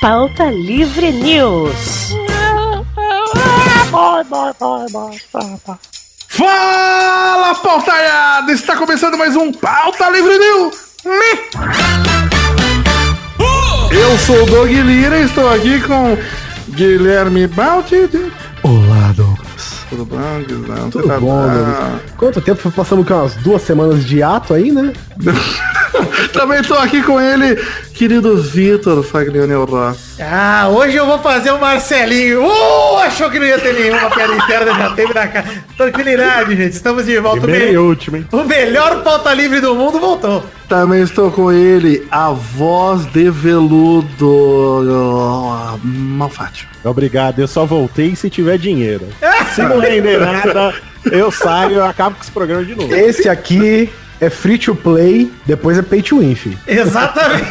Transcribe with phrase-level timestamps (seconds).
[0.00, 2.14] Pauta Livre News.
[6.28, 8.52] Fala, pautaiada!
[8.52, 10.76] Está começando mais um Pauta Livre News!
[13.90, 16.16] Eu sou o Doug Lira e estou aqui com
[16.68, 18.08] Guilherme Balti.
[18.62, 19.84] Olá, Douglas.
[19.90, 20.90] Tudo bom, Guilherme?
[20.92, 22.02] Tudo bom, Douglas?
[22.16, 22.70] Quanto tempo?
[22.70, 24.92] Passamos que umas duas semanas de ato aí, né?
[26.38, 27.56] Também estou aqui com ele,
[27.92, 30.20] querido Vitor Faglione Ross.
[30.20, 32.44] Ah, hoje eu vou fazer o Marcelinho.
[32.46, 35.44] Uh, achou que não ia ter nenhuma piada interna, já teve na cara.
[35.76, 36.74] Tranquilidade, gente.
[36.74, 37.40] Estamos de volta.
[37.40, 38.28] Primeira Me- última, hein?
[38.30, 40.44] O melhor pauta livre do mundo voltou.
[40.68, 44.84] Também estou com ele, a voz de veludo
[45.82, 46.68] Malfátio.
[46.84, 49.08] Obrigado, eu só voltei se tiver dinheiro.
[49.56, 50.72] Se não render nada,
[51.10, 52.94] eu saio e acabo com esse programa de novo.
[52.94, 53.90] Esse aqui
[54.20, 56.58] é free to play, depois é pay to win, filho.
[56.66, 57.44] Exatamente.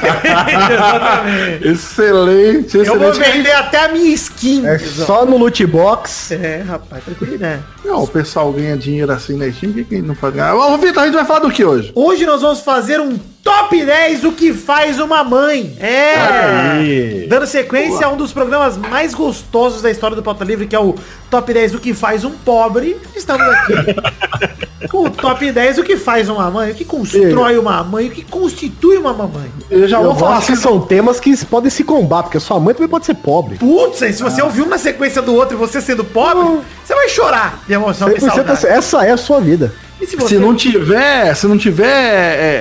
[0.74, 1.68] Exatamente.
[1.68, 3.32] Excelente, Eu vou excelente.
[3.38, 4.66] vender até a minha skin.
[4.66, 6.32] É só no loot box.
[6.32, 7.62] É, rapaz, tranquilidade.
[7.86, 10.56] Não, o pessoal ganha dinheiro assim na Steam, por que que não pode ganhar?
[10.56, 11.92] Ô, Vitor, a gente vai falar do que hoje?
[11.96, 13.18] Hoje nós vamos fazer um
[13.48, 15.74] top 10 o que faz uma mãe.
[15.80, 17.26] É.
[17.30, 20.80] Dando sequência a um dos programas mais gostosos da história do Pauta Livre, que é
[20.80, 20.94] o
[21.30, 22.98] Top 10 o que faz um pobre.
[23.16, 27.82] Estamos aqui com o Top 10 o que faz uma mãe, o que constrói uma
[27.86, 29.50] mãe, o que constitui uma mamãe.
[29.72, 32.40] Eu já Eu vou falar gosto que assim, são temas que podem se combater, porque
[32.42, 33.58] sua mãe também pode ser pobre.
[33.58, 37.08] Putz, se você ouviu um na sequência do outro e você sendo pobre, você vai
[37.08, 38.68] chorar de emoção, de 100% saudade.
[38.68, 39.74] essa é a sua vida.
[40.00, 40.36] E se você...
[40.36, 41.86] se não tiver, se não tiver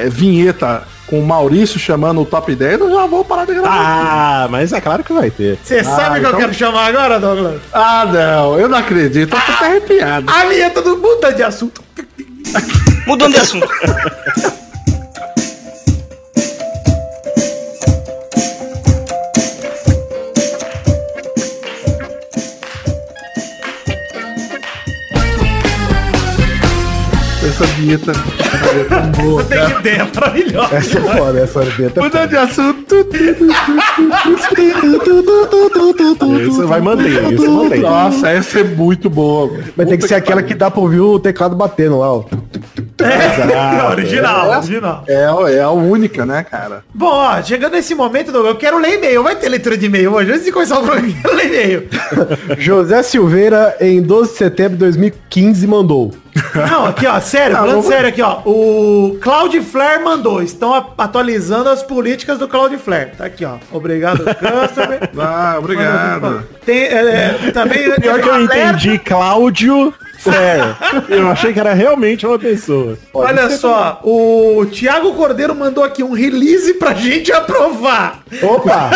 [0.05, 3.69] é, vinheta com o Maurício chamando o top 10, eu já vou parar de gravar.
[3.71, 5.59] Ah, mas é claro que vai ter.
[5.63, 7.61] Você sabe o que eu então- quero chamar agora, Douglas?
[7.73, 10.31] Ah, não, eu não acredito, eu tô até arrepiado.
[10.31, 11.83] A vinheta do muda de assunto.
[13.07, 13.69] Mudando de assunto.
[27.57, 29.43] Essa vinheta é tão boa.
[29.45, 30.77] Tem ideia maravilhosa.
[30.77, 32.01] Essa é foda, essa vinheta.
[32.01, 32.95] é Mudando de assunto.
[36.39, 37.81] Isso vai manter, isso mantém.
[37.81, 39.59] Nossa, essa é muito boa.
[39.75, 42.25] Mas tem que ser aquela que dá pra ouvir o teclado batendo lá, ó.
[42.99, 45.05] É, original, original.
[45.07, 46.83] É, é a única, né, cara?
[46.95, 49.23] Bom, ó, chegando nesse momento, eu quero ler e-mail.
[49.23, 50.33] Vai ter leitura de e-mail hoje.
[50.33, 51.89] Antes de começar o programa, eu quero ler e-mail.
[52.59, 56.15] José Silveira, em 12 de setembro de 2015, mandou.
[56.55, 58.41] Não, aqui, ó, sério, falando sério aqui, ó.
[58.45, 60.43] O Cloudflare mandou.
[60.43, 63.13] Estão atualizando as políticas do Cloudflare.
[63.17, 63.57] Tá aqui, ó.
[63.73, 65.11] Obrigado, customer.
[65.19, 66.47] Ah, obrigado.
[66.65, 67.91] Tem, é, é, também...
[67.95, 69.95] Pior que eu entendi, Cláudio
[70.33, 70.77] Fair.
[71.09, 72.99] Eu achei que era realmente uma pessoa.
[73.13, 78.21] Olha só, o Thiago Cordeiro mandou aqui um release pra gente aprovar.
[78.43, 78.91] Opa!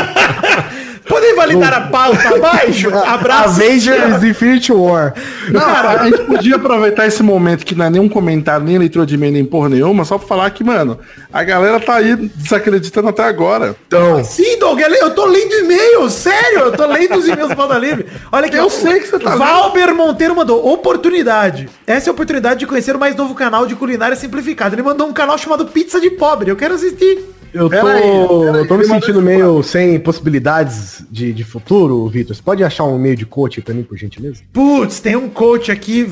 [1.10, 2.88] Podem validar a pauta abaixo?
[2.94, 3.60] Abraço.
[3.60, 5.12] Avengers Infinity War.
[5.50, 9.16] Não, a gente podia aproveitar esse momento que não é nenhum comentário, nem leitura de
[9.16, 10.98] e-mail, nem porra nenhuma, só pra falar que, mano,
[11.32, 13.74] a galera tá aí desacreditando até agora.
[13.88, 17.76] Então, Sim, Doug, eu tô lendo e-mail, sério, eu tô lendo os e-mails do Pauta
[17.76, 18.06] Livre.
[18.30, 19.38] Olha aqui, Eu ó, sei que você tá lendo.
[19.40, 21.68] Valber Monteiro mandou, oportunidade.
[21.86, 24.76] Essa é a oportunidade de conhecer o mais novo canal de culinária simplificada.
[24.76, 27.39] Ele mandou um canal chamado Pizza de Pobre, eu quero assistir.
[27.52, 31.44] Eu tô, Pera aí, pera aí, eu tô me sentindo meio sem possibilidades de, de
[31.44, 32.34] futuro, Vitor.
[32.34, 34.42] Você pode achar um meio de coach pra mim, por gentileza?
[34.52, 36.08] Putz, tem um coach aqui.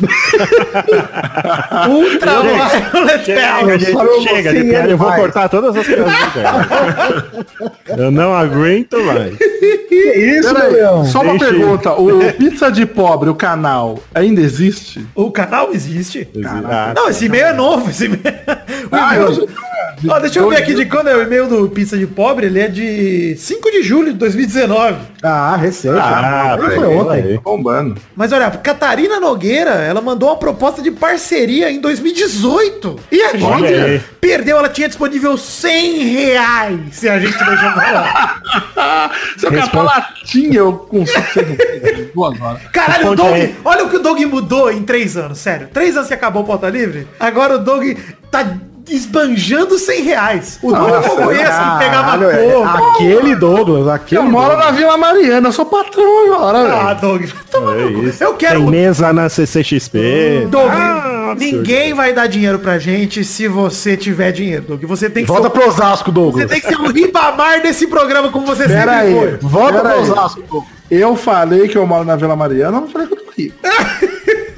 [1.88, 3.78] Ultra Violet Power.
[3.78, 6.06] gente, eu chega, de eu vou cortar todas as coisas.
[7.96, 9.36] eu não aguento mais.
[9.36, 9.94] Que
[10.38, 11.04] isso, Leão?
[11.04, 15.04] só uma Deixa eu- pergunta, o Pizza de Pobre, o canal, ainda existe?
[15.14, 16.28] O canal existe?
[16.44, 17.90] Ah, Não, esse e-mail é novo.
[17.90, 18.20] Esse e-mail...
[18.90, 19.48] O Ah, e-mail- eu-
[20.08, 22.46] Ó, deixa eu ver aqui de quando é o e-mail do Pizza de Pobre.
[22.46, 24.96] Ele é de 5 de julho de 2019.
[25.22, 25.98] Ah, recente.
[25.98, 27.34] Ah, Aí foi ontem.
[27.36, 27.96] Tá bombando.
[28.16, 32.96] Mas olha, Catarina Nogueira, ela mandou uma proposta de parceria em 2018.
[33.12, 38.40] E a gente perdeu, ela tinha disponível 100 reais se a gente deixar falar.
[39.36, 42.62] Se eu capar latinha, eu consigo ser no- duas horas.
[42.72, 45.68] Caralho, o Responde Doug, olha o que o Doug mudou em três anos, sério.
[45.72, 47.96] Três anos que acabou o pauta livre, agora o Doug
[48.30, 48.44] tá
[48.90, 50.58] esbanjando 100 reais.
[50.62, 52.64] O Doug Nossa, eu conheço, ele pegava é- coco.
[52.88, 54.66] aquele Douglas, aquele Eu moro Douglas.
[54.66, 57.00] na Vila Mariana, eu sou patrão agora, Ah, velho.
[57.00, 58.22] Doug, toma É isso.
[58.24, 58.60] Eu quero...
[58.60, 60.46] Tem mesa na CCXP.
[60.50, 61.56] Doug, Ah, absurdo.
[61.56, 64.84] ninguém vai dar dinheiro pra gente se você tiver dinheiro, Doug.
[64.84, 65.50] Você tem que Volta ser...
[65.50, 66.50] pro Osasco, Você Douglas.
[66.50, 69.36] tem que ser o ribamar desse programa como você Pera sempre aí, foi.
[69.40, 70.10] Volta pera pro aí.
[70.10, 70.70] Osasco, Douglas.
[70.90, 73.54] Eu falei que eu moro na Vila Mariana, eu não falei que eu tô rico.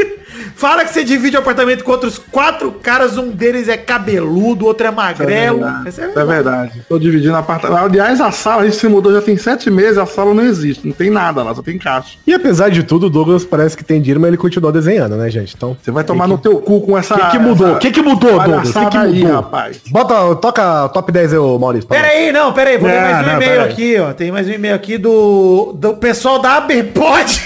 [0.63, 4.69] Fala que você divide o apartamento com outros quatro caras, um deles é cabeludo, o
[4.69, 5.61] outro é magrelo.
[5.85, 6.21] Isso é verdade.
[6.21, 6.83] É verdade.
[6.89, 7.85] Tô dividindo apartamento.
[7.85, 10.87] Aliás, a sala, a gente se mudou já tem sete meses, a sala não existe.
[10.87, 12.17] Não tem nada lá, só tem caixa.
[12.25, 15.29] E apesar de tudo, o Douglas parece que tem dinheiro, mas ele continua desenhando, né,
[15.31, 15.53] gente?
[15.57, 15.77] Então.
[15.83, 16.31] Você vai tomar que...
[16.31, 17.17] no teu cu com essa.
[17.17, 17.73] O que, que mudou?
[17.73, 18.69] O que, que mudou, Douglas?
[18.69, 19.13] O que, que mudou?
[19.15, 19.81] Aí, rapaz?
[19.91, 21.89] Bota, toca top 10 aí, Maurício.
[21.89, 22.79] Pera aí, não, pera aí.
[22.79, 24.13] Vou ler mais um e-mail aqui, ó.
[24.13, 27.43] Tem mais um e-mail aqui do, do pessoal da ABPOD.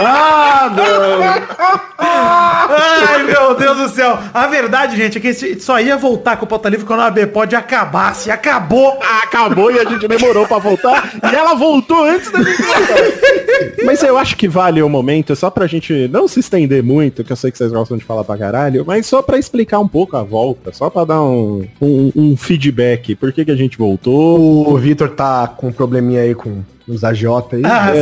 [0.00, 0.72] ah,
[1.94, 1.99] não.
[2.00, 4.18] Ai, meu Deus do céu.
[4.32, 7.56] A verdade, gente, é que só ia voltar com o Pauta Livre quando a ABPOD
[7.56, 8.30] acabasse.
[8.30, 8.98] Acabou.
[9.22, 11.12] Acabou e a gente demorou pra voltar.
[11.22, 13.84] e ela voltou antes da gente voltar.
[13.84, 17.32] Mas eu acho que vale o momento, só pra gente não se estender muito, que
[17.32, 20.16] eu sei que vocês gostam de falar pra caralho, mas só pra explicar um pouco
[20.16, 23.14] a volta, só pra dar um, um, um feedback.
[23.14, 24.70] Por que, que a gente voltou?
[24.70, 27.62] O Vitor tá com um probleminha aí com os AJ aí.
[27.64, 27.92] Ah,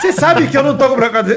[0.00, 0.88] Você sabe que eu não tô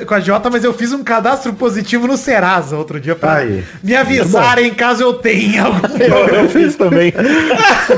[0.06, 3.64] com a Jota, mas eu fiz um cadastro positivo no Serasa outro dia pra aí.
[3.84, 7.14] me avisarem caso eu tenha algum eu, eu fiz também.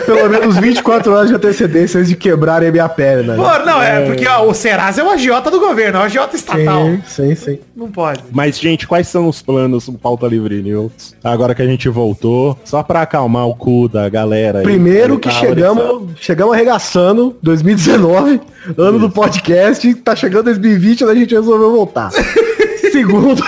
[0.05, 3.35] Pelo menos 24 horas de antecedência antes de quebrarem a minha perna.
[3.35, 3.43] Né?
[3.43, 6.05] Pô, não, é, é, porque ó, o Serasa é o agiota do governo, é o
[6.05, 6.85] agiota estatal.
[6.85, 7.59] Sim, sim, sim.
[7.75, 8.23] Não pode.
[8.31, 11.15] Mas, gente, quais são os planos do Pauta Livre News?
[11.23, 14.61] Agora que a gente voltou, só pra acalmar o cu da galera.
[14.61, 18.41] Primeiro aí, que chegamos, chegamos arregaçando 2019
[18.87, 22.09] ano do podcast, tá chegando 2020, a gente resolveu voltar.
[22.91, 23.43] Segundo,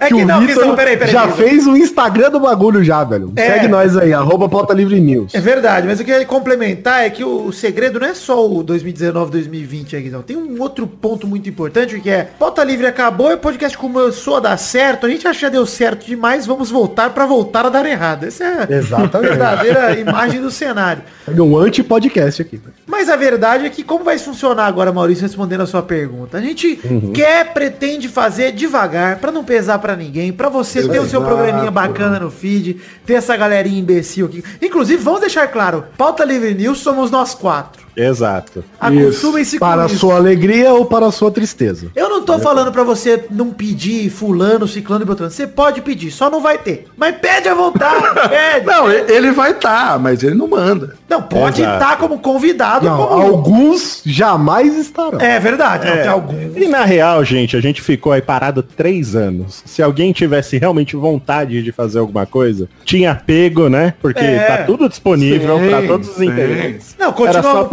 [0.00, 1.36] é que, que não, Vitor peraí, peraí, já peraí.
[1.36, 3.30] fez o Instagram do bagulho já, velho.
[3.36, 3.46] É.
[3.46, 5.34] Segue nós aí, arroba Pauta Livre News.
[5.34, 8.14] É verdade, mas o que eu ia complementar é que o, o segredo não é
[8.14, 10.22] só o 2019, 2020 aqui, não.
[10.22, 14.36] Tem um outro ponto muito importante que é, Pauta Livre acabou e o podcast começou
[14.36, 17.66] a dar certo, a gente acha que já deu certo demais, vamos voltar para voltar
[17.66, 18.24] a dar errado.
[18.24, 19.16] Essa é Exatamente.
[19.16, 21.02] a verdadeira imagem do cenário.
[21.28, 22.58] É um anti-podcast aqui.
[22.86, 26.38] Mas a verdade é que como vai funcionar agora, Maurício, respondendo a sua pergunta?
[26.38, 27.12] A gente uhum.
[27.12, 30.94] quer, pretende fazer devagar, para não pesar pra para ninguém, para você Exato.
[30.94, 34.44] ter o seu programinha bacana no feed, ter essa galerinha imbecil aqui.
[34.62, 37.89] Inclusive, vamos deixar claro, Pauta Livre News somos nós quatro.
[38.00, 38.64] Exato.
[38.80, 41.88] Acostumem-se Para a sua alegria ou para a sua tristeza.
[41.94, 42.38] Eu não tô é.
[42.38, 45.30] falando para você não pedir fulano, ciclano e beltrano.
[45.30, 46.86] Você pode pedir, só não vai ter.
[46.96, 48.66] Mas pede à vontade, pede.
[48.66, 50.94] Não, ele vai estar, tá, mas ele não manda.
[51.08, 52.86] Não, pode estar tá como convidado.
[52.86, 53.22] Não, como...
[53.22, 55.20] Alguns jamais estarão.
[55.20, 56.06] É verdade, é.
[56.06, 56.56] alguns.
[56.56, 59.62] E na real, gente, a gente ficou aí parado três anos.
[59.66, 63.94] Se alguém tivesse realmente vontade de fazer alguma coisa, tinha pego, né?
[64.00, 64.38] Porque é.
[64.38, 66.96] tá tudo disponível para todos os interesses.
[66.98, 67.64] Não, continua Era só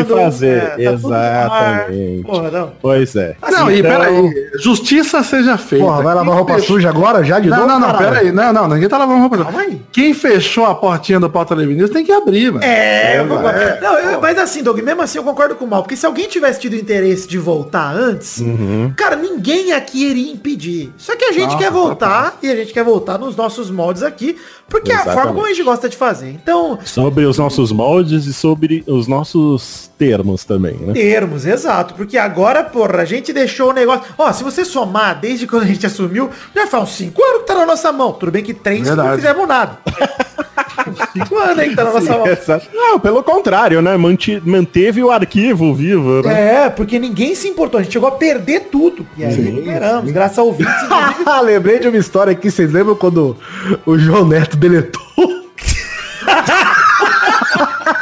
[0.00, 0.56] e fazer.
[0.56, 2.22] É, tá Exatamente.
[2.24, 2.72] Porra, não.
[2.80, 3.36] Pois é.
[3.50, 3.90] Não, e então...
[3.90, 4.50] peraí.
[4.60, 5.84] Justiça seja feita.
[5.84, 7.68] Porra, vai lavar roupa suja agora já de não, novo?
[7.68, 8.32] Não, não, não, peraí.
[8.32, 9.78] Não, não, ninguém tá lavando roupa suja.
[9.92, 12.64] Quem fechou a portinha do Pauta Livre News tem que abrir, mano.
[12.64, 13.58] É, eu concordo.
[13.58, 13.80] É.
[13.80, 15.82] Não, eu, mas assim, Doug, mesmo assim eu concordo com o Mal.
[15.82, 18.92] Porque se alguém tivesse tido interesse de voltar antes, uhum.
[18.96, 20.92] cara, ninguém aqui iria impedir.
[20.96, 23.70] Só que a gente Nossa, quer voltar tá, e a gente quer voltar nos nossos
[23.70, 24.36] moldes aqui,
[24.68, 25.08] porque Exatamente.
[25.08, 26.30] é a forma como a gente gosta de fazer.
[26.30, 26.78] Então.
[26.84, 29.33] Sobre os nossos moldes e sobre os nossos
[29.98, 30.92] termos também, né?
[30.92, 31.94] Termos, exato.
[31.94, 34.04] Porque agora, porra, a gente deixou o negócio.
[34.16, 37.46] Ó, se você somar desde quando a gente assumiu, já faz uns 5 anos que
[37.46, 38.12] tá na nossa mão.
[38.12, 39.78] Tudo bem que três não fizemos nada.
[41.12, 42.26] Cinco anos, hein, que tá na nossa mão.
[42.26, 42.68] Exato.
[42.72, 43.96] Não, pelo contrário, né?
[43.96, 46.66] Manti manteve o arquivo vivo, né?
[46.66, 47.80] É, porque ninguém se importou.
[47.80, 49.06] A gente chegou a perder tudo.
[49.16, 50.72] E aí recuperamos, graças ao vídeo.
[51.42, 53.36] Lembrei de uma história aqui, vocês lembram quando
[53.86, 55.02] o João Neto deletou?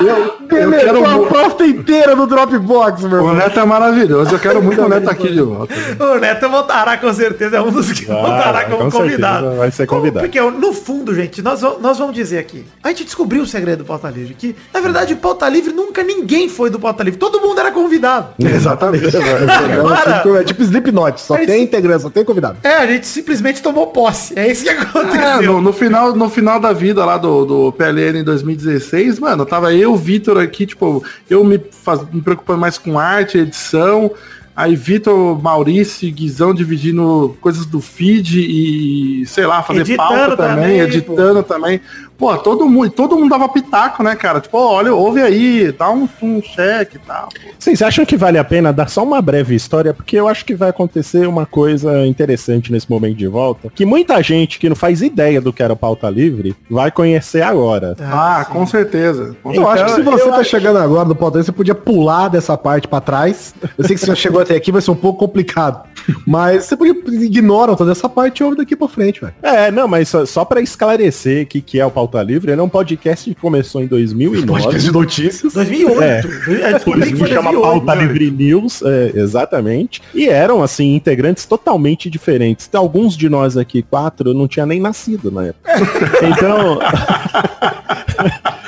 [0.00, 3.32] Eu, eu quero a pasta inteira do Dropbox, meu irmão.
[3.32, 4.34] O Neto é maravilhoso.
[4.34, 5.74] Eu quero muito o Neto aqui de volta.
[5.98, 7.56] O Neto voltará com certeza.
[7.56, 9.56] É um dos que ah, voltará como com convidado.
[9.56, 10.26] Vai ser convidado.
[10.26, 12.64] Porque no fundo, gente, nós, nós vamos dizer aqui.
[12.82, 14.34] A gente descobriu o segredo do Pauta Livre.
[14.34, 17.18] Que, na verdade, o Pauta Livre nunca ninguém foi do Pauta Livre.
[17.18, 18.28] Todo mundo era convidado.
[18.38, 19.16] Exatamente.
[19.16, 21.20] Agora, é tipo Slipknot.
[21.20, 22.58] Só tem integração, só tem convidado.
[22.62, 24.38] É, a gente simplesmente tomou posse.
[24.38, 25.20] É isso que aconteceu.
[25.20, 29.44] É, no, no, final, no final da vida lá do, do PLN em 2016, mano,
[29.44, 34.10] tava eu, Vitor aqui, tipo, eu me, faz, me preocupando mais com arte, edição,
[34.56, 40.36] aí Vitor, Maurício e Guizão dividindo coisas do feed e, sei lá, fazer editando pauta
[40.36, 41.54] também, também editando pô.
[41.54, 41.80] também.
[42.16, 44.40] Pô, todo mundo, todo mundo dava pitaco, né, cara?
[44.40, 47.28] Tipo, olha, ouve aí, dá um, um cheque e tal.
[47.58, 49.92] Vocês acham que vale a pena dar só uma breve história?
[49.92, 54.22] Porque eu acho que vai acontecer uma coisa interessante nesse momento de volta, que muita
[54.22, 57.96] gente que não faz ideia do que era pauta livre vai conhecer agora.
[58.00, 59.36] Ah, ah com certeza.
[59.42, 62.28] Com eu acho que se você tá chegando agora no pauta livre, você podia pular
[62.28, 63.54] dessa parte para trás.
[63.76, 65.82] Eu sei que você já chegou até aqui vai ser um pouco complicado.
[66.26, 66.76] Mas você
[67.24, 69.34] ignoram toda essa parte e ouve daqui pra frente, velho.
[69.42, 72.60] É, não, mas só, só pra esclarecer o que, que é o Pauta Livre, ele
[72.60, 74.46] é um podcast que começou em 2009.
[74.46, 75.52] Podcast de notícias.
[75.52, 76.02] 2008.
[76.02, 76.72] É.
[76.72, 78.02] É, por isso que chama 2008, Pauta né?
[78.02, 80.02] Livre News, é, exatamente.
[80.14, 82.66] E eram, assim, integrantes totalmente diferentes.
[82.68, 85.70] Então, alguns de nós aqui, quatro, não tinha nem nascido na época.
[86.24, 86.78] Então...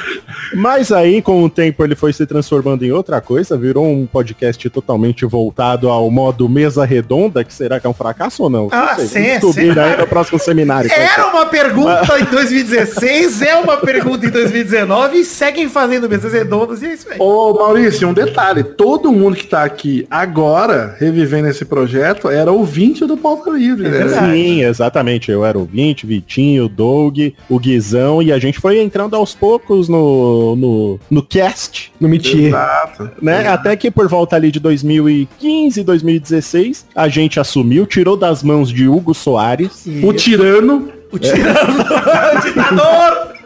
[0.54, 4.68] Mas aí, com o tempo, ele foi se transformando em outra coisa, virou um podcast
[4.70, 8.68] totalmente voltado ao modo mesa redonda, que será que é um fracasso ou não?
[8.70, 9.78] Ah, não sim, descobrir sim.
[9.78, 10.90] aí no próximo seminário.
[10.90, 16.82] Era uma pergunta em 2016, é uma pergunta em 2019 e seguem fazendo mesas redondas
[16.82, 17.16] e é isso aí.
[17.18, 23.04] Ô, Maurício, um detalhe, todo mundo que tá aqui agora, revivendo esse projeto, era ouvinte
[23.04, 24.06] do Pauta Livre, né?
[24.08, 29.34] Sim, exatamente, eu era ouvinte, Vitinho, Doug, o Guizão, e a gente foi entrando aos
[29.34, 32.48] poucos no no, no, cast, no Métier.
[32.48, 33.10] Exato.
[33.20, 33.40] Né?
[33.40, 33.54] Exato.
[33.54, 38.88] Até que por volta ali de 2015, 2016, a gente assumiu, tirou das mãos de
[38.88, 40.90] Hugo Soares, o tirano.
[41.12, 41.80] O tirano,
[42.36, 43.36] o ditador!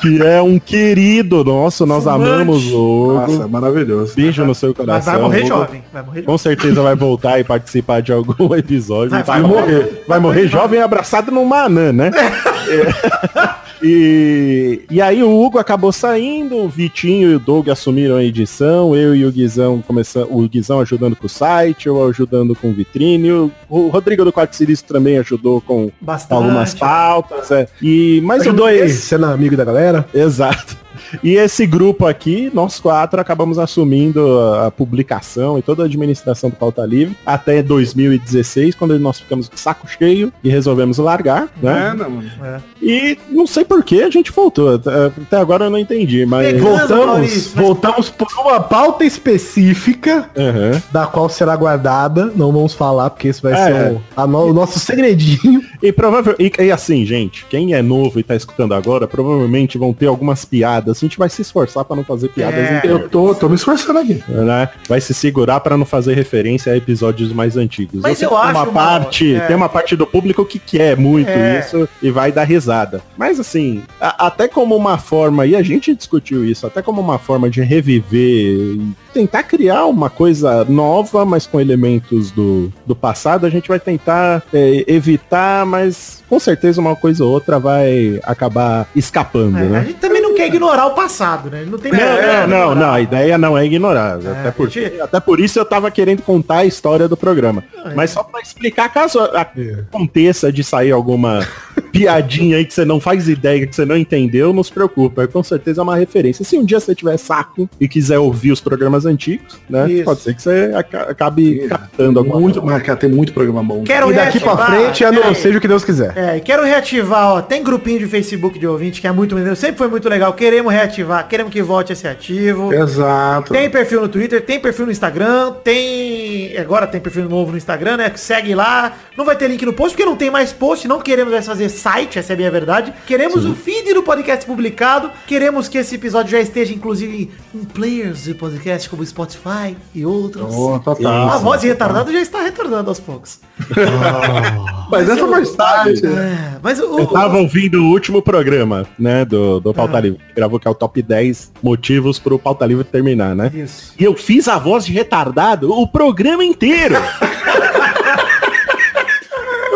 [0.00, 2.30] que é um querido nosso, nós Fumante.
[2.30, 3.12] amamos o Hugo.
[3.14, 4.14] Nossa, maravilhoso.
[4.14, 5.12] Beijo no seu coração.
[5.12, 5.84] Mas vai morrer jovem.
[5.92, 9.10] Vai morrer Com certeza vai voltar e participar de algum episódio.
[9.10, 10.04] Vai, vai, vai morrer.
[10.06, 12.10] Vai morrer jovem abraçado numa anã, né?
[12.68, 13.63] é.
[13.86, 18.96] E, e aí o Hugo acabou saindo, o Vitinho e o Doug assumiram a edição,
[18.96, 22.72] eu e o Guizão começando, o Guizão ajudando com o site, eu ajudando com o
[22.72, 26.32] vitrine, o, o Rodrigo do Quarto Sinistro também ajudou com Bastante.
[26.32, 27.50] algumas pautas.
[27.50, 27.68] É.
[27.82, 30.08] E, mas ajudou aí, sendo amigo da galera.
[30.14, 30.83] Exato.
[31.22, 36.56] E esse grupo aqui, nós quatro, acabamos assumindo a, publicação e toda a administração do
[36.56, 41.90] Pauta Livre até 2016, quando nós ficamos de saco cheio e resolvemos largar, né?
[41.90, 42.60] É, não, é.
[42.82, 44.74] E não sei por que a gente voltou.
[44.74, 46.60] Até agora eu não entendi, mas...
[46.60, 50.80] voltamos, voltamos por uma pauta específica, uhum.
[50.92, 52.32] da qual será guardada.
[52.34, 55.62] Não vamos falar, porque isso vai é, ser o, a no, o nosso segredinho.
[55.82, 59.92] E provavelmente, e, e assim, gente, quem é novo e tá escutando agora, provavelmente vão
[59.92, 63.34] ter algumas piadas a gente vai se esforçar para não fazer piadas é, Eu tô,
[63.34, 64.22] tô me esforçando aqui.
[64.28, 64.68] Né?
[64.88, 68.00] Vai se segurar para não fazer referência a episódios mais antigos.
[68.02, 69.40] Mas eu, eu acho uma parte, é.
[69.46, 71.60] tem uma parte do público que quer muito é.
[71.60, 73.02] isso e vai dar risada.
[73.16, 77.18] Mas assim, a, até como uma forma, e a gente discutiu isso, até como uma
[77.18, 78.78] forma de reviver
[79.14, 84.42] tentar criar uma coisa nova, mas com elementos do, do passado, a gente vai tentar
[84.52, 89.78] é, evitar, mas com certeza uma coisa ou outra vai acabar escapando, é, né?
[89.78, 91.64] A gente também não quer ignorar o passado, né?
[91.66, 94.18] Não tem não, não, não, não, a ideia não é ignorar.
[94.22, 95.00] É, até, por, gente...
[95.00, 97.64] até por isso eu tava querendo contar a história do programa.
[97.84, 97.94] É.
[97.94, 101.46] Mas só para explicar, caso aconteça de sair alguma
[101.94, 105.28] piadinha aí que você não faz ideia, que você não entendeu, não se preocupa.
[105.28, 106.44] Com certeza é uma referência.
[106.44, 109.88] Se um dia você tiver saco e quiser ouvir os programas antigos, né?
[109.90, 110.04] Isso.
[110.04, 110.72] Pode ser que você
[111.08, 112.82] acabe captando alguma muito, coisa.
[112.84, 113.84] Mas, tem muito programa bom.
[113.84, 116.12] Quero e daqui pra frente, é, não, seja o que Deus quiser.
[116.16, 117.42] É, quero reativar, ó.
[117.42, 119.54] Tem grupinho de Facebook de ouvinte que é muito maneiro.
[119.54, 120.32] Sempre foi muito legal.
[120.32, 122.72] Queremos reativar, queremos que volte a ser ativo.
[122.72, 123.52] Exato.
[123.52, 126.56] Tem perfil no Twitter, tem perfil no Instagram, tem.
[126.58, 128.12] Agora tem perfil novo no Instagram, né?
[128.16, 128.92] Segue lá.
[129.16, 130.88] Não vai ter link no post, porque não tem mais post.
[130.88, 132.94] Não queremos mais fazer site, essa é a minha verdade.
[133.06, 133.50] Queremos Sim.
[133.50, 135.10] o feed do podcast publicado.
[135.26, 140.54] Queremos que esse episódio já esteja, inclusive, em players de podcast como Spotify e outros.
[140.54, 141.28] Oh, total.
[141.28, 143.38] A voz de retardado já está retornando aos poucos.
[143.60, 144.88] Oh.
[144.90, 146.06] mas essa faz parte.
[146.06, 150.00] É, mas o, eu tava ouvindo o último programa, né, do, do Pauta ah.
[150.00, 150.20] Livre.
[150.34, 153.50] Gravou que é o top 10 motivos pro Pauta Livre terminar, né?
[153.52, 153.92] Isso.
[153.98, 156.94] E eu fiz a voz de retardado o programa inteiro.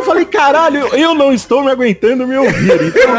[0.08, 2.82] falei, caralho, eu não estou me aguentando me ouvir.
[2.82, 3.14] Então,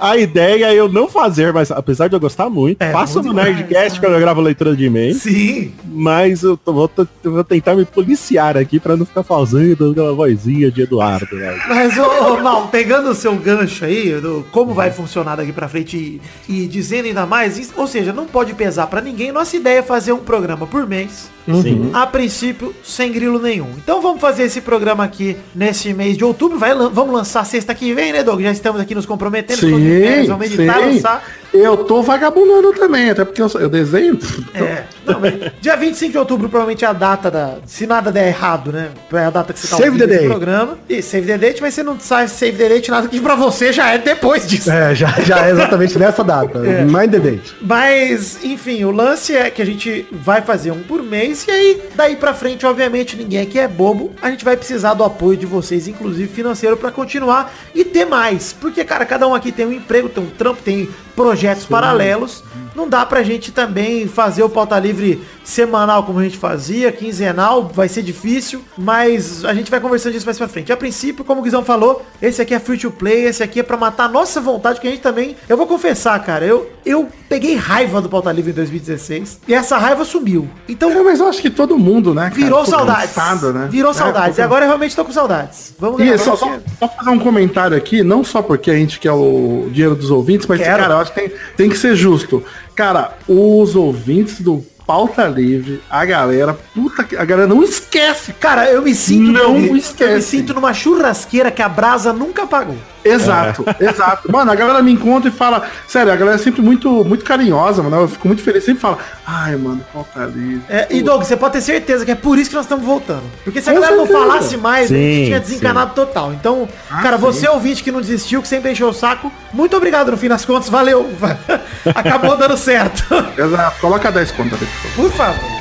[0.00, 3.32] a ideia é eu não fazer, mas apesar de eu gostar muito, é, faço no
[3.32, 5.14] Nerdcast quando eu gravo leitura de e-mail.
[5.14, 5.72] Sim.
[5.84, 6.90] Mas eu, tô, vou,
[7.24, 11.34] eu vou, tentar me policiar aqui pra não ficar fazendo aquela vozinha de Eduardo.
[11.36, 11.58] Né?
[11.68, 15.68] Mas, ô, ô Mal, pegando o seu gancho aí, do como vai funcionar daqui pra
[15.68, 19.32] frente e, e dizendo ainda mais, ou seja, não pode pesar pra ninguém.
[19.32, 21.36] Nossa ideia é fazer um programa por mês.
[21.62, 21.90] Sim.
[21.92, 23.68] A princípio, sem grilo nenhum.
[23.76, 26.58] Então vamos fazer esse programa aqui nesse mês de outubro.
[26.58, 28.40] Vai, vamos lançar sexta que vem, né, Doug?
[28.40, 29.60] Já estamos aqui nos comprometendo.
[29.60, 29.85] Sim,
[30.28, 30.94] vamos editar, sim.
[30.94, 31.22] lançar.
[31.56, 34.18] Eu tô vagabundando também, até porque eu, eu desenho.
[34.54, 34.84] É.
[35.04, 35.20] Não,
[35.60, 37.58] dia 25 de outubro provavelmente é a data da.
[37.66, 38.90] Se nada der errado, né?
[39.12, 40.26] É a data que você tá save the date.
[40.26, 40.78] programa.
[40.88, 43.72] E save the date, mas você não sabe save the date nada que pra você
[43.72, 44.70] já é depois disso.
[44.70, 46.58] É, já, já é exatamente nessa data.
[46.58, 46.84] É.
[46.84, 47.56] Mind the date.
[47.60, 51.82] Mas, enfim, o lance é que a gente vai fazer um por mês e aí,
[51.94, 54.12] daí pra frente, obviamente, ninguém aqui é bobo.
[54.20, 58.52] A gente vai precisar do apoio de vocês, inclusive financeiro, para continuar e ter mais.
[58.52, 61.70] Porque, cara, cada um aqui tem um emprego, tem um trampo, tem projetos Sim.
[61.70, 62.44] paralelos.
[62.76, 67.70] Não dá pra gente também fazer o pauta livre semanal como a gente fazia, quinzenal,
[67.72, 70.72] vai ser difícil, mas a gente vai conversando disso mais pra frente.
[70.72, 73.62] A princípio, como o Guizão falou, esse aqui é free to play, esse aqui é
[73.62, 75.36] pra matar a nossa vontade, que a gente também...
[75.48, 79.78] Eu vou confessar, cara, eu, eu peguei raiva do Pauta Livre em 2016 e essa
[79.78, 80.48] raiva sumiu.
[80.68, 82.24] Então, É, mas eu acho que todo mundo, né?
[82.24, 83.14] cara, virou saudades.
[83.14, 83.68] cansado, né?
[83.70, 84.38] Virou É, saudades.
[84.38, 85.74] E agora eu realmente tô com saudades.
[85.78, 86.48] Vamos E só, só
[86.96, 90.58] fazer um comentário aqui, não só porque a gente quer o dinheiro dos ouvintes, mas,
[90.60, 90.78] Quero.
[90.82, 92.42] cara, eu acho que tem, tem que ser justo.
[92.76, 97.16] Cara, os ouvintes do Pauta Livre, a galera, puta que.
[97.16, 98.34] A galera não esquece.
[98.34, 99.32] Cara, eu me sinto.
[99.32, 100.28] Não eu me esquece.
[100.28, 102.76] sinto numa churrasqueira que a brasa nunca apagou.
[103.06, 104.30] Exato, exato.
[104.30, 105.62] Mano, a galera me encontra e fala.
[105.86, 107.96] Sério, a galera é sempre muito, muito carinhosa, mano.
[107.96, 108.64] Eu fico muito feliz.
[108.64, 110.62] Sempre fala, ai, mano, Pauta Livre.
[110.68, 113.24] É, e Doug, você pode ter certeza que é por isso que nós estamos voltando.
[113.44, 116.32] Porque se a Com galera não falasse mais, a Sim, gente tinha desencanado total.
[116.32, 117.22] Então, cara, sim.
[117.22, 120.44] você ouvinte que não desistiu, que sempre encheu o saco, muito obrigado no fim das
[120.44, 121.10] contas, valeu.
[121.94, 123.04] Acabou dando certo.
[123.36, 123.80] Exato.
[123.80, 125.56] Coloca 10 contas ali, por favor.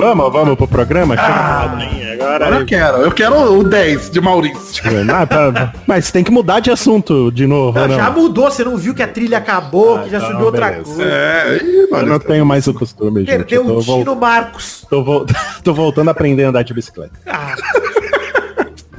[0.00, 1.14] Vamos, vamos pro programa?
[1.14, 2.46] Chega ladainha agora.
[2.46, 2.96] Agora eu quero.
[3.02, 4.82] Eu quero o 10 de Maurício.
[5.14, 5.72] Ah, tá.
[5.86, 7.96] Mas tem que mudar de assunto de novo, não?
[7.96, 10.68] Já mudou, você não viu que a trilha acabou, Ah, que já então, subiu outra
[10.70, 10.84] beleza.
[10.84, 11.02] coisa.
[11.04, 13.28] É, ih, Eu não tenho mais o costume, gente.
[13.28, 14.86] Perdeu Eu tô, o vol- Tino Marcos.
[14.88, 15.26] tô, vol-
[15.62, 17.12] tô voltando a aprender a andar de bicicleta.
[17.26, 17.54] Ah,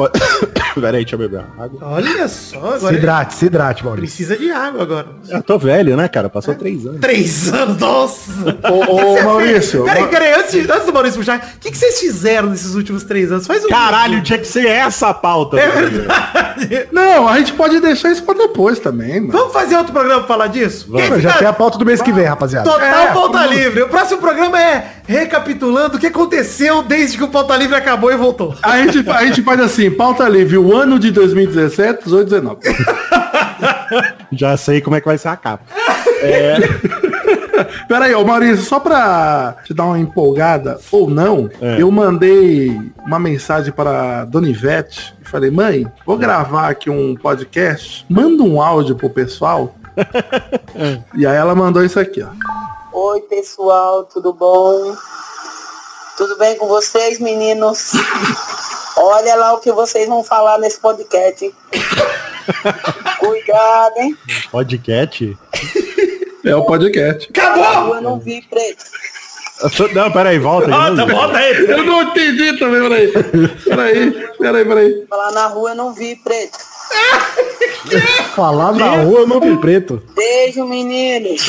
[0.09, 1.79] Pode- Peraí, deixa eu beber água.
[1.81, 4.07] olha só, Se agora ele hidrate, se hidrate, Maurício.
[4.25, 5.07] precisa de água agora.
[5.29, 6.29] Eu tô velho, né, cara?
[6.29, 7.01] Passou três anos.
[7.01, 8.31] Três anos, nossa!
[8.71, 9.83] Ô, ô, Maurício.
[9.83, 13.29] Peraí, peraí, antes, antes do Maurício puxar, o que, que vocês fizeram nesses últimos três
[13.31, 13.45] anos?
[13.45, 15.59] Faz um Caralho, tinha que ser essa a pauta.
[15.59, 15.89] É velho.
[15.89, 16.87] verdade.
[16.91, 19.33] Não, a gente pode deixar isso pra depois também, mano.
[19.33, 20.87] Vamos fazer outro programa pra falar disso?
[20.89, 21.05] Vamos.
[21.09, 22.69] Quem Já tem a pauta do mês que vem, rapaziada.
[22.69, 23.81] Total É, Pauta vamos- Livre.
[23.81, 28.15] O próximo programa é recapitulando o que aconteceu desde que o Pauta Livre acabou e
[28.15, 28.55] voltou.
[28.63, 32.59] A gente, a gente faz assim, pauta livre, o ano de 2017, 18, 19.
[34.31, 35.63] Já sei como é que vai ser a capa.
[37.87, 41.81] Pera aí, ô Maurício, só pra te dar uma empolgada, ou não, É.
[41.81, 48.05] eu mandei uma mensagem para Dona Ivete e falei, mãe, vou gravar aqui um podcast,
[48.09, 49.75] manda um áudio pro pessoal.
[51.15, 52.29] e aí ela mandou isso aqui, ó.
[52.93, 54.95] Oi, pessoal, tudo bom?
[56.17, 57.91] Tudo bem com vocês, meninos?
[58.97, 61.43] Olha lá o que vocês vão falar nesse podcast.
[61.45, 61.53] hein?
[63.19, 64.17] Cuidado, hein?
[64.51, 65.37] Podcast?
[66.45, 67.29] É o podcast.
[67.29, 67.95] Acabou!
[67.95, 68.83] Eu não vi preto.
[69.93, 70.65] Não, peraí, volta.
[70.65, 71.13] de Bota, novo.
[71.13, 71.65] bota aí.
[71.69, 73.11] Eu não entendi também, peraí.
[73.63, 75.05] Peraí, peraí, peraí.
[75.07, 76.57] Falar na rua eu não vi preto.
[78.35, 80.01] Falar na rua eu não vi preto.
[80.15, 81.41] Beijo, meninos.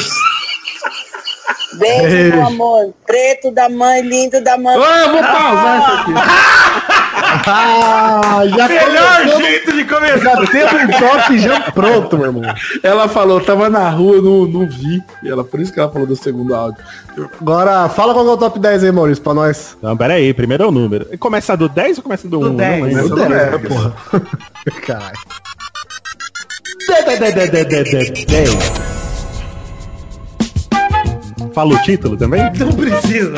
[1.74, 2.36] Beijo, Beijo.
[2.36, 2.94] meu amor.
[3.06, 4.76] Preto da mãe, lindo da mãe.
[4.76, 6.12] Ah, eu vou pausar isso aqui.
[7.46, 10.18] Ah, já Melhor começamos- jeito de começar.
[10.36, 12.54] Já teve um toque já pronto, meu irmão.
[12.82, 15.02] Ela falou, tava na rua, não, não vi.
[15.22, 16.82] E ela, por isso que ela falou do segundo áudio.
[17.40, 19.76] Agora, fala qual é o top 10 aí, Maurício, pra nós.
[19.82, 21.06] Não, peraí, primeiro é o número.
[21.18, 22.54] Começa do 10 ou começa do 1?
[22.56, 22.80] 10.
[22.96, 23.08] Não.
[23.08, 23.62] Começa do É, 10.
[23.68, 23.92] porra.
[24.86, 25.18] Caralho.
[28.26, 29.01] 10.
[31.52, 32.42] Fala o título também?
[32.58, 33.32] Não precisa.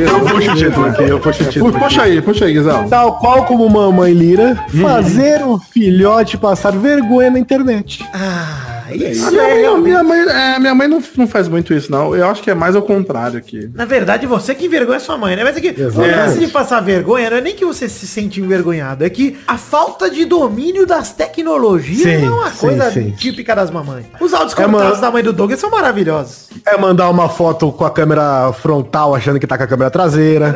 [0.00, 1.72] Eu puxo o título aqui, eu puxo o título.
[1.72, 2.88] Pu- Puxa aí, puxa aí, Guizão.
[2.88, 8.04] Tal qual como mamãe Lira, fazer o filhote passar vergonha na internet.
[8.12, 9.84] Ah, isso minha, é realmente...
[9.84, 12.14] minha mãe, é, minha mãe não, não faz muito isso, não.
[12.14, 13.70] Eu acho que é mais ao contrário aqui.
[13.74, 15.44] Na verdade, você que envergonha sua mãe, né?
[15.44, 16.38] Mas é que Exatamente.
[16.38, 20.10] de passar vergonha não é nem que você se sente envergonhado, é que a falta
[20.10, 23.10] de domínio das tecnologias Sim, é uma sim, coisa sim.
[23.12, 24.06] típica das mamães.
[24.20, 26.48] Os áudios É, da mãe do Douglas são maravilhosos.
[26.66, 30.54] É mandar uma foto com a câmera frontal achando que tá com a câmera traseira.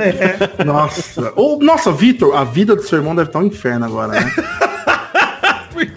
[0.65, 1.33] Nossa.
[1.37, 4.33] Ô, nossa, Vitor, a vida do seu irmão deve estar um inferno agora, né?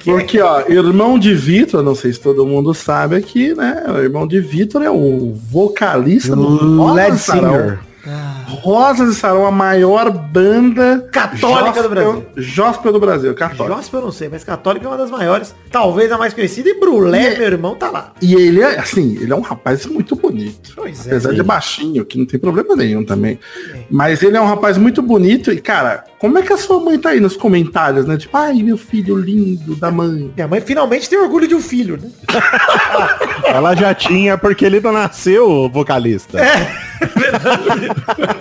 [0.04, 3.84] Porque, ó, irmão de Vitor, não sei se todo mundo sabe aqui, né?
[3.88, 7.18] O irmão de Vitor é o vocalista do Led.
[7.18, 7.80] Singer.
[8.52, 12.26] Rosas de Sarão, a maior banda Católica do Brasil.
[12.56, 13.76] Gospel do Brasil, católica.
[13.78, 15.56] Gospel eu não sei, mas católica é uma das maiores.
[15.72, 16.70] Talvez a mais conhecida.
[16.70, 18.14] E Brulé, E- meu irmão, tá lá.
[18.22, 20.74] E ele é, assim, ele é um rapaz muito bonito.
[20.76, 21.12] Pois é.
[21.12, 23.40] Apesar de baixinho, que não tem problema nenhum também.
[23.90, 26.98] Mas ele é um rapaz muito bonito e, cara, como é que a sua mãe
[27.00, 28.18] tá aí nos comentários, né?
[28.18, 30.32] Tipo, ai, meu filho lindo da mãe.
[30.36, 32.10] Minha mãe finalmente tem orgulho de um filho, né?
[33.46, 36.40] Ela já tinha, porque ele não nasceu vocalista.
[36.40, 36.92] É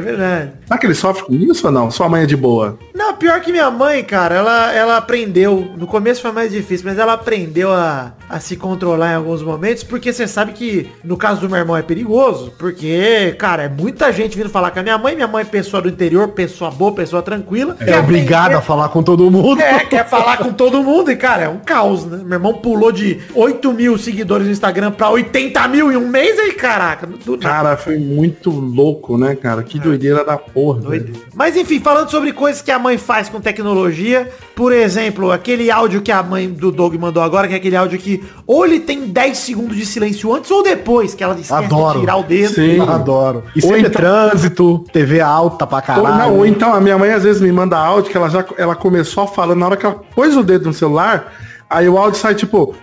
[0.00, 0.52] verdade.
[0.66, 1.90] Será que ele sofre com isso ou não?
[1.90, 2.78] Sua mãe é de boa?
[2.94, 5.72] Não, pior que minha mãe, cara, ela, ela aprendeu.
[5.76, 9.82] No começo foi mais difícil, mas ela aprendeu a, a se controlar em alguns momentos,
[9.82, 14.12] porque você sabe que no caso do meu irmão é perigoso, porque, cara, é muita
[14.12, 15.14] gente vindo falar com a minha mãe.
[15.14, 17.76] Minha mãe é pessoa do interior, pessoa boa, pessoa tranquila.
[17.80, 19.60] É obrigado a falar com todo mundo.
[19.60, 22.18] É, quer falar com todo mundo e, cara, é um caos, né?
[22.24, 26.38] Meu irmão pulou de 8 mil seguidores no Instagram pra 80 mil em um mês
[26.38, 27.08] aí, caraca.
[27.40, 29.62] Cara, foi muito louco, né, cara?
[29.62, 30.80] Que doideira da porra.
[30.90, 31.12] velho.
[31.34, 36.00] Mas enfim, falando sobre coisas que a mãe faz com tecnologia, por exemplo, aquele áudio
[36.02, 39.06] que a mãe do Doug mandou agora, que é aquele áudio que ou ele tem
[39.08, 41.94] 10 segundos de silêncio antes ou depois, que ela esquece Adoro.
[41.94, 42.54] de tirar o dedo.
[42.54, 42.80] Sim.
[42.80, 43.44] Adoro.
[43.54, 46.16] E Ou sempre então- trânsito, TV alta pra Ou, caralho.
[46.18, 48.74] não, ou então a minha mãe às vezes me manda áudio que ela já ela
[48.76, 51.32] começou falando na hora que ela pôs o dedo no celular,
[51.68, 52.74] aí o áudio sai tipo,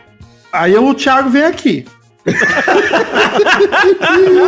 [0.51, 1.85] aí o Thiago vem aqui.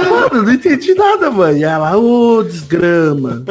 [0.10, 1.60] Mano, não entendi nada, mãe.
[1.60, 3.44] E ela, ô, desgrama.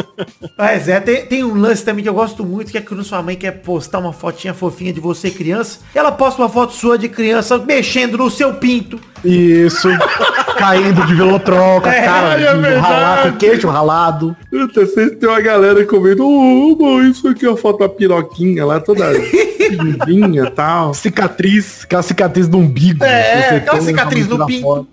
[0.56, 3.22] Mas é, tem, tem um lance também que eu gosto muito, que é quando sua
[3.22, 7.08] mãe quer postar uma fotinha fofinha de você criança, ela posta uma foto sua de
[7.08, 8.98] criança mexendo no seu pinto.
[9.24, 9.88] Isso.
[10.56, 12.80] Caindo de velotroca, É, cara, é de verdade.
[12.80, 14.36] ralar com queixo ralado.
[14.50, 18.64] Puta, sempre tem uma galera comendo, ô, mãe, isso aqui é a foto da piroquinha
[18.64, 19.10] lá, toda
[19.70, 20.94] limpinha e tal.
[20.94, 23.04] Cicatriz, aquela cicatriz do umbigo.
[23.04, 23.86] É, aquela tem
[24.28, 24.46] no.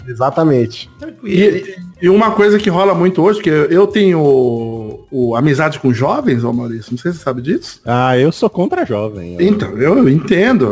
[0.07, 0.89] Exatamente.
[1.23, 5.93] E, e uma coisa que rola muito hoje, que eu tenho o, o amizade com
[5.93, 7.81] jovens, ô Maurício, não sei se você sabe disso.
[7.85, 9.35] Ah, eu sou contra jovem.
[9.35, 10.69] Eu- Então, eu entendo.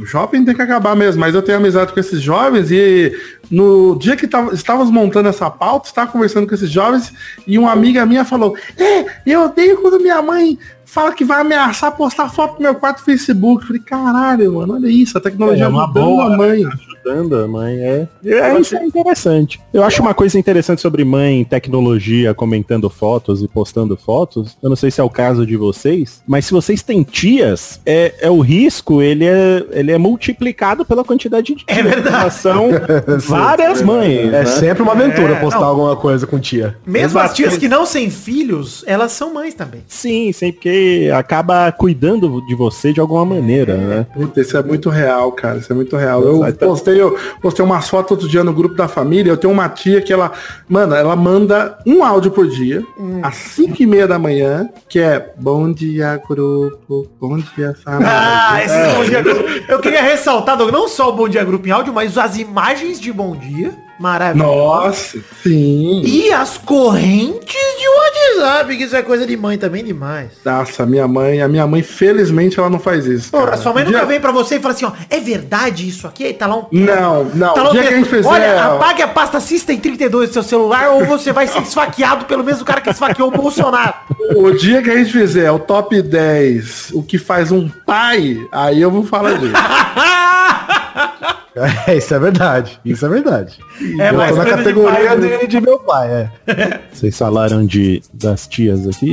[0.00, 3.12] O jovem tem que acabar mesmo, mas eu tenho amizade com esses jovens e
[3.50, 7.12] no dia que tava, estávamos montando essa pauta, estava conversando com esses jovens
[7.46, 11.92] e uma amiga minha falou, é, eu odeio quando minha mãe fala que vai ameaçar
[11.92, 13.62] postar foto no meu quarto Facebook.
[13.62, 16.64] Eu falei, caralho, mano, olha isso, a tecnologia É uma ajudando boa, a mãe.
[16.64, 18.08] ajudando a mãe, é.
[18.24, 19.60] é isso é interessante.
[19.72, 24.56] Eu acho uma coisa interessante sobre mãe, tecnologia, comentando fotos e postando fotos.
[24.62, 28.14] Eu não sei se é o caso de vocês, mas se vocês têm tias, é,
[28.20, 31.78] é o risco, ele é, ele é multiplicado pela quantidade de tias.
[31.78, 32.34] É verdade.
[32.34, 32.70] São
[33.20, 34.20] várias mães.
[34.28, 34.46] É né?
[34.46, 35.68] sempre uma aventura É, postar não.
[35.68, 36.76] alguma coisa com tia.
[36.86, 37.34] Mesmo as Exato.
[37.34, 39.82] tias que não têm filhos, elas são mães também.
[39.86, 40.77] Sim, sim, porque
[41.16, 44.06] acaba cuidando de você de alguma maneira, né?
[44.14, 45.58] Puta, isso é muito real, cara.
[45.58, 46.22] Isso é muito real.
[46.22, 49.30] Eu postei, eu postei umas fotos outro dia no grupo da família.
[49.30, 50.32] Eu tenho uma tia que ela,
[50.68, 53.20] mano, ela manda um áudio por dia, Hum.
[53.22, 58.08] às 5 e meia da manhã, que é bom dia, grupo, bom dia, família.
[58.12, 59.44] Ah, esse bom dia grupo.
[59.68, 63.12] Eu queria ressaltar, não só o bom dia grupo em áudio, mas as imagens de
[63.12, 63.72] bom dia.
[63.98, 64.52] Maravilhoso.
[64.52, 66.02] Nossa, sim.
[66.04, 70.30] E as correntes de WhatsApp, que isso é coisa de mãe também demais.
[70.44, 73.30] Nossa, minha mãe, a minha mãe, felizmente, ela não faz isso.
[73.30, 76.06] Porra, sua mãe nunca Dia- vem pra você e fala assim, ó, é verdade isso
[76.06, 76.24] aqui?
[76.24, 76.66] Aí tá lá um...
[76.70, 77.54] Não, não.
[77.54, 78.28] Tá lá o um dia que a gente fizer.
[78.28, 82.44] Olha, apague a pasta System 32 do seu celular ou você vai ser esfaqueado pelo
[82.44, 83.94] mesmo cara que esfaqueou o Bolsonaro.
[84.36, 88.80] O dia que a gente fizer o top 10, o que faz um pai, aí
[88.80, 89.52] eu vou falar disso.
[91.86, 92.80] É, isso é verdade.
[92.84, 93.58] Isso é verdade.
[93.98, 96.30] É, eu mas tô na coisa de categoria pai, dele de meu pai, é.
[96.92, 99.12] Vocês falaram de das tias aqui.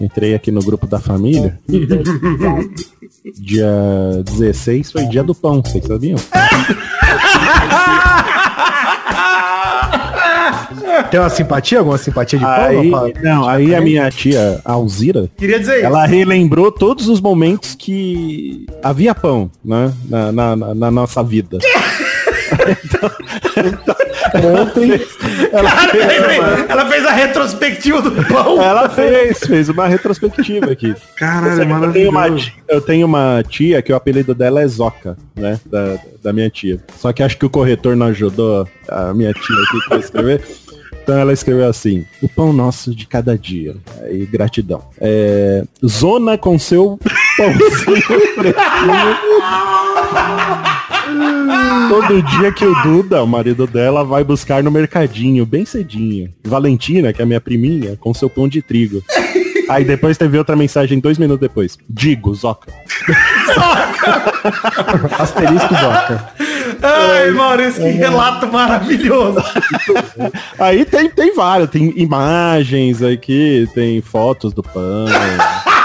[0.00, 1.58] Entrei aqui no grupo da família.
[3.36, 3.68] dia
[4.24, 6.18] 16 foi dia do pão, vocês sabiam?
[11.04, 11.78] Tem uma simpatia?
[11.78, 12.54] Alguma simpatia de pão?
[12.54, 12.90] Aí,
[13.22, 15.86] não, aí a minha tia Alzira, Queria dizer isso.
[15.86, 19.92] ela relembrou todos os momentos que havia pão, né?
[20.08, 21.58] Na, na- na- na nossa vida.
[24.34, 25.00] Ontem,
[25.52, 28.62] Ela Cara, fez, uma, ela fez a retrospectiva do pão.
[28.62, 30.94] ela fez, fez uma retrospectiva aqui.
[31.16, 35.16] Caralho, Eu tenho, uma tia, eu tenho uma tia que o apelido dela é Zoca,
[35.34, 35.58] né?
[35.66, 36.78] Da, da minha tia.
[36.98, 40.42] Só que acho que o corretor não ajudou a minha tia aqui pra escrever.
[41.02, 43.76] Então ela escreveu assim, o pão nosso de cada dia.
[44.02, 44.82] Aí, gratidão.
[45.00, 46.98] É, zona com seu
[47.36, 48.02] pãozinho.
[51.88, 56.32] Todo dia que o Duda, o marido dela, vai buscar no mercadinho, bem cedinho.
[56.44, 59.02] Valentina, que é a minha priminha, com seu pão de trigo.
[59.70, 61.78] Aí depois teve outra mensagem dois minutos depois.
[61.88, 62.72] Digo, Zoca.
[65.16, 66.28] asterisco Zoca.
[66.82, 69.40] Ai, Maurício, que relato maravilhoso.
[70.58, 75.06] Aí tem, tem vários, tem imagens aqui, tem fotos do pão.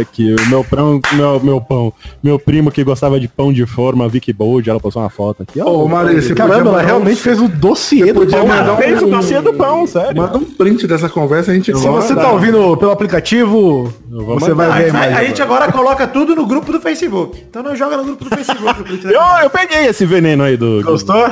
[0.00, 4.08] Aqui, o meu pão, meu, meu pão, meu primo que gostava de pão de forma,
[4.08, 5.60] Vicky Bold, ela postou uma foto aqui.
[5.60, 8.52] Ô, Maurício, você Caramba, ela realmente fez o dossiê do pão.
[8.52, 10.16] Ela fez o um- dossiê do pão, sério.
[10.16, 14.68] Manda um print dessa conversa, a gente Se você tá ouvindo pelo aplicativo, você vai
[14.68, 14.82] mandar.
[14.82, 15.16] ver A, mais.
[15.16, 17.42] a gente agora coloca tudo no grupo do Facebook.
[17.48, 18.82] Então não joga no grupo do Facebook.
[18.82, 20.82] o Eu, eu peguei esse veneno aí do.
[20.82, 21.24] Gostou?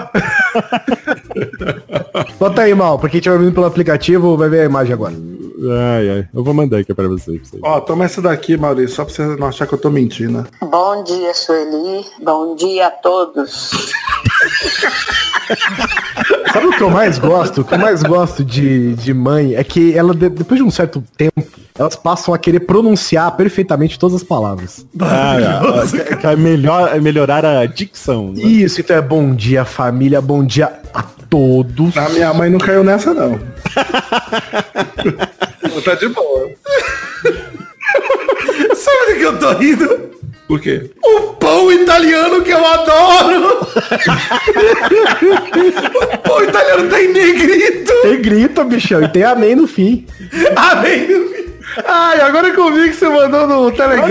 [2.39, 5.15] Bota aí, mal, porque quem estiver ouvindo pelo aplicativo vai ver a imagem agora.
[5.71, 6.29] Ai, ai.
[6.35, 7.39] Eu vou mandar aqui pra vocês.
[7.41, 7.63] pra vocês.
[7.65, 10.47] Ó, toma essa daqui, Maurício, só pra você não achar que eu tô mentindo.
[10.61, 12.05] Bom dia, Sueli.
[12.23, 13.71] Bom dia a todos.
[16.53, 17.61] Sabe o que eu mais gosto?
[17.61, 20.71] O que eu mais gosto de, de mãe é que ela, de- depois de um
[20.71, 21.43] certo tempo,
[21.79, 24.85] elas passam a querer pronunciar perfeitamente todas as palavras.
[25.01, 25.37] Ah,
[25.91, 28.33] que- que é melhor, é melhor a dicção.
[28.33, 28.43] né?
[28.43, 31.97] Isso, então é bom dia, família, bom dia a todos.
[31.97, 33.39] A minha mãe não caiu nessa, não.
[35.81, 36.51] tá de boa.
[38.75, 40.13] Sabe do que eu tô rindo?
[40.47, 40.91] Por quê?
[41.03, 43.61] O pão italiano que eu adoro!
[46.03, 47.93] o pão italiano tem negrito!
[48.03, 50.07] Tem grito, bichão, e tem amém no fim.
[50.57, 51.09] Amém!
[51.87, 54.09] Ai, agora que eu vi que você mandou no Telegram.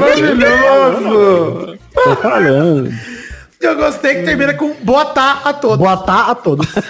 [0.00, 1.78] Maravilhoso.
[1.94, 2.92] Tô falando.
[3.60, 5.76] Eu gostei que termina com boa tá a todos.
[5.76, 6.66] Boa tarde a todos.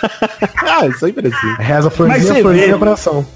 [0.72, 1.54] Ah, sempre assim.
[1.58, 3.26] Reza Mas florzinha, você florzinha, vê- coração.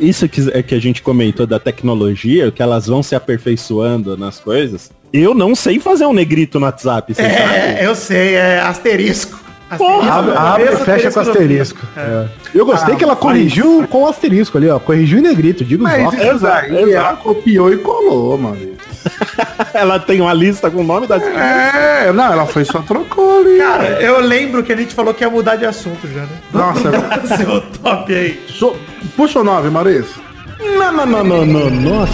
[0.00, 4.40] Isso que, é que a gente comentou da tecnologia, que elas vão se aperfeiçoando nas
[4.40, 4.90] coisas.
[5.12, 7.34] Eu não sei fazer um negrito no WhatsApp, você sabe?
[7.36, 9.38] É, eu sei, é asterisco.
[9.70, 11.78] Asterisco, Abre, abre e fecha com asterisco.
[11.96, 12.26] É.
[12.54, 14.78] Eu gostei Ah, que ela mas- corrigiu com asterisco ali, ó.
[14.80, 16.34] Corrigiu em negrito, digo Mas só.
[16.34, 18.70] isso ela copiou e colou, mano.
[19.74, 23.58] Ela tem uma lista com o nome das É, não, ela foi só trocou ali.
[23.58, 26.28] Cara, eu lembro que a gente falou que ia mudar de assunto já, né?
[26.52, 28.44] Nossa, Seu top aí.
[28.48, 28.76] so-
[29.16, 30.20] puxa o 9, Maurício.
[30.58, 32.08] Não, não, não, não, não, não.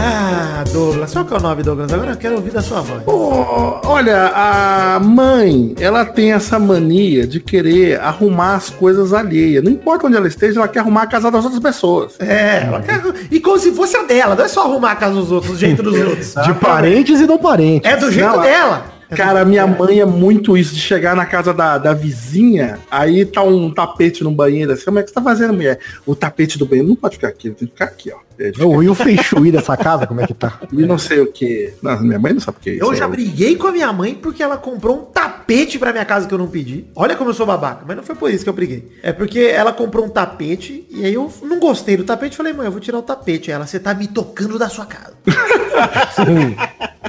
[0.00, 1.12] Ah, Douglas.
[1.12, 1.92] Qual que é o nome, Douglas?
[1.92, 3.02] Agora eu quero ouvir da sua voz.
[3.02, 9.62] Pô, olha, a mãe, ela tem essa mania de querer arrumar as coisas alheias.
[9.64, 12.14] Não importa onde ela esteja, ela quer arrumar a casa das outras pessoas.
[12.20, 13.02] É, ela quer...
[13.28, 15.58] e como se fosse a dela, não é só arrumar a casa dos outros, do
[15.58, 16.34] jeito dos outros.
[16.44, 17.90] De parentes e não parentes.
[17.90, 18.98] É do jeito dela.
[19.10, 23.24] É Cara, minha mãe é muito isso, de chegar na casa da, da vizinha, aí
[23.24, 25.78] tá um tapete no banheiro, assim, como é que você tá fazendo, mulher?
[26.04, 28.27] O tapete do banheiro não pode ficar aqui, tem que ficar aqui, ó.
[28.38, 30.60] É, Ô, E o feixuí dessa casa, como é que tá?
[30.72, 31.72] E não sei o que.
[31.82, 32.84] Não, minha mãe não sabe o que é isso.
[32.84, 36.28] Eu já briguei com a minha mãe porque ela comprou um tapete pra minha casa
[36.28, 36.86] que eu não pedi.
[36.94, 38.88] Olha como eu sou babaca, mas não foi por isso que eu briguei.
[39.02, 42.36] É porque ela comprou um tapete e aí eu não gostei do tapete.
[42.36, 43.50] Falei, mãe, eu vou tirar o tapete.
[43.50, 45.14] Aí Ela, você tá me tocando da sua casa.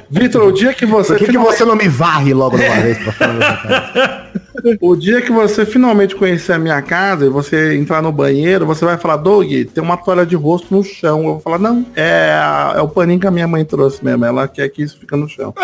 [0.09, 1.09] Vitor, o dia que você.
[1.13, 3.57] Por que, que finalmente- você não me varre logo de uma vez pra falar dessa
[3.57, 4.29] casa?
[4.81, 8.83] O dia que você finalmente conhecer a minha casa e você entrar no banheiro, você
[8.85, 11.19] vai falar, Doug, tem uma toalha de rosto no chão.
[11.19, 14.25] Eu vou falar, não, é, a- é o paninho que a minha mãe trouxe mesmo.
[14.25, 15.53] Ela quer que isso fica no chão.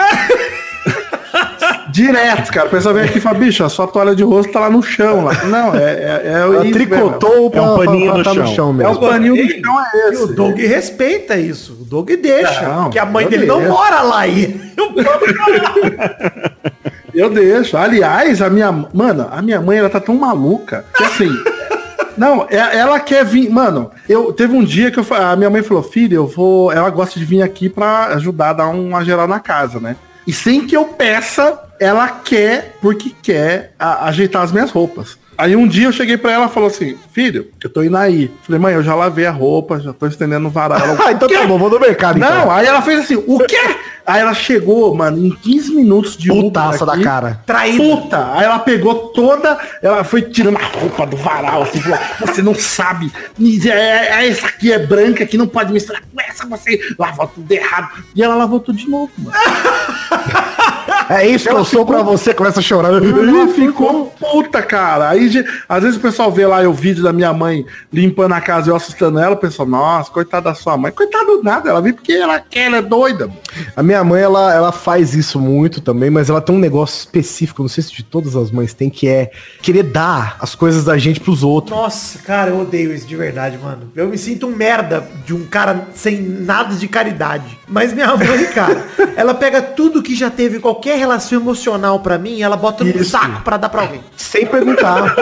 [1.91, 2.67] Direto, cara.
[2.67, 4.83] O pessoal vem aqui e fala, bicho, a sua toalha de rosto tá lá no
[4.83, 5.23] chão.
[5.23, 5.33] Lá.
[5.45, 8.55] Não, é, é, é Ela isso tricotou É um paninho pra no tá no chão.
[8.55, 8.91] chão mesmo.
[8.91, 10.33] É o paninho do chão é E o esse.
[10.33, 11.77] Doug respeita isso.
[11.79, 12.61] O Doug deixa.
[12.67, 13.71] Não, porque a mãe dele não deixo.
[13.71, 14.59] mora lá aí.
[17.15, 17.77] Eu deixo.
[17.77, 18.71] Aliás, a minha.
[18.93, 21.29] Mano, a minha mãe, ela tá tão maluca que assim.
[22.17, 23.49] Não, é- ela quer vir.
[23.49, 26.71] Mano, eu teve um dia que eu, a minha mãe falou, filho, eu vou.
[26.71, 29.95] Ela gosta de vir aqui pra ajudar a dar uma geral na casa, né?
[30.27, 35.17] E sem que eu peça, ela quer, porque quer a- ajeitar as minhas roupas.
[35.37, 38.31] Aí um dia eu cheguei pra ela e falou assim, filho, eu tô indo aí.
[38.43, 40.79] Falei, mãe, eu já lavei a roupa, já tô estendendo no varal.
[40.79, 42.51] Ela, Ah, então tá bom, vou no mercado Não, então.
[42.51, 43.59] aí ela fez assim, o quê?
[44.07, 47.41] Aí ela chegou, mano, em 15 minutos de Putaça da cara.
[47.43, 47.81] Traído.
[47.83, 48.33] Puta!
[48.33, 52.53] Aí ela pegou toda, ela foi tirando a roupa do varal, assim, falou, você não
[52.53, 53.11] sabe,
[53.65, 57.51] é, é- essa aqui é branca, que não pode misturar com essa, você lavou tudo
[57.51, 57.89] errado.
[58.15, 59.35] E ela lavou tudo de novo, mano.
[61.09, 62.89] É isso que eu sou pra você, começa a chorar.
[62.89, 65.09] Ela ficou puta, cara.
[65.09, 65.29] Aí,
[65.67, 68.71] às vezes o pessoal vê lá o vídeo da minha mãe limpando a casa e
[68.71, 70.91] eu assustando ela, o pessoal, nossa, coitada da sua mãe.
[70.91, 73.29] Coitada nada, ela vem porque ela quer, ela é doida.
[73.75, 77.61] A minha mãe, ela, ela faz isso muito também, mas ela tem um negócio específico,
[77.61, 80.97] não sei se de todas as mães tem, que é querer dar as coisas da
[80.97, 81.75] gente pros outros.
[81.75, 83.91] Nossa, cara, eu odeio isso de verdade, mano.
[83.95, 87.57] Eu me sinto um merda de um cara sem nada de caridade.
[87.67, 92.41] Mas minha mãe, cara, ela pega tudo que já teve qualquer relação emocional pra mim
[92.41, 93.11] ela bota no Isso.
[93.11, 94.01] saco pra dar pra alguém.
[94.15, 95.15] Sem perguntar.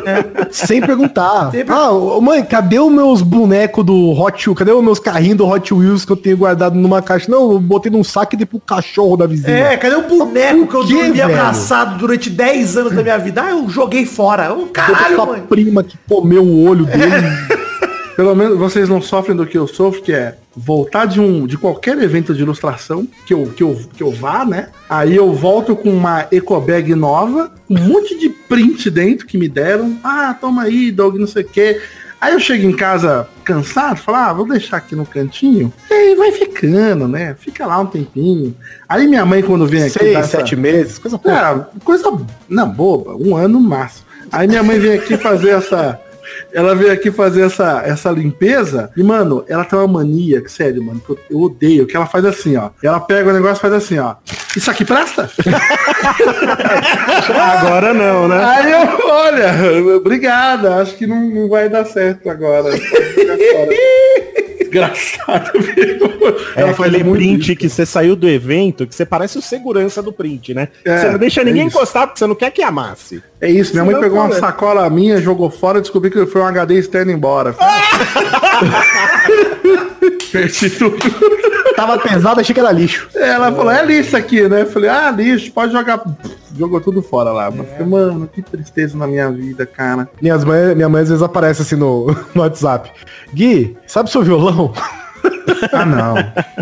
[0.50, 1.50] Sem perguntar.
[1.50, 4.58] Sem per- Ah, ô, mãe, cadê os meus bonecos do Hot Wheels?
[4.58, 7.30] Cadê os meus carrinhos do Hot Wheels que eu tenho guardado numa caixa?
[7.30, 9.56] Não, eu botei num saco e dei pro cachorro da vizinha.
[9.56, 11.24] É, cadê o boneco que eu Por quê, dormi velho?
[11.24, 13.42] abraçado durante 10 anos da minha vida?
[13.42, 14.54] Ah, eu joguei fora.
[14.54, 15.40] Pra caralho, sua mãe.
[15.48, 17.10] prima que comeu o olho dele.
[18.16, 21.56] Pelo menos vocês não sofrem do que eu sofro, que é voltar de um de
[21.56, 24.68] qualquer evento de ilustração que eu, que eu, que eu vá, né?
[24.88, 29.48] Aí eu volto com uma eco bag nova, um monte de print dentro que me
[29.48, 29.96] deram.
[30.04, 31.80] Ah, toma aí, Doug, não sei o quê.
[32.20, 35.72] Aí eu chego em casa cansado, falo, ah, vou deixar aqui no cantinho.
[35.90, 37.34] E aí vai ficando, né?
[37.38, 38.54] Fica lá um tempinho.
[38.86, 39.98] Aí minha mãe, quando vem aqui.
[39.98, 41.70] Seis, essa- sete meses, coisa pouca.
[41.74, 42.12] é, coisa.
[42.46, 44.04] Não, boba, um ano no máximo.
[44.30, 45.98] Aí minha mãe vem aqui fazer essa.
[46.52, 50.82] Ela veio aqui fazer essa, essa limpeza e, mano, ela tem uma mania, que, sério,
[50.82, 52.70] mano, que eu, eu odeio, que ela faz assim, ó.
[52.82, 54.14] Ela pega o negócio e faz assim, ó.
[54.56, 55.30] Isso aqui presta?
[57.58, 58.44] Agora não, né?
[58.44, 62.70] Aí eu, olha, obrigada, acho que não, não vai dar certo agora.
[64.70, 66.10] Desgraçado, viu?
[66.56, 70.54] É aquele print que você saiu do evento, que você parece o segurança do print,
[70.54, 70.68] né?
[70.84, 71.76] É, você não deixa é ninguém isso.
[71.76, 73.22] encostar porque você não quer que amasse.
[73.40, 76.46] É isso, minha mãe pegou uma sacola minha, jogou fora e descobri que foi um
[76.46, 77.54] HD externo embora.
[80.30, 80.96] Perdi tudo.
[81.74, 83.08] Tava pesado, achei que era lixo.
[83.14, 84.62] Ela falou, é lixo aqui, né?
[84.62, 86.02] Eu falei, ah, lixo, pode jogar.
[86.56, 87.50] Jogou tudo fora lá.
[87.50, 90.08] Mas falei, mano, que tristeza na minha vida, cara.
[90.20, 92.90] Minhas mãe, minha mãe às vezes aparece assim no, no WhatsApp.
[93.32, 94.59] Gui, sabe seu violão?
[95.72, 96.14] Ah, não.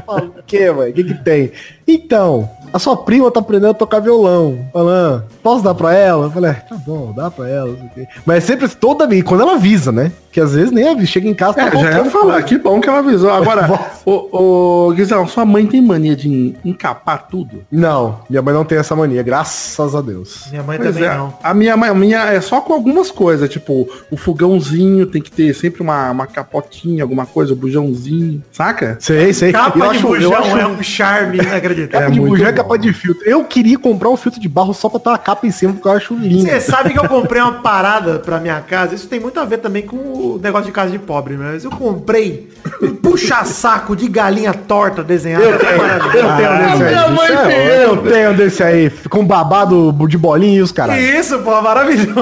[0.07, 0.91] O que, mãe?
[0.91, 1.53] O que que tem?
[1.87, 4.59] Então, a sua prima tá aprendendo a tocar violão.
[4.73, 6.27] Falando, posso dar pra ela?
[6.27, 7.69] Eu falei, "É, tá bom, dá pra ela.
[7.69, 10.11] não sei o quê." Mas sempre, toda vez, quando ela avisa, né?
[10.31, 12.43] Que às vezes nem avisa, chega em casa, É, já ia falar, coisa.
[12.43, 13.31] que bom que ela avisou.
[13.31, 13.67] Agora,
[14.05, 17.63] ô, ô, Guizão, sua mãe tem mania de en- encapar tudo?
[17.73, 20.45] Não, minha mãe não tem essa mania, graças a Deus.
[20.51, 21.33] Minha mãe Pois também é, não.
[21.43, 25.31] A minha, mãe- a minha é só com algumas coisas, tipo, o fogãozinho tem que
[25.31, 28.97] ter sempre uma, uma capotinha, alguma coisa, o bujãozinho, saca?
[29.01, 29.51] Sei, sei.
[29.53, 32.01] Capa Eu de acho- eu bujão acho- é um charme inacreditável.
[32.01, 33.25] Capa de muito bujão é capa de filtro.
[33.27, 35.89] Eu queria comprar um filtro de barro só pra ter uma capa em cima, porque
[35.89, 36.43] eu acho lindo.
[36.49, 38.95] Você sabe que eu comprei uma parada pra minha casa.
[38.95, 39.97] Isso tem muito a ver também com
[40.37, 42.49] o negócio de casa de pobre, mas eu comprei
[42.83, 45.45] um puxa-saco de galinha torta desenhada.
[45.45, 46.89] Eu tenho, eu tenho Ah, desse aí.
[46.89, 48.07] minha mãe Isso é ótimo.
[48.07, 48.91] eu tenho desse aí.
[49.11, 50.99] Com babado de bolinha e os caras.
[50.99, 52.15] Isso, pô, maravilhoso.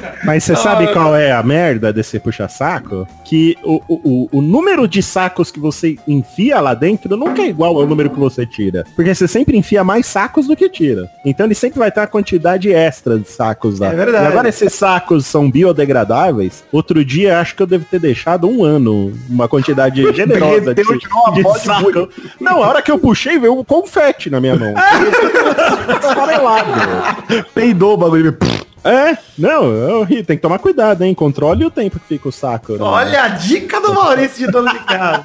[0.00, 0.14] cara.
[0.24, 3.06] Mas você sabe qual é a merda desse puxa-saco?
[3.24, 7.46] Que o, o, o- o número de sacos que você enfia lá dentro nunca é
[7.48, 8.84] igual ao número que você tira.
[8.96, 11.08] Porque você sempre enfia mais sacos do que tira.
[11.24, 13.88] Então ele sempre vai ter uma quantidade extra de sacos lá.
[13.92, 14.24] É verdade.
[14.24, 16.64] E agora esses sacos são biodegradáveis.
[16.72, 21.42] Outro dia acho que eu devo ter deixado um ano uma quantidade generosa de, de
[21.42, 22.08] de saco.
[22.40, 24.74] Não, a hora que eu puxei veio um confete na minha mão.
[26.00, 26.70] Esfarelado.
[27.54, 28.36] Peidou o bagulho.
[28.82, 31.14] É, não, eu ri, tem que tomar cuidado, hein?
[31.14, 32.72] Controle o tempo que fica o saco.
[32.74, 32.78] né?
[32.82, 35.24] Olha a dica do Maurício de dono de casa.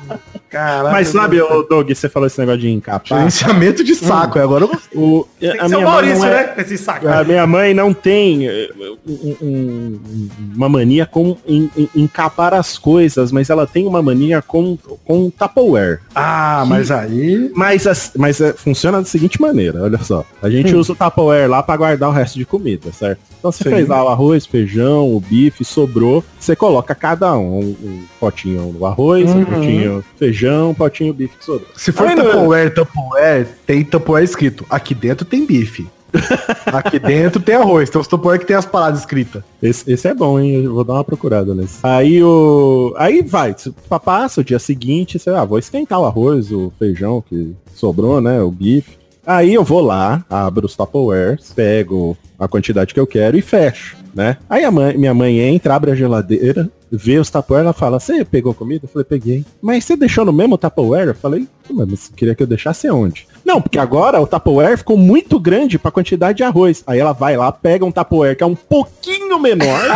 [0.50, 0.92] Caraca.
[0.92, 3.20] Mas sabe, ô, Doug, você falou esse negócio de encapar.
[3.20, 4.40] Gerenciamento de saco.
[4.40, 6.44] Agora eu O, Tem que a minha mãe Maurício, não é- né?
[6.46, 7.08] Com esse saco.
[7.08, 8.70] A minha mãe não tem eh,
[9.08, 14.42] um- um- uma mania com em- em- encapar as coisas, mas ela tem uma mania
[14.42, 16.00] com, com Tupperware.
[16.16, 17.52] Ah, mas aí.
[17.56, 20.26] Mas, as- mas eh, funciona da seguinte maneira, olha só.
[20.42, 23.20] A gente usa o Tupperware lá para guardar o resto de comida, certo?
[23.38, 23.70] Então você Sim.
[23.70, 28.74] fez lá o arroz, feijão, o bife, sobrou, você coloca cada um, um, um potinho
[28.78, 31.70] do arroz, um potinho feijão, um potinho bife que sobrou.
[31.76, 34.66] Se for Tupperware, Tupperware, tem Tupperware escrito.
[34.70, 35.88] Aqui dentro tem bife.
[36.66, 37.90] Aqui dentro tem arroz.
[37.90, 39.44] Tem os Tupperware que tem as paradas escritas.
[39.62, 40.64] Esse, esse é bom, hein?
[40.64, 41.80] Eu vou dar uma procurada nesse.
[41.84, 42.94] Aí o.
[42.98, 43.56] Aí vai,
[44.04, 48.42] passa o dia seguinte, você, ah, vou esquentar o arroz, o feijão que sobrou, né?
[48.42, 48.98] O bife.
[49.26, 53.98] Aí eu vou lá, abro os Tupperwares, pego a quantidade que eu quero e fecho,
[54.16, 54.38] né?
[54.50, 58.26] Aí a mãe, minha mãe entra, abre a geladeira, vê os Tupperware, ela fala, você
[58.26, 58.86] pegou comida?
[58.86, 59.46] Eu falei, peguei.
[59.62, 61.10] Mas você deixou no mesmo Tupperware?
[61.10, 63.28] Eu falei, mas você queria que eu deixasse onde?
[63.50, 66.84] Não, porque agora o Tupperware ficou muito grande pra quantidade de arroz.
[66.86, 69.80] Aí ela vai lá, pega um Tupperware que é um pouquinho menor.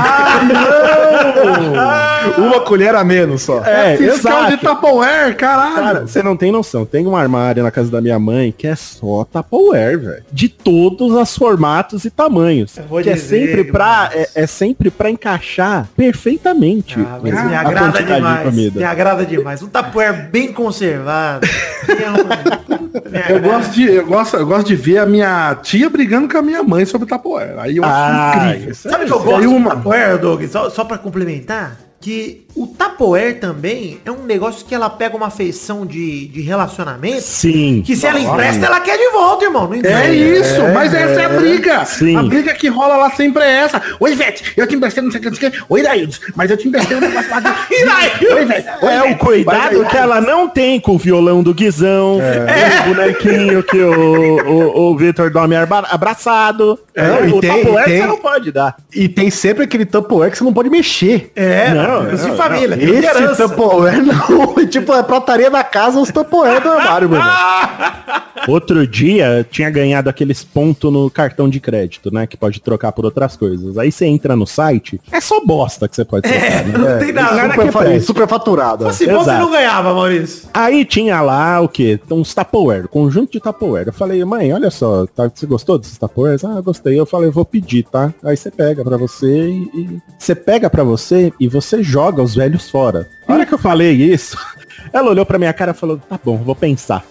[2.35, 3.61] Uma colher a menos só.
[3.63, 4.65] é, Fiscal de exato.
[4.75, 5.75] Tupperware, caralho.
[5.75, 6.83] Cara, você não tem noção.
[6.83, 10.23] Tem um armário na casa da minha mãe que é só Tupperware, velho.
[10.31, 12.75] De todos os formatos e tamanhos.
[12.77, 17.31] Eu vou Que é dizer, sempre pra é, é sempre para encaixar perfeitamente Ah, mas
[17.33, 18.43] me a agrada quantidade de demais.
[18.43, 18.79] comida.
[18.79, 19.61] Me agrada demais.
[19.61, 21.47] Um tapuer bem conservado.
[21.83, 23.42] Me agrada.
[23.43, 26.63] Gosto, de, eu, gosto, eu gosto de ver a minha tia brigando com a minha
[26.63, 27.55] mãe sobre Tupperware.
[27.59, 28.71] Aí eu acho Ah, incrível.
[28.71, 30.43] isso Sabe o é- que eu gosto do uma- Tupperware, Doug?
[30.47, 31.77] Só, só pra complementar.
[32.01, 37.21] Que o Tupperware também é um negócio que ela pega uma feição de, de relacionamento.
[37.23, 37.81] Sim.
[37.85, 39.67] Que se ela empresta, ela quer de volta, irmão.
[39.67, 41.85] Não É isso, mas essa é a briga.
[41.85, 42.15] Sim.
[42.15, 43.81] A briga que rola lá sempre é essa.
[43.99, 45.51] Oi, Ivete, eu te emprestei não sei o que, não.
[45.69, 47.41] Oi, Daíldes, mas eu te emprestei um negócio lá.
[47.71, 48.25] E?
[48.33, 48.67] Oi, Ivete.
[48.83, 52.81] É o cuidado que ela não tem com o violão do Guizão, É.
[52.81, 56.79] o bonequinho que o, o, o Vitor dorme abraçado.
[56.95, 58.75] É, e o tem- Tupperware tem- você não pode dar.
[58.93, 61.31] E tem sempre aquele Tupperware que você não pode mexer.
[61.35, 62.77] É, Não, coisa não, família.
[62.99, 64.65] Esse Tupperware não.
[64.67, 67.23] tipo, é prataria da casa, os Tupperware do armário, mano.
[68.47, 72.27] Outro dia tinha ganhado aqueles pontos no cartão de crédito, né?
[72.27, 73.77] Que pode trocar por outras coisas.
[73.77, 76.45] Aí você entra no site, é só bosta que você pode trocar.
[76.45, 76.77] É, né?
[76.77, 77.35] não tem nada.
[77.35, 78.83] nada super, que fa- super faturado.
[78.83, 79.39] Você Exato.
[79.39, 80.49] não ganhava, Maurício.
[80.53, 81.97] Aí tinha lá o quê?
[82.11, 83.87] Uns Tupperware, conjunto de Tupperware.
[83.87, 86.43] Eu falei, mãe, olha só, tá, você gostou desses Tupperwares?
[86.43, 86.99] Ah, gostei.
[86.99, 88.13] Eu falei, eu vou pedir, tá?
[88.25, 92.69] Aí você pega pra você e- Você pega pra você e você joga os velhos
[92.69, 93.07] fora.
[93.27, 94.37] A hora que eu falei isso,
[94.91, 97.05] ela olhou pra minha cara e falou, tá bom, vou pensar.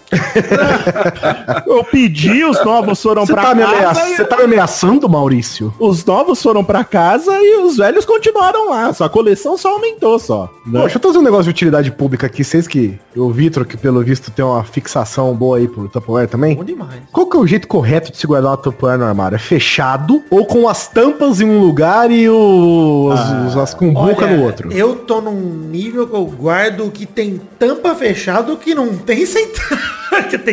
[1.67, 3.65] Eu pedi, os novos foram Você pra tá, casa.
[3.77, 5.73] ameaça- e- você tá me ameaçando, Maurício?
[5.79, 8.93] Os novos foram pra casa e os velhos continuaram lá.
[8.93, 10.51] Sua coleção só aumentou só.
[10.67, 10.73] né?
[10.73, 12.45] Pô, deixa eu trazer um negócio de utilidade pública aqui.
[12.45, 12.99] Vocês que.
[13.17, 16.55] O Vitor, que pelo visto tem uma fixação boa aí pro Tupperware também.
[16.57, 17.01] Bom demais.
[17.13, 19.37] Qual que é o jeito correto de se guardar uma Tupperware no armário?
[19.37, 24.37] É fechado ou com as tampas em um lugar e os, os- as cumbuca Olha,
[24.37, 24.73] no outro?
[24.73, 25.33] Eu tô num
[25.71, 30.02] nível que eu guardo que tem tampa fechada, o que não tem sem tampa.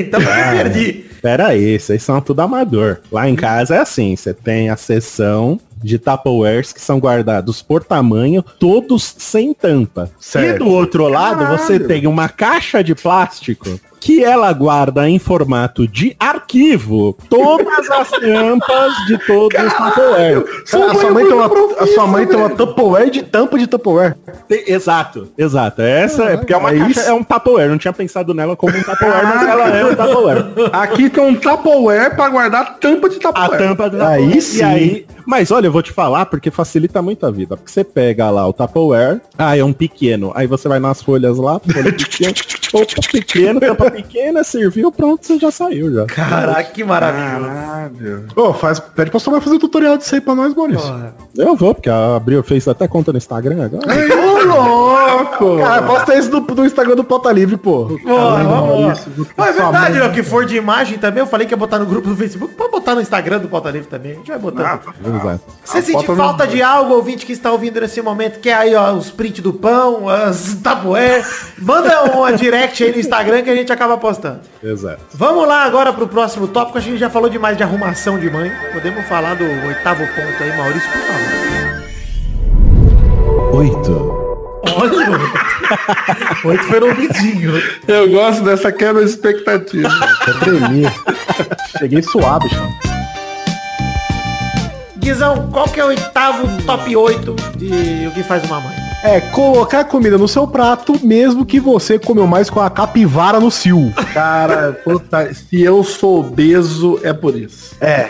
[0.06, 1.06] Tampa que eu perdi.
[1.22, 3.00] Pera aí, vocês são tudo amador.
[3.12, 7.84] Lá em casa é assim, você tem a seção de Tupperwares que são guardados por
[7.84, 10.12] tamanho, todos sem tampa.
[10.20, 10.60] E Certo.
[10.60, 16.16] do outro lado, você tem uma caixa de plástico que ela guarda em formato de
[16.20, 20.44] arquivo todas as tampas de todos os Tupperware.
[20.70, 21.46] Cara, a, sua mãe tem uma,
[21.80, 24.16] a sua mãe tem uma Tupperware de tampa de Tupperware.
[24.50, 25.82] Exato, exato.
[25.82, 27.70] Essa é porque é uma é caixa, é um Tupperware.
[27.70, 30.46] Não tinha pensado nela como um Tupperware, mas ela é um Tupperware.
[30.72, 33.58] Aqui tem um Tupperware pra guardar tampa de A Tupperware.
[33.60, 34.42] tampa do Aí Tupperware.
[34.42, 34.60] sim.
[34.60, 37.56] E aí, mas olha, eu vou te falar porque facilita muito a vida.
[37.56, 40.32] Porque você pega lá o Tupperware, ah, é um pequeno.
[40.36, 42.34] Aí você vai nas folhas lá, folha pequena,
[42.74, 46.06] opa, pequeno, tampa pequena, serviu, pronto, você já saiu já.
[46.06, 47.46] Caraca, que maravilhoso.
[47.46, 48.26] Caralho.
[48.36, 50.88] Ô, faz, pede pra sua mãe fazer um tutorial disso aí pra nós, Maurício.
[50.88, 51.14] Porra.
[51.38, 53.86] Eu vou, porque a abriu, fez até conta no Instagram agora.
[53.88, 55.58] Ô, louco!
[55.60, 57.86] Cara, posta isso no, no Instagram do Pauta Livre, pô.
[58.04, 58.96] Porra.
[59.36, 60.08] Pô, é verdade, mãe-?
[60.10, 62.54] O que for de imagem também, eu falei que ia botar no grupo do Facebook.
[62.56, 64.14] Pode botar no Instagram do Pauta Livre também.
[64.14, 64.80] A gente vai botar.
[64.84, 65.42] Ah, Exato.
[65.64, 68.94] Você foto falta não- de algo, ouvinte que está ouvindo nesse momento, quer aí, ó,
[68.94, 71.24] os print do pão, as tapoé,
[71.58, 74.42] manda uma direct aí no Instagram que a gente acaba postando.
[74.62, 75.00] Exato.
[75.14, 78.52] Vamos lá agora pro próximo tópico, a gente já falou demais de arrumação de mãe.
[78.74, 81.40] Podemos falar do oitavo ponto aí, Maurício, por favor.
[83.56, 84.20] Oito.
[84.76, 85.08] Olha,
[86.44, 87.54] oito foi no ouvidinho.
[87.88, 89.90] Eu gosto dessa quebra de expectativa.
[90.28, 90.84] Eu tremi.
[91.78, 92.70] Cheguei suave, chão.
[94.98, 98.89] Guizão, qual que é o oitavo top 8 de o que faz uma mãe?
[99.04, 103.50] É, colocar comida no seu prato, mesmo que você comeu mais com a capivara no
[103.50, 103.94] cio.
[104.14, 107.76] Cara, puta, se eu sou obeso, é por isso.
[107.80, 108.10] É.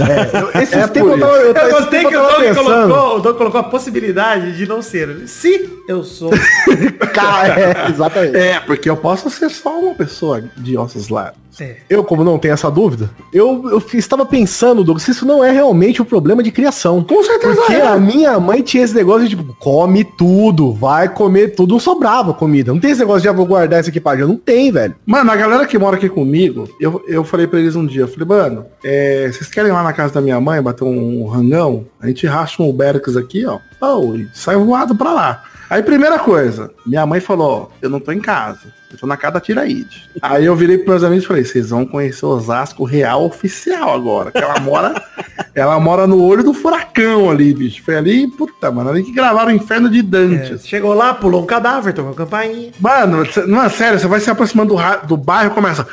[0.00, 2.64] É, esses É tempos por eu tava, eu, Eu gostei que eu o Doug pensando.
[2.64, 5.26] colocou, o Doug colocou a possibilidade de não ser.
[5.26, 6.30] Se eu sou.
[7.12, 8.36] Cara, é, exatamente.
[8.36, 11.40] É, porque eu posso ser só uma pessoa de ossos largos.
[11.60, 11.76] É.
[11.88, 15.50] Eu, como não tenho essa dúvida, eu, eu estava pensando, Douglas, se isso não é
[15.50, 17.02] realmente um problema de criação.
[17.02, 17.86] Com certeza Porque é.
[17.86, 22.32] a minha mãe tinha esse negócio de, tipo, come tudo, vai comer tudo, não sobrava
[22.32, 22.72] comida.
[22.72, 24.26] Não tem esse negócio de, ah, vou guardar aqui pra já.
[24.26, 24.94] Não tem, velho.
[25.04, 28.08] Mano, a galera que mora aqui comigo, eu, eu falei pra eles um dia, eu
[28.08, 31.86] falei, mano, é, vocês querem ir lá na casa da minha mãe bater um rangão?
[32.00, 33.58] A gente racha um Uberix aqui, ó.
[33.80, 35.44] Oh, e sai voado pra lá.
[35.70, 38.77] Aí, primeira coisa, minha mãe falou, ó, eu não tô em casa.
[38.90, 40.08] Eu tô na casa da Tiraíde.
[40.22, 44.30] Aí eu virei pros meus amigos e falei, vocês vão conhecer Osasco real oficial agora.
[44.32, 44.94] Que ela mora,
[45.54, 47.82] ela mora no olho do furacão ali, bicho.
[47.84, 50.66] Foi ali, puta, mano, ali que gravaram o Inferno de É, Dantes.
[50.66, 52.72] chegou lá, pulou um cadáver, tocou a campainha.
[52.80, 55.86] Mano, não é sério, você vai se aproximando do, do bairro começa.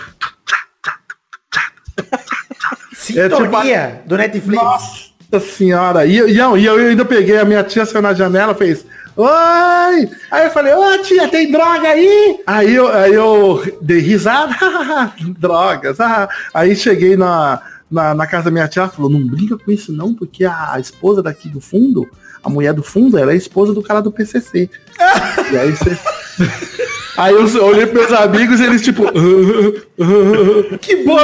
[2.93, 4.63] Sintonia do Netflix.
[4.63, 6.05] Nossa senhora.
[6.05, 8.85] E, e, eu- e eu ainda peguei, a minha tia saiu na janela fez.
[9.17, 10.09] Oi!
[10.29, 12.39] Aí eu falei, ô tia, tem droga aí?
[12.45, 14.53] Aí eu, aí eu dei risada,
[15.39, 15.97] drogas.
[16.53, 20.13] Aí cheguei na, na, na casa da minha tia, falou, não brinca com isso não,
[20.13, 22.05] porque a, esposa daqui do fundo,
[22.43, 24.69] a mulher do fundo, ela é esposa do cara do PCC.
[25.51, 25.97] e aí você...
[27.17, 29.03] Aí eu olhei pros meus amigos e eles tipo...
[30.81, 31.23] Que boa,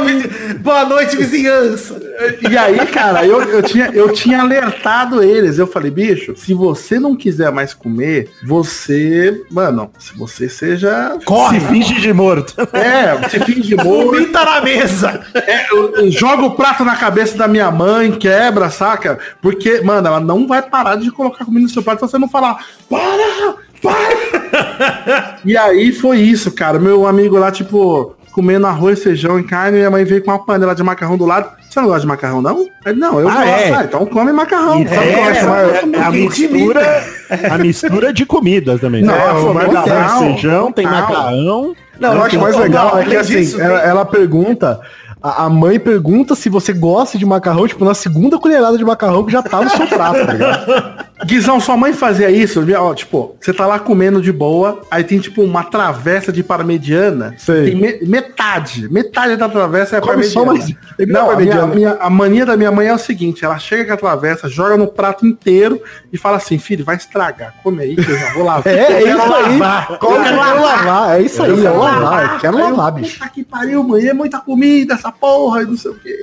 [0.59, 2.01] boa noite, vizinhança.
[2.49, 5.57] E aí, cara, eu, eu, tinha, eu tinha alertado eles.
[5.57, 9.43] Eu falei, bicho, se você não quiser mais comer, você.
[9.51, 11.17] Mano, se você seja.
[11.25, 11.59] Corre.
[11.59, 12.55] Se finge de morto.
[12.73, 14.11] É, se finge morto.
[14.11, 15.21] Vomita na mesa.
[15.33, 15.65] É,
[16.09, 19.19] joga o prato na cabeça da minha mãe, quebra, saca?
[19.41, 22.29] Porque, mano, ela não vai parar de colocar comida no seu prato se você não
[22.29, 23.70] falar, para!
[25.43, 26.77] E aí foi isso, cara.
[26.79, 30.43] Meu amigo lá, tipo, comendo arroz, feijão e carne, e minha mãe veio com uma
[30.45, 31.49] panela de macarrão do lado.
[31.69, 32.67] Você não gosta de macarrão, não?
[32.86, 33.47] Ele, não, eu Ah, gosto.
[33.47, 33.73] é?
[33.73, 34.86] Ah, então come macarrão.
[34.88, 37.03] Sabe É, é, é, é a mistura,
[37.49, 39.01] a mistura de comidas também.
[39.03, 41.07] Não, tá o macarrão, arroz, feijão, tem macarrão.
[41.15, 41.75] macarrão.
[41.99, 44.79] Não, eu acho mais não, legal não, é que assim, ela, ela pergunta,
[45.21, 49.23] a, a mãe pergunta se você gosta de macarrão, tipo, na segunda colherada de macarrão
[49.23, 51.05] que já tá no seu prato, tá ligado?
[51.26, 52.63] Guizão, sua mãe fazia isso?
[52.80, 57.36] Ó, tipo, você tá lá comendo de boa, aí tem tipo uma travessa de parmegiana.
[57.38, 57.65] Sei.
[57.72, 60.45] Tem me- metade, metade da travessa é Come parmegiana.
[60.53, 60.69] mais-
[61.07, 61.76] Não, a, minha, parmegiana.
[61.76, 64.76] minha- a mania da minha mãe é o seguinte, ela chega com a travessa, joga
[64.78, 68.43] no prato inteiro e fala assim, filho, vai estragar, come aí que eu já vou
[68.43, 68.67] lavar.
[68.72, 69.59] É, é Eu isso aí.
[69.59, 69.99] lavar.
[69.99, 71.19] Come, eu quero lavar.
[71.19, 72.34] É isso aí, Eu é quero lavar.
[72.34, 73.17] Eu quero Aí eu, lavar, bicho.
[73.19, 76.15] Puta que pariu, mãe, é muita comida, essa porra, e não sei o quê.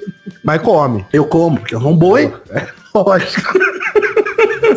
[0.42, 1.05] Mas come.
[1.12, 2.32] Eu como, porque eu um boi.
[2.94, 3.59] Lógico.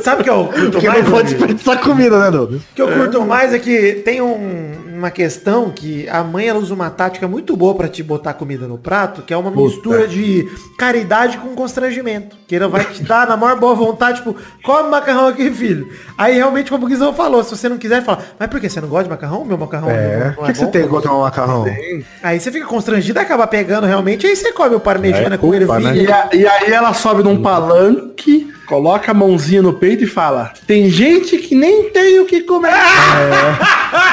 [0.01, 1.03] Sabe o que eu curto Porque mais?
[1.03, 2.61] não pode desperdiçar comida, né, Douglas?
[2.61, 6.59] O que eu curto mais é que tem um- uma questão que a mãe ela
[6.59, 10.07] usa uma tática muito boa pra te botar comida no prato, que é uma mistura
[10.07, 12.36] de caridade com constrangimento.
[12.47, 15.88] Que ela vai te dar na maior boa vontade, tipo, come macarrão aqui, filho.
[16.17, 18.69] Aí realmente, como o Guizão falou, se você não quiser, fala, mas por que?
[18.69, 19.43] Você não gosta de macarrão?
[19.45, 20.17] Meu macarrão É.
[20.17, 21.65] não, O não que, que você bom?" tem contra um macarrão?
[22.21, 25.53] Aí você fica constrangido e acaba pegando realmente, aí você come o parmegiana É com
[25.53, 25.79] ervilha.
[25.79, 25.97] né?
[25.97, 30.53] E, a- e aí ela sobe num palanque, coloca a mãozinha no peito e fala:
[30.68, 32.72] Tem gente que nem tem o que comer.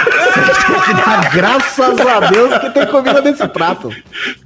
[1.07, 3.91] Ah, graças a Deus que tem comida nesse prato.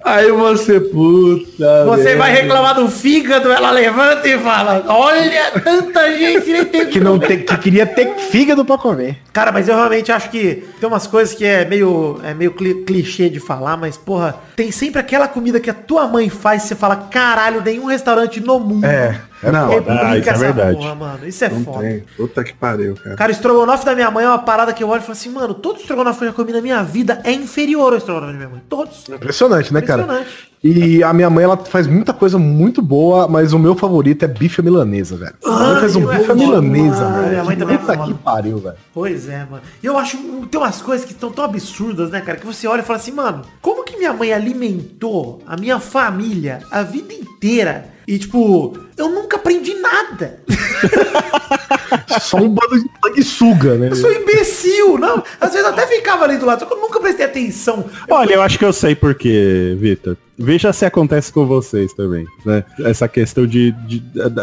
[0.05, 1.85] Aí você, puta.
[1.87, 2.19] Você merda.
[2.19, 7.19] vai reclamar do fígado, ela levanta e fala, olha, tanta gente nem tem Que não
[7.19, 9.19] tem, que queria ter fígado pra comer.
[9.33, 12.83] Cara, mas eu realmente acho que tem umas coisas que é meio, é meio cli-
[12.85, 16.69] clichê de falar, mas, porra, tem sempre aquela comida que a tua mãe faz e
[16.69, 20.77] você fala, caralho, nenhum restaurante no mundo É, Não, replica Ah, isso é verdade.
[20.77, 21.27] porra, mano.
[21.27, 21.79] Isso é não foda.
[21.81, 22.05] tem.
[22.17, 23.17] Puta que pariu, cara.
[23.17, 25.31] Cara, o estrogonofe da minha mãe é uma parada que eu olho e falo assim,
[25.31, 28.39] mano, todo estrogonofe que eu já comi na minha vida é inferior ao estrogonofe da
[28.39, 28.63] minha mãe.
[28.69, 29.09] Todos.
[29.09, 30.03] Impressionante, né, cara?
[30.03, 30.53] Impressionante.
[30.65, 34.29] E a minha mãe, ela faz muita coisa muito boa, mas o meu favorito é
[34.29, 35.35] bife à milanesa, velho.
[35.45, 37.11] Ela faz um bife à é milanesa, foda.
[37.19, 37.29] velho.
[37.31, 38.07] Minha mãe também é Puta foda.
[38.07, 38.77] que pariu, velho.
[38.95, 39.63] Pois é, mano.
[39.83, 40.17] E eu acho,
[40.49, 42.39] tem umas coisas que estão tão absurdas, né, cara?
[42.39, 46.61] Que você olha e fala assim, mano, como que minha mãe alimentou a minha família
[46.71, 47.87] a vida inteira?
[48.07, 50.41] E, tipo, eu nunca aprendi nada.
[52.21, 53.89] Só um bando de sanguessuga, né?
[53.91, 55.23] Eu sou imbecil, não.
[55.41, 57.85] Às vezes eu até ficava ali do lado, só que eu nunca prestei atenção.
[58.09, 60.17] Olha, eu acho que eu sei por quê, Vitor.
[60.39, 62.65] Veja se acontece com vocês também, né?
[62.81, 63.73] Essa questão de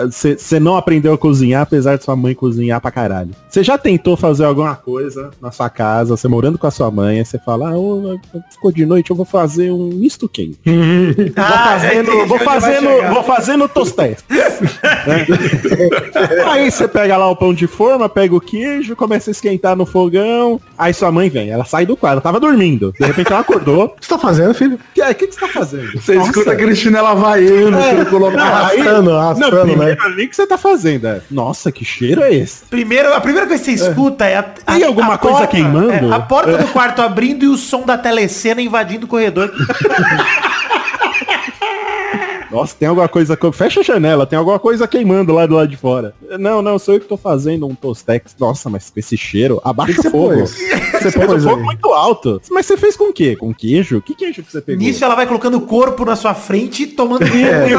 [0.09, 3.31] você não aprendeu a cozinhar, apesar de sua mãe cozinhar pra caralho.
[3.49, 7.17] Você já tentou fazer alguma coisa na sua casa, você morando com a sua mãe,
[7.17, 8.17] aí você fala, ah, ô,
[8.51, 10.59] ficou de noite, eu vou fazer um misto quente.
[10.65, 14.23] vou Ah, fazendo, vou vai fazendo, vou fazendo tostés.
[15.07, 15.25] Né?
[16.47, 19.85] Aí você pega lá o pão de forma, pega o queijo, começa a esquentar no
[19.85, 20.59] fogão.
[20.77, 22.93] Aí sua mãe vem, ela sai do quarto, ela tava dormindo.
[22.99, 23.85] De repente ela acordou.
[23.85, 24.75] O que você tá fazendo, filho?
[24.75, 25.91] O que, que, que você tá fazendo?
[25.93, 26.29] Você Nossa.
[26.29, 28.37] escuta aquele chinelo havaiano que ele colocou.
[28.37, 29.71] Não, aí- Arrastando, arrastando, não, né?
[29.73, 31.07] primeiro ali que você tá fazendo.
[31.07, 31.21] É.
[31.31, 32.65] Nossa, que cheiro é esse?
[32.65, 35.91] Primeiro, a primeira coisa que você escuta é a, a, Tem alguma coisa queimando?
[35.91, 39.51] é, a porta do quarto abrindo e o som da telecena invadindo o corredor.
[42.51, 43.37] Nossa, tem alguma coisa.
[43.37, 46.13] co- Fecha a janela, tem alguma coisa queimando lá do lado de fora.
[46.39, 48.35] Não, não, sou eu que tô fazendo um tostex.
[48.39, 50.33] Nossa, mas com esse cheiro, abaixa que o você fogo.
[50.35, 50.51] pôs?
[50.51, 51.63] Você fez o pôs fogo aí?
[51.63, 52.41] muito alto.
[52.49, 53.35] Mas você fez com o quê?
[53.35, 54.01] Com queijo?
[54.01, 54.83] Que queijo que você pegou?
[54.83, 57.75] Nisso ela vai colocando o corpo na sua frente e tomando É,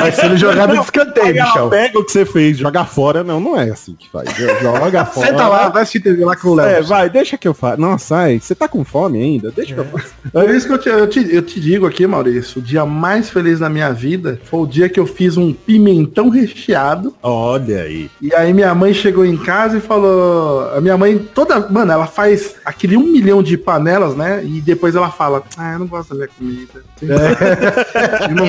[0.00, 1.68] Vai sendo jogado de escanteio, bichão.
[1.70, 3.24] pega o que você fez, joga fora.
[3.24, 4.28] Não, não é assim que faz.
[4.62, 5.26] Joga fora.
[5.26, 6.66] Senta lá, vai assistir TV lá com o Léo.
[6.68, 7.80] É, vai, deixa que eu faço.
[7.80, 9.50] Nossa, ai, você tá com fome ainda?
[9.50, 10.06] Deixa que eu faço.
[10.32, 13.07] Por isso que eu te, eu, te, eu te digo aqui, Maurício, o dia mais
[13.30, 17.14] feliz da minha vida foi o dia que eu fiz um pimentão recheado.
[17.22, 18.10] Olha aí.
[18.20, 20.70] E aí minha mãe chegou em casa e falou.
[20.74, 21.60] A minha mãe toda.
[21.68, 24.42] Mano, ela faz aquele um milhão de panelas, né?
[24.44, 26.88] E depois ela fala, ah, eu não gosto da minha comida.
[28.28, 28.46] Eu não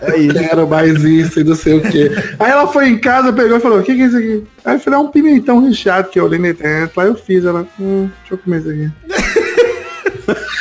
[0.00, 0.34] É isso.
[0.38, 2.10] quero mais isso e não sei o quê.
[2.38, 4.44] Aí ela foi em casa, pegou e falou, o que, que é isso aqui?
[4.64, 7.44] Aí eu falei, é um pimentão recheado que eu olhei na internet, lá eu fiz.
[7.44, 8.90] Ela, hum, deixa eu comer isso aqui.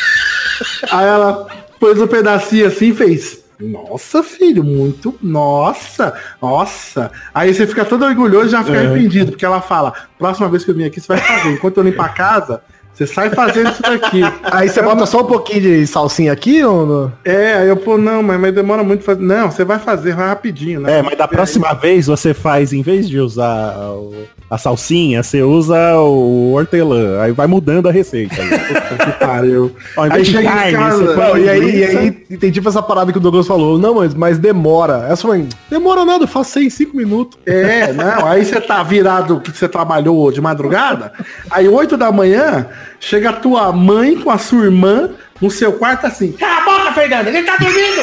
[0.91, 1.47] Aí ela
[1.82, 3.41] pôs um pedacinho assim e fez.
[3.59, 5.15] Nossa, filho, muito.
[5.21, 7.11] Nossa, nossa.
[7.34, 10.71] Aí você fica todo orgulhoso e já fica arrependido, porque ela fala: próxima vez que
[10.71, 11.53] eu vim aqui, você vai fazer.
[11.53, 12.61] Enquanto eu limpo a casa,
[12.93, 14.21] você sai fazendo isso daqui.
[14.51, 17.13] Aí você bota só um pouquinho de salsinha aqui ou não?
[17.23, 19.21] É, aí eu, pô, não, mas, mas demora muito fazer.
[19.21, 20.99] Não, você vai fazer, vai rapidinho, né?
[20.99, 24.13] É, mas da próxima vez você faz, em vez de usar o,
[24.52, 27.22] a salsinha, você usa o hortelã.
[27.22, 28.36] Aí vai mudando a receita.
[28.91, 29.74] Que pariu.
[29.97, 33.22] Aí chega em casa, Não, e aí, e aí tem tipo essa parada que o
[33.22, 33.80] Douglas falou.
[33.80, 35.08] Não, mas, mas demora.
[35.10, 37.39] Essa mãe, demora nada, eu faço em 5 minutos.
[37.45, 41.14] É, não, aí você tá virado que você trabalhou de madrugada,
[41.49, 42.68] aí 8 da manhã,
[42.99, 46.34] chega a tua mãe com a sua irmã no seu quarto assim.
[46.34, 48.02] Cala a boca, Fernando, ele tá dormindo!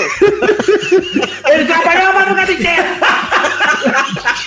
[1.53, 2.87] ele trabalhou a madrugada inteira!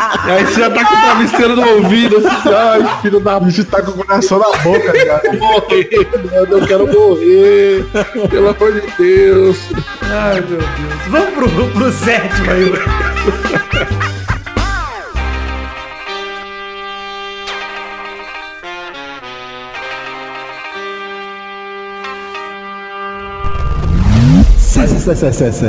[0.00, 3.64] Aí você já tá com o travesseiro no ouvido, assim, ai, filho da A gente
[3.64, 5.38] tá com o coração na boca, ligado?
[5.38, 7.84] morrer, mano, eu quero morrer,
[8.30, 9.58] pelo amor de Deus.
[10.02, 10.70] Ai, meu Deus.
[11.08, 12.72] Vamos pro, pro sétimo aí.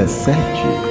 [0.08, 0.91] Sete.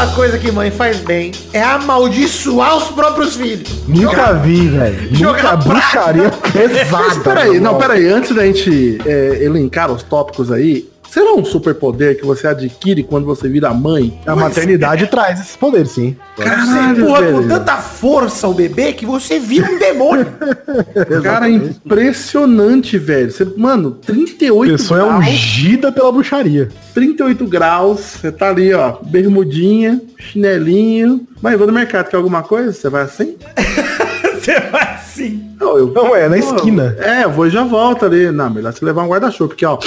[0.00, 3.68] Uma coisa que mãe faz bem, é amaldiçoar os próprios filhos.
[3.86, 5.10] Nunca vi, velho.
[5.12, 7.04] Nunca bruxaria pesada.
[7.06, 12.18] Mas peraí, não, peraí, antes da gente é, elencar os tópicos aí, será um superpoder
[12.18, 14.18] que você adquire quando você vira mãe?
[14.26, 16.16] A maternidade traz esses poderes, sim.
[16.36, 20.26] Você Caralho, empurra com tanta força o bebê que você vira um demônio.
[21.22, 23.30] Cara, é impressionante, velho.
[23.30, 25.26] Você, mano, 38 A pessoa é graus.
[25.26, 26.68] ungida pela bruxaria.
[26.94, 31.26] 38 graus, você tá ali, ó, bermudinha, chinelinho.
[31.42, 32.72] Vai, vou no mercado, quer alguma coisa?
[32.72, 33.36] Você vai assim?
[34.38, 35.42] você vai assim.
[35.60, 36.96] Não, eu, Não, é na Pô, esquina.
[36.98, 38.30] É, eu vou e já volto ali.
[38.30, 39.78] Não, melhor você levar um guarda-chuva, porque, ó,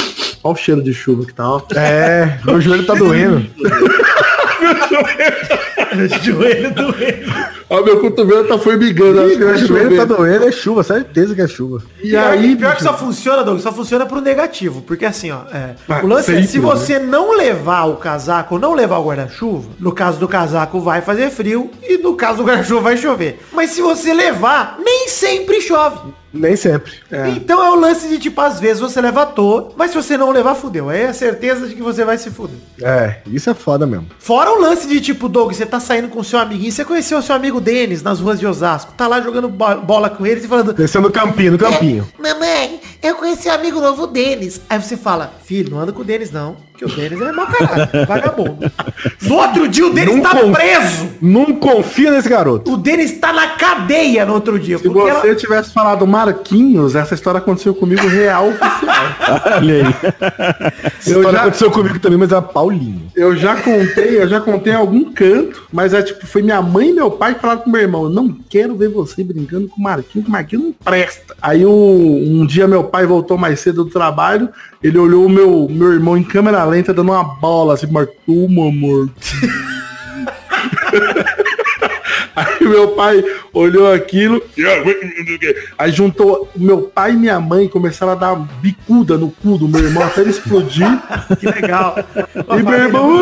[0.44, 1.62] ó o cheiro de chuva que tá, ó.
[1.76, 3.46] É, meu joelho tá doendo.
[6.22, 7.34] Joelho doendo.
[7.70, 11.42] Ó, meu cotovelo tá formigando, que vai Meu joelho tá doendo, é chuva, certeza que
[11.42, 11.82] é chuva.
[12.04, 14.82] E aí, pior que bicho, só funciona, Doug, só funciona pro negativo.
[14.82, 16.64] Porque assim, ó, é, Ah, o lance é, sempre, se né?
[16.64, 21.02] você não levar o casaco ou não levar o guarda-chuva, no caso do casaco vai
[21.02, 23.40] fazer frio e no caso do guarda-chuva vai chover.
[23.52, 26.14] Mas se você levar, nem sempre chove.
[26.34, 26.92] Nem sempre.
[27.36, 30.18] Então é o lance de tipo, às vezes você leva à toa, mas se você
[30.18, 30.90] não levar, fudeu.
[30.90, 32.58] Aí é a certeza de que você vai se fuder.
[32.82, 34.08] É, isso é foda mesmo.
[34.18, 37.22] Fora o lance de tipo, Doug, você tá saindo com seu amiguinho, você conheceu o
[37.22, 40.48] seu amigo Denis nas ruas de Osasco, tá lá jogando bo- bola com eles e
[40.48, 42.08] falando, Descendo no campinho, no campinho.
[42.18, 44.60] Mamãe, eu conheci um amigo novo, Denis.
[44.70, 46.56] Aí você fala, filho, não anda com o Denis não,
[46.88, 48.72] que o Denis é mau caralho, vagabundo.
[49.22, 51.10] No outro dia o Denis Não tá conf- preso.
[51.22, 52.74] Não confia nesse garoto.
[52.74, 54.78] O Denis tá na cadeia no outro dia.
[54.78, 59.06] se porque você ela- tivesse falado Marquinhos, essa história aconteceu comigo real oficial.
[59.58, 59.96] Olha aí.
[60.98, 63.02] Essa Eu história já- aconteceu comigo também, mas era Paulinho.
[63.16, 66.90] Eu já contei, eu já contei em algum canto, mas é tipo, foi minha mãe
[66.90, 69.80] e meu pai que falaram com meu irmão, eu não quero ver você brincando com
[69.80, 71.36] o Marquinhos, que o Marquinhos não presta.
[71.42, 74.50] Aí o- um dia meu pai voltou mais cedo do trabalho,
[74.82, 79.10] ele olhou o meu, meu irmão em câmera lenta dando uma bola assim, Marcou, amor.
[82.36, 84.42] Aí meu pai olhou aquilo,
[85.78, 89.84] aí juntou meu pai e minha mãe começaram a dar bicuda no cu do meu
[89.84, 90.88] irmão até ele explodir.
[91.40, 91.96] Que legal.
[92.36, 93.20] E meu irmão.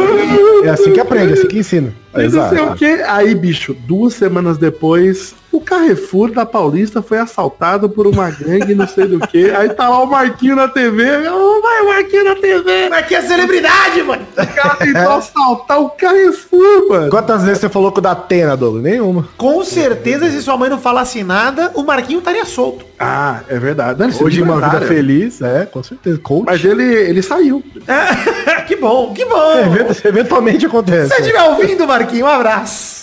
[0.64, 1.94] É assim que aprende, é assim que ensina.
[2.16, 3.04] E não sei o quê.
[3.06, 8.88] Aí, bicho, duas semanas depois, o Carrefour da Paulista foi assaltado por uma gangue, não
[8.88, 9.50] sei do que.
[9.52, 11.04] Aí tá lá o Marquinho na TV.
[11.30, 12.86] Oh, vai o Marquinho na TV.
[12.92, 14.22] Aqui é celebridade, mano.
[14.32, 17.10] O cara tentou assaltar o Carrefour, mano.
[17.10, 18.84] Quantas vezes você falou com o da Atena, Douglas?
[18.84, 19.28] Nenhuma.
[19.38, 22.86] Com certeza, se sua mãe não falasse nada, o Marquinho estaria solto.
[23.00, 24.00] Ah, é verdade.
[24.00, 26.20] Não, ele Hoje uma vida feliz, é, com certeza.
[26.20, 26.46] Coach.
[26.46, 27.64] Mas ele, ele saiu.
[28.68, 29.52] que bom, que bom.
[29.54, 31.10] É, event- eventualmente acontece.
[31.10, 33.01] Se você estiver ouvindo, Marquinho, um abraço.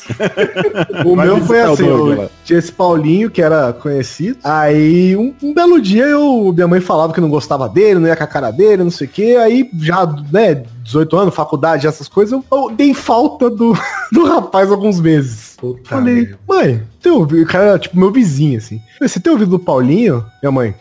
[1.05, 4.39] O Vai meu foi assim, eu tinha esse Paulinho que era conhecido.
[4.43, 8.17] Aí um, um belo dia eu, minha mãe falava que não gostava dele, não ia
[8.17, 9.37] com a cara dele, não sei o que.
[9.37, 13.77] Aí já, né, 18 anos, faculdade, essas coisas, eu, eu dei falta do,
[14.13, 15.57] do rapaz alguns meses.
[15.59, 17.43] Puta Falei, mãe, tem ouvido?
[17.43, 18.81] O cara era tipo meu vizinho, assim.
[19.01, 20.25] Você tem ouvido do Paulinho?
[20.43, 20.75] Minha mãe,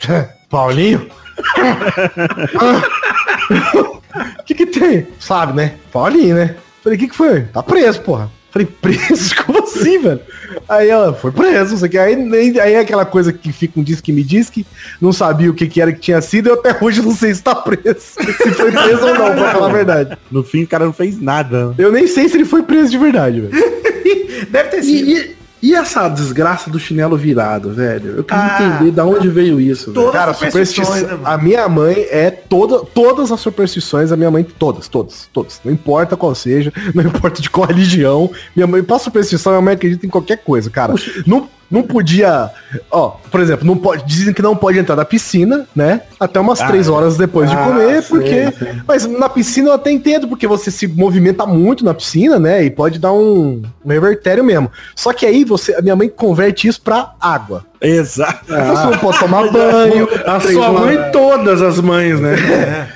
[0.50, 1.08] Paulinho?
[4.40, 5.08] O que que tem?
[5.20, 5.74] Sabe, né?
[5.92, 6.56] Paulinho, né?
[6.82, 7.44] Falei, o que que foi?
[7.44, 8.32] Tá preso, porra.
[8.58, 9.36] Falei, preso?
[9.46, 10.20] Como assim, velho?
[10.68, 11.98] Aí ela, foi preso, não sei o que.
[11.98, 14.66] Aí, nem- aí é aquela coisa que fica um diz que me diz que
[15.00, 17.44] não sabia o que que era que tinha sido, eu até hoje não sei se
[17.44, 18.00] tá preso.
[18.18, 20.18] Se foi preso ou não, pra falar a verdade.
[20.32, 21.74] No fim, o cara não fez nada.
[21.78, 23.54] Eu nem sei se ele foi preso de verdade, velho.
[24.50, 25.10] Deve ter sido.
[25.10, 28.16] E, e- e essa desgraça do chinelo virado, velho?
[28.18, 28.76] Eu queria Ah.
[28.76, 29.92] entender de onde veio isso.
[29.92, 29.96] velho.
[30.06, 31.18] Todas Cara, as superstições, superstição.
[31.18, 35.60] né, a minha mãe é toda, todas as superstições, a minha mãe, todas, todas, todas.
[35.66, 38.30] Não importa qual seja, não importa de qual religião.
[38.56, 40.94] Minha mãe, pra superstição, minha mãe acredita em qualquer coisa, cara.
[41.26, 42.50] Não, não podia.
[42.92, 46.02] Ó, por exemplo, não pode, dizem que não pode entrar na piscina, né?
[46.20, 48.52] Até umas três horas depois de Ah, comer, sim, porque.
[48.52, 48.82] sim.
[48.88, 52.64] Mas na piscina eu até entendo, porque você se movimenta muito na piscina, né?
[52.64, 54.72] E pode dar um, um revertério mesmo.
[54.96, 57.66] Só que aí você, a minha mãe converte isso pra água.
[57.80, 58.46] Exato.
[58.48, 60.08] Você não pode tomar banho.
[60.26, 62.36] A sua mãe, todas as mães, né?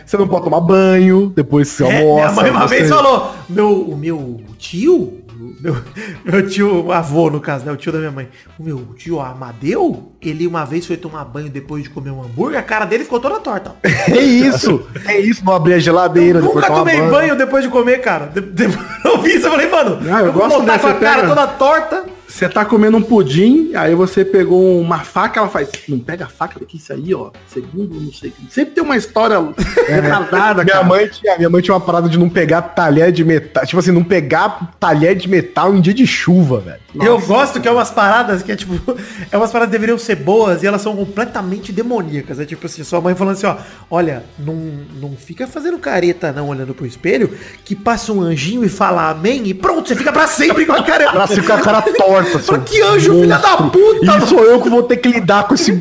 [0.05, 2.31] Você não pode tomar banho, depois você É, almoça.
[2.31, 5.20] minha mãe uma você- vez falou, meu, o meu tio,
[5.59, 5.75] meu,
[6.23, 8.29] meu tio, o avô no caso, né, o tio da minha mãe,
[8.59, 12.59] o meu tio Amadeu, ele uma vez foi tomar banho depois de comer um hambúrguer,
[12.59, 13.75] a cara dele ficou toda torta.
[14.11, 16.39] É isso, é isso, não abrir a geladeira.
[16.39, 17.35] Eu nunca tomei banho.
[17.35, 18.25] depois de comer, cara.
[18.25, 18.63] De, de,
[19.05, 20.99] eu vi isso, eu falei, mano, Ah, eu eu, vou gosto voltar dessa, com a
[20.99, 22.05] cara toda torta.
[22.31, 26.27] Você tá comendo um pudim, aí você pegou uma faca, ela faz, não pega a
[26.29, 28.33] faca daqui, isso aí, ó, segundo, não sei.
[28.49, 29.37] Sempre tem uma história
[29.85, 30.87] retardada, Minha cara.
[30.87, 33.65] mãe, tinha, minha mãe tinha uma parada de não pegar talher de metal.
[33.65, 36.80] Tipo assim, não pegar talher de metal em dia de chuva, velho.
[36.93, 38.73] Eu gosto que é umas paradas que é tipo,
[39.31, 42.39] é umas paradas que deveriam ser boas e elas são completamente demoníacas.
[42.39, 43.57] É tipo assim, sua mãe falando assim, ó,
[43.89, 44.55] olha, não,
[44.99, 49.47] não fica fazendo careta não olhando pro espelho, que passa um anjinho e fala amém
[49.47, 51.27] e pronto, você fica pra sempre com a cara.
[51.27, 52.39] Fica com a cara torta.
[52.39, 54.17] Fala, que anjo, filha da puta!
[54.17, 55.71] E sou eu que vou ter que lidar com esse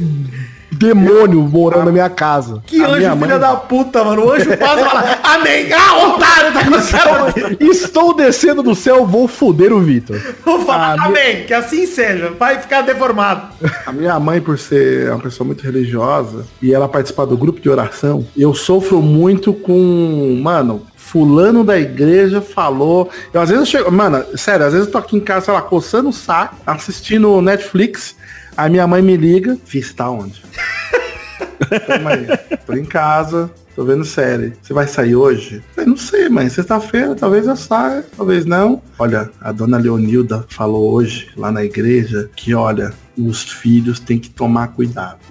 [0.80, 2.62] demônio morando na minha casa.
[2.66, 4.24] Que A anjo, minha filha da puta, mano.
[4.24, 5.70] O anjo passa e fala, amém.
[5.72, 7.58] Ah, otário, tá céu.
[7.60, 10.18] Estou descendo do céu, vou foder o Vitor.
[10.42, 12.30] Vou falar, amém, que assim seja.
[12.30, 13.48] Vai ficar deformado.
[13.84, 17.68] A minha mãe, por ser uma pessoa muito religiosa e ela participar do grupo de
[17.68, 23.10] oração, eu sofro muito com, mano, fulano da igreja falou.
[23.34, 25.54] Eu às vezes eu chego, mano, sério, às vezes eu tô aqui em casa, sei
[25.54, 28.14] lá, coçando o saco, assistindo Netflix,
[28.60, 30.42] aí minha mãe me liga, Fih, você tá onde?
[32.02, 32.26] Mãe,
[32.66, 34.52] tô em casa, tô vendo série.
[34.62, 35.62] Você vai sair hoje?
[35.76, 36.48] Eu não sei, mãe.
[36.48, 38.82] Sexta-feira, talvez eu saia, talvez não.
[38.98, 44.30] Olha, a dona Leonilda falou hoje lá na igreja que, olha, os filhos têm que
[44.30, 45.18] tomar cuidado.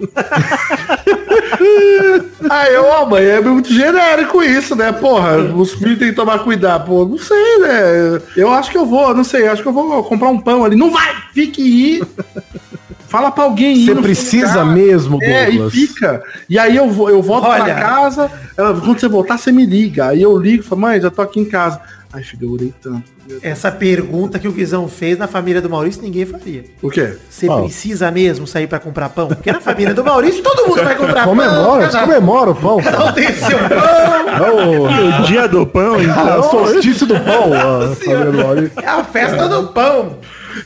[2.48, 4.90] Aí eu, ó, mãe, é muito genérico isso, né?
[4.92, 6.86] Porra, os filhos têm que tomar cuidado.
[6.86, 8.20] Pô, não sei, né?
[8.36, 10.74] Eu acho que eu vou, não sei, acho que eu vou comprar um pão ali.
[10.74, 12.02] Não vai, fique aí.
[13.10, 14.66] Fala pra alguém ir Você precisa lugar.
[14.74, 15.72] mesmo, É, e Douglas?
[15.72, 16.22] fica.
[16.48, 17.64] E aí eu, vou, eu volto Olha.
[17.64, 20.06] pra casa, ela, quando você voltar, você me liga.
[20.06, 21.80] Aí eu ligo e falo, mãe, já tô aqui em casa.
[22.12, 23.02] Ai, filho, eu orei tanto.
[23.42, 26.64] Essa pergunta que o Guizão fez na família do Maurício, ninguém faria.
[26.82, 27.16] O quê?
[27.28, 27.62] Você Qual?
[27.64, 29.28] precisa mesmo sair pra comprar pão?
[29.28, 31.36] Porque na família do Maurício todo mundo vai comprar pão.
[31.36, 32.80] Comemora, cada comemora o pão.
[32.82, 35.20] cada um tem seu pão.
[35.20, 36.40] O dia do pão, Ah, então.
[36.40, 37.50] o solstício do pão.
[37.54, 38.82] a.
[38.82, 40.16] É a festa do pão.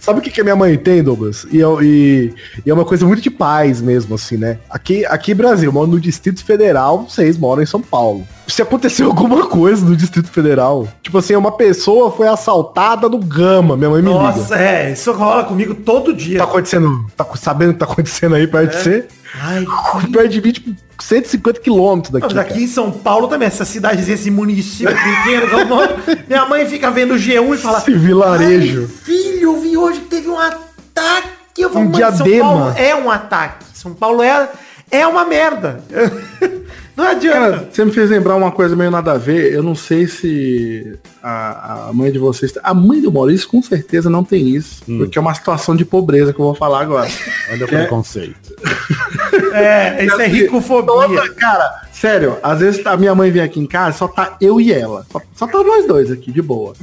[0.01, 1.47] Sabe o que, que a minha mãe tem, Douglas?
[1.51, 2.32] E, eu- e-
[2.64, 4.59] e é uma coisa muito de paz mesmo, assim, né?
[4.70, 8.26] Aqui, aqui Brasil, eu moro no Distrito Federal, vocês moram em São Paulo.
[8.47, 13.76] Se aconteceu alguma coisa no Distrito Federal, tipo assim, uma pessoa foi assaltada no Gama,
[13.76, 14.20] minha mãe me liga.
[14.22, 16.38] Nossa, é, isso rola comigo todo dia.
[16.38, 19.07] Tá acontecendo, tá sabendo o que tá acontecendo aí perto de você?
[19.41, 19.64] Ai,
[20.12, 22.26] Perto de mim, tipo, 150 quilômetros daqui.
[22.26, 22.61] Mas aqui cara.
[22.62, 25.47] em São Paulo também, essa cidade, esse município pequeno,
[26.28, 28.82] minha mãe fica vendo o G1 e fala, Esse vilarejo.
[28.82, 31.28] "Ai, filho, eu vi hoje que teve um ataque.
[31.59, 33.64] Eu falo, Um "Mãe, São diadema." Paulo é um ataque.
[33.74, 34.49] São Paulo é,
[34.95, 35.80] é uma merda.
[36.97, 37.40] Não adianta.
[37.40, 39.53] Cara, você me fez lembrar uma coisa meio nada a ver.
[39.53, 42.53] Eu não sei se a, a mãe de vocês.
[42.62, 44.84] A mãe do Maurício com certeza não tem isso.
[44.84, 47.11] Porque é uma situação de pobreza que eu vou falar agora.
[47.51, 48.55] Olha o preconceito.
[49.53, 50.86] é, isso é ricofobia.
[50.86, 54.61] Toda, cara, sério, às vezes a minha mãe vem aqui em casa, só tá eu
[54.61, 55.05] e ela.
[55.11, 56.74] Só, só tá nós dois aqui, de boa.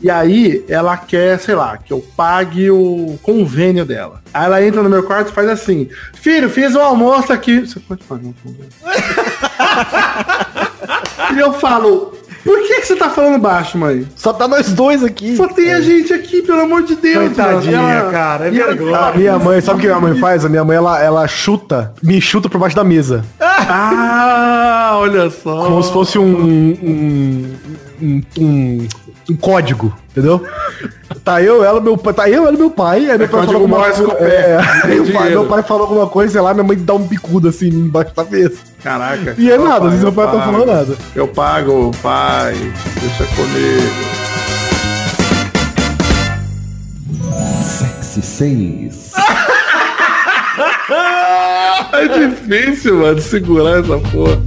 [0.00, 4.22] E aí ela quer, sei lá, que eu pague o convênio dela.
[4.32, 7.60] Aí ela entra no meu quarto e faz assim, filho, fiz o almoço aqui.
[7.60, 8.68] Você pode pagar o convênio?
[11.34, 12.12] e eu falo,
[12.44, 14.06] por que, que você tá falando baixo, mãe?
[14.16, 15.36] Só tá nós dois aqui.
[15.36, 17.34] Só tem a gente aqui, pelo amor de Deus.
[17.34, 17.98] Coitadinha, mano.
[17.98, 18.96] Ela- cara, é vergonha.
[18.96, 20.44] A minha mãe, sabe o que a minha mãe faz?
[20.44, 23.24] A minha mãe, ela, ela chuta, me chuta por baixo da mesa.
[23.40, 25.64] Ah, olha só.
[25.66, 27.54] Como se fosse um, um,
[28.00, 28.88] um, um-
[29.30, 30.42] um código, entendeu?
[31.24, 33.10] Tá eu, ela, meu pai, tá eu, ela e meu pai.
[33.10, 34.04] Aí meu pai código falou alguma coisa.
[34.08, 34.24] o pé.
[34.24, 37.02] É, aí o pai- meu pai falou alguma coisa, sei lá, minha mãe dá um
[37.06, 38.56] bicudo assim embaixo da mesa.
[38.82, 39.34] Caraca.
[39.36, 40.52] E é nada, às vezes meu pai eu não tá pago.
[40.52, 40.96] falando nada.
[41.14, 42.54] Eu pago, pai.
[43.00, 44.18] Deixa comigo.
[47.62, 49.12] Sexy 6.
[51.92, 54.38] É difícil, mano, segurar essa porra.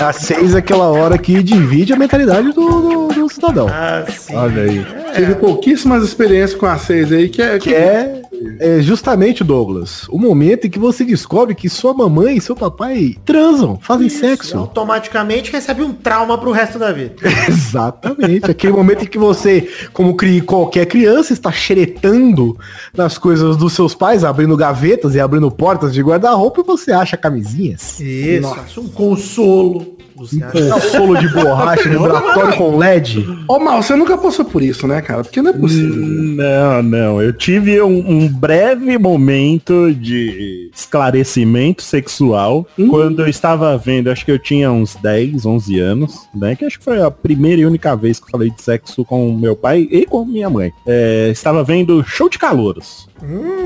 [0.00, 3.68] A seis é aquela hora que divide a mentalidade do, do, do cidadão.
[3.70, 4.34] Ah, sim.
[4.34, 4.86] Olha aí.
[5.14, 7.58] Tive pouquíssimas experiências com a 6 aí, que é...
[7.58, 8.19] Que é,
[8.58, 13.16] é justamente, Douglas, o momento em que você descobre que sua mamãe e seu papai
[13.24, 14.56] transam, fazem Isso, sexo.
[14.56, 17.16] Automaticamente recebe um trauma pro resto da vida.
[17.48, 18.50] Exatamente.
[18.50, 20.16] Aquele momento em que você, como
[20.46, 22.56] qualquer criança, está xeretando
[22.94, 27.16] nas coisas dos seus pais, abrindo gavetas e abrindo portas de guarda-roupa e você acha
[27.16, 28.00] camisinhas.
[28.00, 30.00] Isso, um consolo.
[30.20, 30.36] Você?
[30.36, 33.26] Um solo de borracha, vibratório com LED.
[33.48, 35.24] Ô, Mal, você nunca passou por isso, né, cara?
[35.24, 35.96] Porque não é possível.
[35.96, 37.22] Não, não.
[37.22, 44.30] Eu tive um, um breve momento de esclarecimento sexual quando eu estava vendo, acho que
[44.32, 46.54] eu tinha uns 10, 11 anos, né?
[46.56, 49.32] Que acho que foi a primeira e única vez que eu falei de sexo com
[49.36, 50.72] meu pai e com minha mãe.
[50.86, 53.08] É, estava vendo Show de Calouros.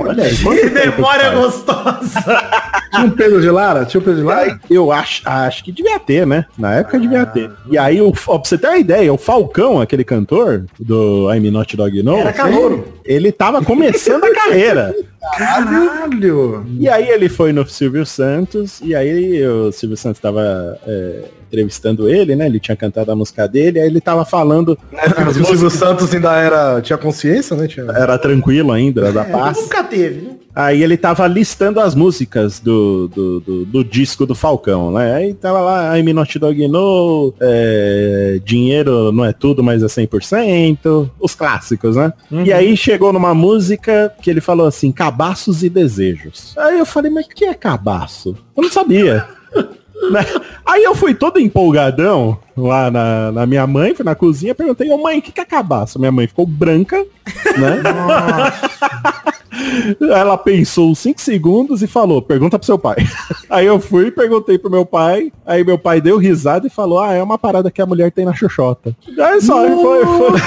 [0.01, 1.39] Olha aí, Que que memória faz?
[1.39, 2.21] gostosa.
[2.95, 3.85] Tinha um Pedro de Lara?
[3.85, 4.61] Tinha um Pedro de Lara?
[4.71, 6.45] Eu acho, acho que devia ter, né?
[6.57, 7.51] Na época devia ter.
[7.69, 11.51] E aí, o, ó, pra você ter uma ideia, o Falcão, aquele cantor do I'm
[11.51, 12.87] Not Dog No, Era calouro.
[13.05, 14.54] ele tava começando a carreira.
[14.55, 14.95] Carreira.
[15.37, 16.65] Caralho!
[16.79, 22.09] E aí ele foi no Silvio Santos, e aí o Silvio Santos tava é, entrevistando
[22.09, 22.47] ele, né?
[22.47, 24.79] Ele tinha cantado a música dele, aí ele tava falando.
[24.93, 27.67] Mas o Silvio Santos ainda era, tinha consciência, né?
[27.67, 27.87] Tinha...
[27.87, 29.57] Era tranquilo ainda, era da É, paz.
[29.57, 30.35] nunca teve, né?
[30.57, 35.13] Aí ele tava listando as músicas do, do, do, do disco do Falcão, né?
[35.13, 41.11] Aí tava lá, I'm Not Dog No, é, Dinheiro não é tudo, mas é 100%,
[41.19, 42.13] os clássicos, né?
[42.45, 46.57] E aí chegou numa música que ele falou assim, cabaços e desejos.
[46.59, 48.37] Aí eu falei, mas que é cabaço?
[48.57, 49.27] Eu não sabia.
[50.11, 50.21] Né?
[50.67, 54.99] Aí eu fui todo empolgadão lá na, na minha mãe, fui na cozinha, perguntei, ô
[54.99, 55.99] mãe, o que, que é cabaço?
[55.99, 56.99] Minha mãe ficou branca,
[57.57, 57.81] né?
[60.01, 62.97] Ela pensou 5 segundos e falou, pergunta pro seu pai.
[63.49, 67.13] Aí eu fui, perguntei pro meu pai, aí meu pai deu risada e falou, ah,
[67.13, 68.97] é uma parada que a mulher tem na xoxota.
[69.19, 70.41] Aí só, foi, foi,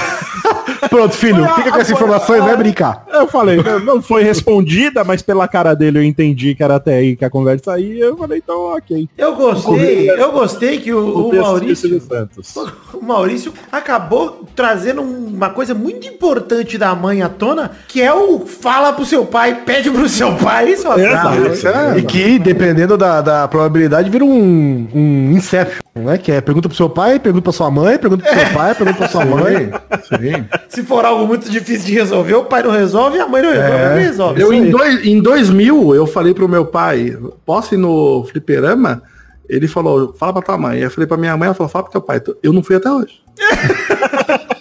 [0.90, 3.06] Pronto, filho, Foi a- fica com essa informação e vai brincar.
[3.12, 7.16] eu falei, não foi respondida, mas pela cara dele eu entendi que era até aí
[7.16, 8.04] que a conversa ia.
[8.06, 9.08] Eu falei, então ok.
[9.16, 12.54] Eu gostei, eu gostei que o, o de Maurício, Santos.
[12.92, 18.40] o Maurício acabou trazendo uma coisa muito importante da mãe à tona, que é o
[18.40, 21.52] fala pro seu pai, pede pro seu pai, isso é.
[21.52, 26.18] Isso é- E que, dependendo da, da probabilidade, vira um, um Inception, né?
[26.18, 28.98] Que é pergunta pro seu pai, pergunta pra sua mãe, pergunta pro seu pai, pergunta
[28.98, 29.70] pra sua mãe.
[30.08, 30.44] Sim.
[30.68, 33.50] Se for algo muito difícil de resolver, o pai não resolve e a mãe não
[33.52, 33.98] resolve, É.
[33.98, 34.40] resolve.
[34.42, 39.02] Eu, em, dois, em 2000, eu falei pro meu pai, posso ir no fliperama?
[39.48, 40.80] Ele falou, fala pra tua mãe.
[40.80, 42.20] Eu falei pra minha mãe, ela falou, fala pro teu pai.
[42.42, 43.14] Eu não fui até hoje.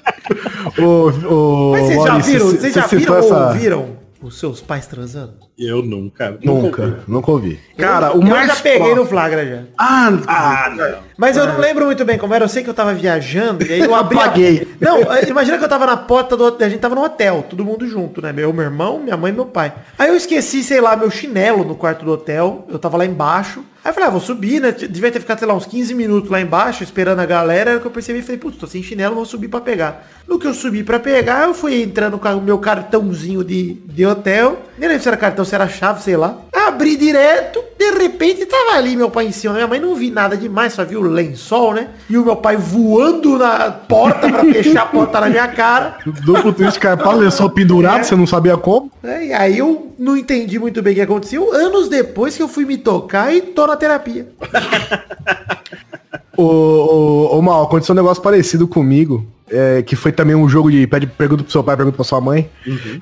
[0.79, 3.85] Ô, ô, Mas vocês já viram, você- vocês você já viram ou essa- ouviram
[4.21, 5.46] os seus pais transando?
[5.57, 6.37] Eu nunca.
[6.43, 7.59] Nunca, nunca ouvi.
[7.77, 9.61] Cara, eu, o eu mais já peguei próximo- no flagra já.
[9.77, 11.07] Ah, Ah, não.
[11.17, 12.45] Mas eu não lembro muito bem como era.
[12.45, 14.17] Eu sei que eu tava viajando e aí eu abri.
[14.19, 14.67] a- Apaguei.
[14.79, 16.67] Não, eh, imagina que eu tava na porta do hotel.
[16.67, 18.31] A gente tava no hotel, todo mundo junto, né?
[18.31, 19.73] Meu, meu irmão, minha mãe e meu pai.
[19.97, 22.65] Aí eu esqueci, sei lá, meu chinelo no quarto do hotel.
[22.69, 23.63] Eu tava lá embaixo.
[23.83, 24.71] Aí eu falei, ah, vou subir, né?
[24.71, 27.71] Devia ter ficado, sei lá, uns 15 minutos lá embaixo, esperando a galera.
[27.71, 30.05] Era que eu percebi e falei, putz, tô sem chinelo, vou subir pra pegar.
[30.27, 34.05] No que eu subi pra pegar, eu fui entrando com o meu cartãozinho de, de
[34.05, 34.59] hotel.
[34.77, 36.37] Nem lembro se era cartão, se era chave, sei lá.
[36.53, 39.53] Abri direto, de repente tava ali meu pai em cima.
[39.53, 41.87] Minha mãe não vi nada demais, só vi o lençol, né?
[42.09, 45.97] E o meu pai voando na porta pra fechar a porta na minha cara.
[46.23, 48.91] Duplo twist carpado, lençol pendurado, você não sabia como.
[49.01, 49.27] né?
[49.27, 51.53] E aí eu não entendi muito bem o que aconteceu.
[51.53, 54.27] Anos depois que eu fui me tocar e tô na terapia.
[56.37, 59.25] Ô, ô, ô Mal, aconteceu um negócio parecido comigo.
[59.49, 62.21] É, que foi também um jogo de pede pergunta pro seu pai, pergunta pra sua
[62.21, 62.49] mãe.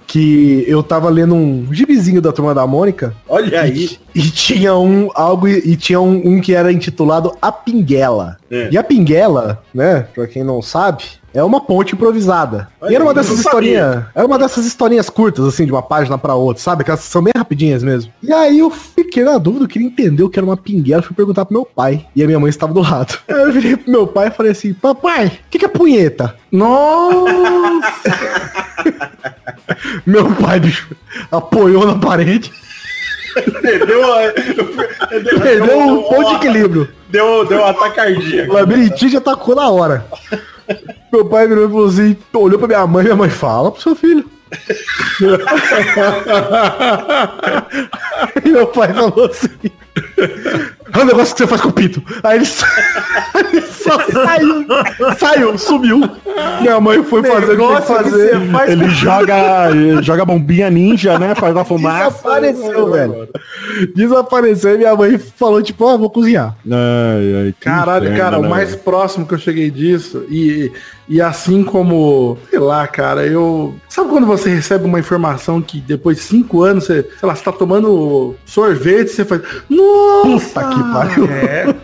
[0.06, 3.14] Que eu tava lendo um gibizinho da turma da Mônica.
[3.28, 3.98] Olha aí.
[4.14, 8.38] E tinha um algo e tinha um, um que era intitulado A Pinguela.
[8.50, 8.70] É.
[8.72, 12.70] E a Pinguela, né, pra quem não sabe, é uma ponte improvisada.
[12.80, 16.18] Olha e era uma dessas historinhas, era uma dessas historinhas curtas assim, de uma página
[16.18, 16.86] pra outra, sabe?
[16.86, 18.12] Que são bem rapidinhas mesmo.
[18.24, 21.16] E aí eu fiquei na dúvida, eu queria entender o que era uma pinguela, fui
[21.16, 22.06] perguntar pro meu pai.
[22.16, 23.18] E a minha mãe estava do lado.
[23.28, 26.35] Aí eu virei pro meu pai e falei assim: "Papai, o que que é punheta?"
[26.52, 27.32] Nossa!
[30.06, 30.88] Meu pai, bicho,
[31.32, 32.52] apoiou na parede,
[33.62, 34.32] Perdeu, a-
[35.42, 36.88] perdeu um ponto de equilíbrio.
[37.10, 38.52] Deu, deu um ataque cardíaco.
[38.52, 40.06] O labirintinho já tacou na hora.
[41.12, 43.94] Meu pai virou e falou assim, olhou pra minha mãe, minha mãe fala pro seu
[43.96, 44.24] filho.
[48.44, 49.50] e meu pai falou assim.
[50.18, 52.02] É um negócio que você faz com o pito.
[52.24, 52.66] Aí ele só,
[53.40, 54.66] ele só saiu.
[55.18, 56.02] Saiu, sumiu.
[56.62, 58.52] Minha mãe foi fazer o que fazer.
[58.52, 61.36] faz Ele joga, ele joga bombinha ninja, né?
[61.36, 62.12] Faz a fumaça.
[62.12, 63.30] Desapareceu, velho.
[63.96, 66.56] Desapareceu e minha mãe falou, tipo, ó, vou cozinhar.
[66.66, 68.82] Ai, ai, Caralho, inferno, cara, o né, mais velho?
[68.84, 70.72] próximo que eu cheguei disso, e
[71.08, 73.76] E assim como, sei lá, cara, eu.
[73.88, 77.44] Sabe quando você recebe uma informação que depois de cinco anos, você, sei lá, você
[77.44, 79.42] tá tomando sorvete, você faz.
[79.70, 80.62] Nossa!
[80.62, 81.26] Puta que pariu.
[81.26, 81.76] É.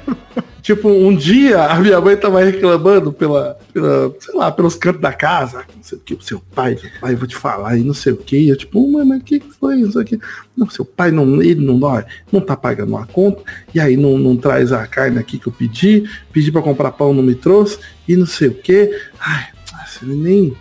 [0.62, 5.12] Tipo, um dia a minha mãe tava reclamando pela, pela, sei lá, pelos cantos da
[5.12, 7.96] casa, não sei o que, o seu pai, pai, eu vou te falar, e não
[7.96, 10.20] sei o que, eu tipo, mas, mas o que foi isso aqui?
[10.56, 13.42] Não, seu pai não, ele não, não, não tá pagando a conta,
[13.74, 17.12] e aí não, não traz a carne aqui que eu pedi, pedi pra comprar pão,
[17.14, 19.48] não me trouxe, e não sei o que, ai,
[19.84, 20.56] assim, nem...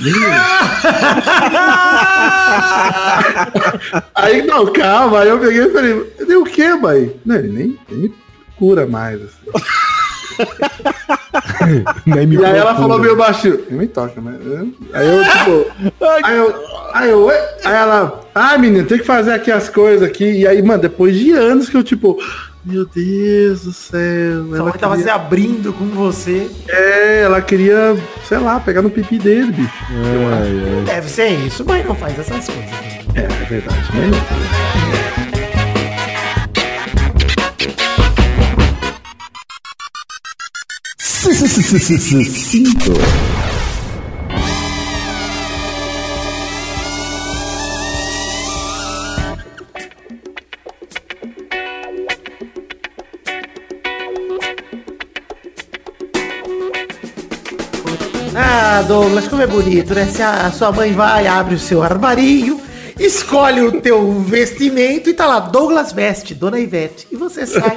[0.00, 0.12] nem-
[4.14, 7.14] Aí, não, calma, aí eu peguei e falei, deu o que, mãe?
[7.24, 8.12] Não, ele nem, nem
[8.62, 9.50] me cura mais, assim.
[12.06, 14.66] E aí ela falou meio baixinho, me toca, né?
[14.92, 15.94] Aí eu, tipo,
[16.24, 16.54] aí eu,
[16.92, 20.24] aí eu, aí ela, ah, menino, tem que fazer aqui as coisas aqui.
[20.24, 22.18] E aí, mano, depois de anos que eu, tipo,
[22.64, 24.46] meu Deus do céu.
[24.48, 26.50] Sua Ela tava se abrindo com você.
[26.68, 29.84] é, ela queria, sei lá, pegar no pipi dele, bicho.
[30.84, 32.72] Deve ser isso, mas não faz essas coisas.
[33.14, 35.21] É, é verdade, mas
[41.40, 42.24] não.
[42.24, 42.92] Cinto.
[58.34, 60.06] Ah, Douglas, como é bonito, né?
[60.06, 62.60] Se a sua mãe vai, abre o seu armarinho,
[62.98, 67.06] escolhe o teu vestimento e tá lá, Douglas veste, Dona Ivete.
[67.10, 67.76] E você sai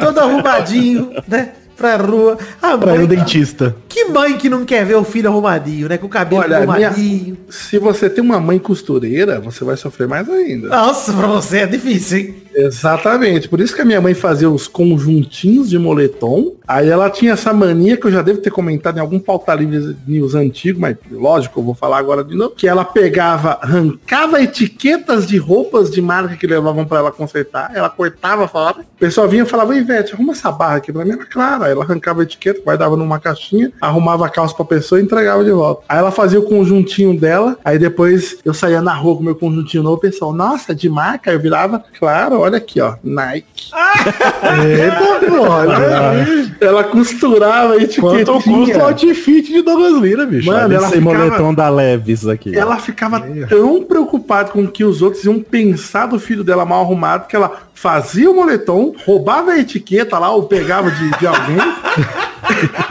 [0.00, 1.52] todo arrumadinho, né?
[1.78, 2.36] Pra rua.
[2.60, 3.74] Ah, Pra ir mãe, no dentista.
[3.88, 5.96] que mãe que não quer ver o filho arrumadinho, né?
[5.96, 7.38] Com o cabelo Olha, minha, arrumadinho.
[7.48, 10.68] se você tem uma mãe costureira, você vai sofrer mais ainda.
[10.68, 12.34] Nossa, pra você é difícil, hein?
[12.54, 13.48] Exatamente.
[13.48, 16.56] Por isso que a minha mãe fazia os conjuntinhos de moletom.
[16.66, 19.96] Aí ela tinha essa mania que eu já devo ter comentado em algum pauta livre
[20.06, 22.54] news antigo, mas lógico, eu vou falar agora de novo.
[22.56, 27.70] Que ela pegava, arrancava etiquetas de roupas de marca que levavam pra ela consertar.
[27.74, 28.80] Ela cortava, falava.
[28.80, 31.12] O pessoal vinha e falava, Ivete, arruma essa barra aqui pra mim.
[31.12, 31.64] Ela, claro.
[31.68, 35.44] Aí ela arrancava a etiqueta, guardava numa caixinha, arrumava a calça pra pessoa e entregava
[35.44, 35.82] de volta.
[35.88, 37.56] Aí ela fazia o conjuntinho dela.
[37.64, 39.96] Aí depois eu saía na rua com meu conjuntinho novo.
[39.96, 41.30] O pessoal, nossa, de marca?
[41.32, 43.70] Eu virava, claro, olha aqui, ó, Nike.
[44.66, 46.48] Eita, olha.
[46.60, 48.24] Ela costurava a etiquetinha.
[48.24, 50.46] Quanto custa o outfit de Douglas Lira, bicho?
[50.46, 52.56] Mano, ela Esse ficava- moletom da Leves aqui.
[52.56, 56.82] Ela ficava tão preocupada com o que os outros iam pensar do filho dela mal
[56.82, 61.56] arrumado que ela fazia o moletom, roubava a etiqueta lá ou pegava de, de alguém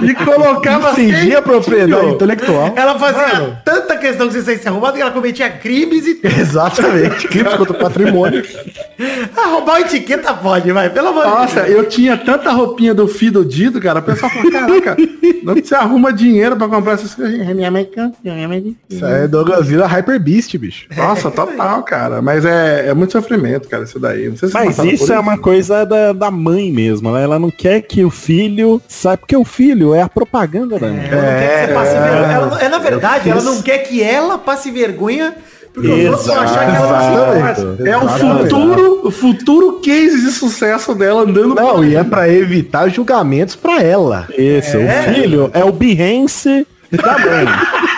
[0.02, 2.74] e colocava Fingia propriedade intelectual.
[2.76, 6.20] Ela fazia tanta questão que você saísse arrumado que ela cometia crimes e.
[6.24, 7.28] Exatamente.
[7.30, 8.44] Crimes contra o patrimônio.
[9.36, 11.76] Ah, roubar a etiqueta pode, vai, pelo amor de Nossa, Deus.
[11.76, 14.00] eu tinha tanta roupinha do Fido Dido, cara.
[14.00, 14.98] O pessoal fala, caraca,
[15.44, 17.56] não você arruma dinheiro pra comprar essas coisas.
[17.56, 20.88] Minha mãe canta, minha mãe Isso é Douglas Lira Hyper Beast, bicho.
[20.96, 22.22] Nossa, total, cara.
[22.22, 24.30] Mas é, é muito sofrimento, cara, isso daí.
[24.30, 27.24] Não sei se Mas passaram isso é uma coisa da, da mãe mesmo, né?
[27.24, 31.06] Ela não quer que o filho saiba, porque o filho é a propaganda da mãe.
[31.10, 32.32] Ela não quer que você passe É, vergonha.
[32.34, 35.36] Ela é, na verdade, ela não quer que ela passe vergonha
[35.74, 37.62] porque os outros vão achar que ela Exatamente.
[37.62, 42.04] não se É o futuro, o futuro case de sucesso dela andando Não, e é
[42.04, 44.28] pra evitar julgamentos pra ela.
[44.36, 47.46] Isso, o filho é o Behance da mãe.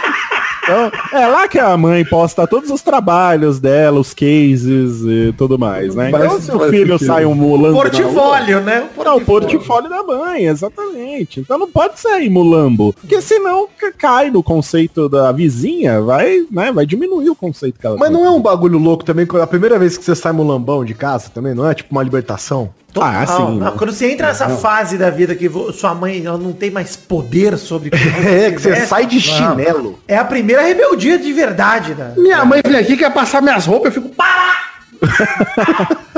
[0.69, 5.57] Então, é lá que a mãe posta todos os trabalhos dela, os cases e tudo
[5.57, 6.09] mais, né?
[6.09, 7.07] Então, se o filho sentido.
[7.07, 8.87] sai um rua- Portfólio, né?
[9.03, 11.39] Não, o portfólio da mãe, exatamente.
[11.39, 12.93] Então não pode sair mulambo.
[12.93, 13.67] Porque senão
[13.97, 18.17] cai no conceito da vizinha, vai, né, vai diminuir o conceito que ela Mas tem.
[18.17, 21.29] não é um bagulho louco também, a primeira vez que você sai mulambão de casa
[21.33, 22.69] também, não é tipo uma libertação?
[23.01, 23.59] Ah, Não, sim.
[23.59, 26.95] não, quando você entra nessa fase da vida que sua mãe ela não tem mais
[26.95, 29.99] poder sobre É, que você veste, sai de chinelo.
[30.07, 32.13] É a primeira rebeldia de verdade, né?
[32.17, 34.69] Minha mãe vem aqui, quer passar minhas roupas, eu fico, para!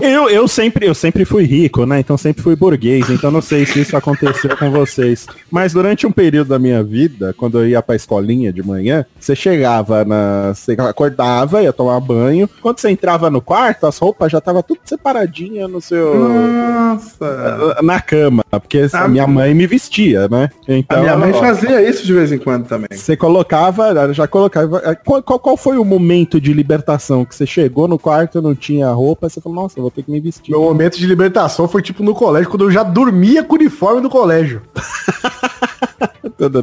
[0.00, 2.00] Eu, eu, sempre, eu sempre fui rico, né?
[2.00, 3.10] Então sempre fui burguês.
[3.10, 5.26] Então não sei se isso aconteceu com vocês.
[5.50, 9.34] Mas durante um período da minha vida, quando eu ia pra escolinha de manhã, você
[9.34, 10.52] chegava na.
[10.54, 12.48] Você acordava, ia tomar banho.
[12.60, 16.14] Quando você entrava no quarto, as roupas já estavam tudo separadinha no seu.
[16.16, 17.76] Nossa.
[17.82, 18.44] Na cama.
[18.50, 20.50] Porque a minha mãe me vestia, né?
[20.68, 21.00] A Então.
[21.00, 22.88] minha mãe fazia isso de vez em quando também.
[22.92, 24.96] Você colocava, já colocava.
[25.04, 29.28] Qual, qual foi o momento de libertação que você chegou no quarto, não tinha roupa,
[29.28, 30.50] você falou, nossa, eu vou ter que me vestir.
[30.50, 34.00] Meu momento de libertação foi tipo no colégio, quando eu já dormia com o uniforme
[34.00, 34.62] do colégio.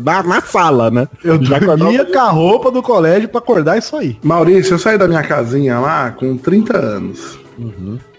[0.03, 1.07] Na, na sala, né?
[1.23, 4.19] Eu já dormia com a roupa do colégio pra acordar isso aí.
[4.21, 7.39] Maurício, eu saí da minha casinha lá com 30 anos.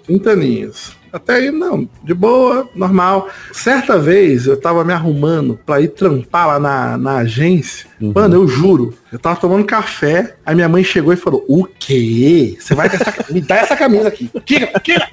[0.05, 0.97] 30 aninhos.
[1.15, 3.29] Até aí, não, de boa, normal.
[3.53, 7.87] Certa vez eu tava me arrumando pra ir trampar lá na, na agência.
[8.01, 12.57] Mano, eu juro, eu tava tomando café, aí minha mãe chegou e falou: O quê?
[12.59, 14.29] Você vai com essa Me dá essa camisa aqui.
[14.45, 15.09] Tira, tira,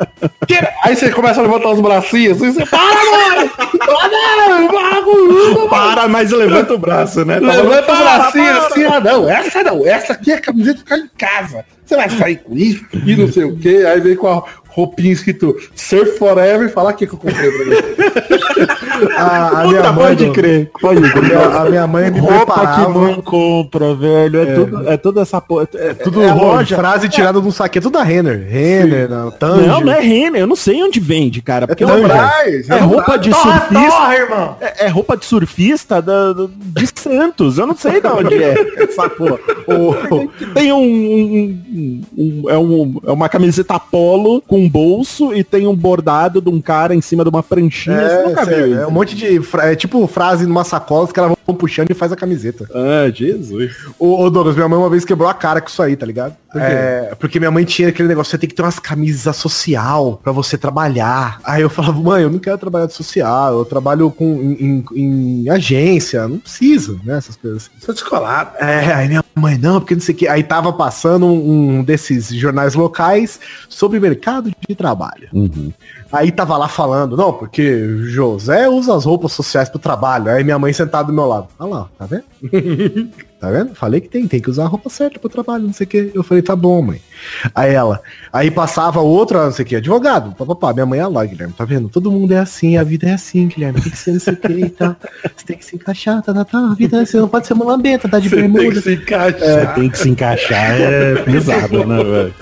[0.48, 0.74] tira.
[0.84, 3.52] Aí você começa a levantar os bracinhos assim, você para, mano!
[3.78, 5.70] Para, para mano.
[5.70, 7.40] Para, mas levanta o braço, né?
[7.40, 10.42] Tá Levanta o falando, bracinho para, assim, ah não, essa não, essa aqui é a
[10.42, 11.64] camiseta de ficar em casa.
[11.86, 13.86] Você vai sair com isso e não sei o que.
[13.86, 17.52] Aí vem com a roupinha escrito Surf Forever e fala o que que eu comprei
[17.52, 18.72] pra você.
[19.18, 20.06] A, a Puta, minha mãe.
[20.08, 21.38] pode do- crer, pode A crer.
[21.38, 22.90] a minha mãe me Roupa que preparava.
[22.94, 24.40] não compra, velho.
[24.42, 25.68] É, tudo, é toda essa porra.
[25.74, 26.76] É, Tudo é loja.
[26.76, 28.46] frase tirada de um saquinho, tudo da Renner.
[28.48, 29.66] Renner, da Tange.
[29.68, 31.66] Não, não é Renner, eu não sei onde vende, cara.
[31.68, 32.06] Porque é, Tange.
[32.06, 33.90] Traz, é roupa de Torra, surfista.
[33.90, 34.58] torra, irmão.
[34.62, 37.58] É, é roupa de surfista da, do- de Santos.
[37.58, 39.40] Eu não sei de onde é essa porra.
[39.68, 45.68] O- tem um, um- um- é, um- é uma camiseta polo com bolso e tem
[45.68, 47.98] um bordado de um cara em cima de uma pranchinha.
[48.10, 51.20] Você É, nunca viu é um monte de fra- é tipo frase numa sacola que
[51.20, 52.68] elas vão puxando e faz a camiseta.
[52.74, 53.76] Ah, Jesus.
[54.00, 56.36] Ô, ô, Douglas, minha mãe uma vez quebrou a cara com isso aí, tá ligado?
[56.54, 60.34] É, porque minha mãe tinha aquele negócio, você tem que ter umas camisas social pra
[60.34, 61.40] você trabalhar.
[61.46, 65.44] Aí eu falava, mãe, eu não quero trabalhar de social, eu trabalho com, em, em-
[65.46, 67.86] em agência, não precisa, né, essas coisas assim.
[67.86, 68.52] Sou descolado.
[68.60, 70.28] É, aí minha mãe, não, porque não sei o que.
[70.28, 73.40] Aí tava passando um, um desses jornais locais
[73.70, 75.30] sobre mercado de trabalho.
[76.12, 80.30] Aí tava lá falando, não, porque José usa as roupas sociais pro trabalho.
[80.30, 81.48] Aí minha mãe sentada do meu lado.
[81.60, 82.24] Olha lá, tá vendo?
[83.40, 83.76] tá vendo?
[83.76, 86.12] Falei que tem, tem que usar a roupa certa pro trabalho, não sei o que.
[86.14, 87.02] Eu falei, tá bom, mãe.
[87.54, 88.02] Aí ela,
[88.32, 91.66] aí passava outra, não sei o que, advogado, papapá, minha mãe é lá, Guilherme, tá
[91.66, 91.90] vendo?
[91.90, 94.38] Todo mundo é assim, a vida é assim, Guilherme, tem que ser não sei o
[94.38, 94.96] que e tal.
[95.36, 97.54] Você tem que se encaixar, tá, tá, tá, a vida é assim, não pode ser
[97.54, 98.76] uma lambeta, tá de Você tem bermuda.
[98.76, 99.42] que se encaixar.
[99.42, 102.34] É, tem que se encaixar, é pesado, né, velho?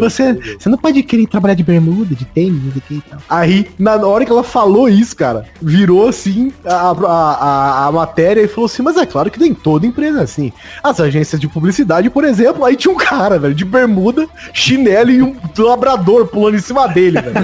[0.00, 3.00] Você, você não pode querer trabalhar de bermuda, de tênis, não sei o que e
[3.02, 3.20] tal.
[3.28, 8.40] Aí, na hora que ela falou isso, cara, virou assim a, a, a, a matéria
[8.42, 10.52] e falou assim, mas é claro que tem toda empresa assim.
[10.82, 13.89] As agências de publicidade, por exemplo, aí tinha um cara, velho, de bermuda,
[14.52, 17.36] chinelo e um labrador pulando em cima dele, velho.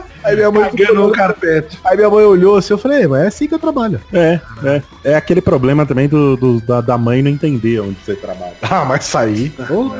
[0.24, 1.78] Aí minha mãe Cagando no carpete.
[1.84, 4.00] Aí minha mãe olhou assim, eu falei, mas é assim que eu trabalho.
[4.12, 4.82] É, é.
[5.02, 8.52] É aquele problema também do, do- da, da mãe não entender onde você trabalha.
[8.70, 9.52] Ah, mas isso aí.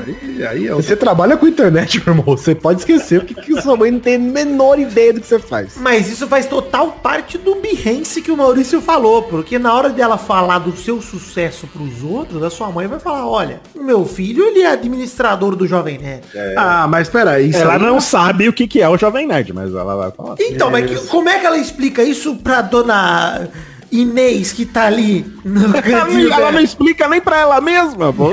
[0.06, 2.36] Aí, aí é o Você trabalha com internet, meu irmão.
[2.36, 5.38] Você pode esquecer porque que sua mãe não tem a menor ideia do que você
[5.40, 5.74] faz.
[5.76, 10.16] Mas isso faz total parte do Behance que o Maurício falou, porque na hora dela
[10.16, 14.60] falar do seu sucesso pros outros, a sua mãe vai falar, olha, meu filho, ele
[14.60, 16.22] é administrador do Jovem Nerd.
[16.56, 17.48] Ah, mas peraí.
[17.50, 20.09] isso Ela aí- não sabe o que, que é o Jovem Nerd, mas ela vai
[20.12, 20.34] falar.
[20.40, 23.48] Então, mas que- como é que ela explica isso pra dona
[23.92, 28.12] Inês que tá ali no Ela, cantinho não- ela não explica nem pra ela mesma,
[28.12, 28.30] pô.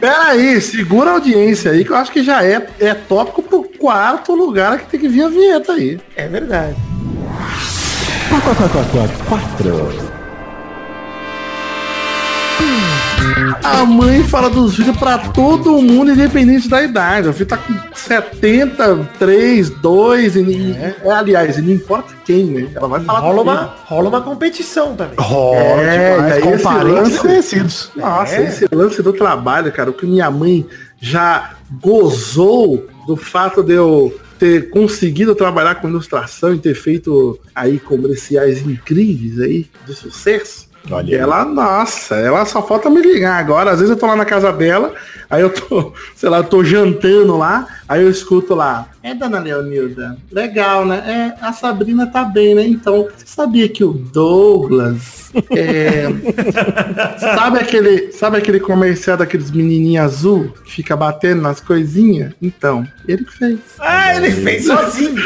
[0.00, 4.34] Peraí, segura a audiência aí, que eu acho que já é, é tópico pro quarto
[4.34, 6.00] lugar que tem que vir a vinheta aí.
[6.16, 6.76] É verdade.
[9.28, 10.21] Quatro.
[13.62, 17.28] A mãe fala dos filhos pra todo mundo, independente da idade.
[17.28, 22.68] O filho tá com 73, 2, e, e- é, aliás, e não importa quem, né?
[22.74, 23.42] Ela vai falar Rola filho.
[23.52, 25.16] uma, rola uma competição também.
[25.18, 27.90] É, demais, aí com esse parentes lance- conhecidos.
[27.96, 28.48] Nossa, É.
[28.48, 30.66] esse lance do trabalho, cara, o que minha mãe
[31.00, 37.78] já gozou do fato de eu ter conseguido trabalhar com ilustração e ter feito aí
[37.78, 40.71] comerciais incríveis aí, de sucesso.
[40.90, 43.70] Olha ela, nossa, ela só falta me ligar agora.
[43.70, 44.92] Às vezes eu tô lá na casa dela,
[45.30, 48.88] aí eu tô, sei lá, eu tô jantando lá, aí eu escuto lá.
[49.02, 51.34] É, dona Leonilda, legal, né?
[51.40, 52.64] É, a Sabrina tá bem, né?
[52.66, 56.06] Então, você sabia que o Douglas é,
[57.18, 62.32] sabe aquele, sabe aquele comercial daqueles menininhos azul que fica batendo nas coisinhas?
[62.40, 63.58] Então, ele que fez.
[63.80, 65.14] Ah, ele fez sozinho.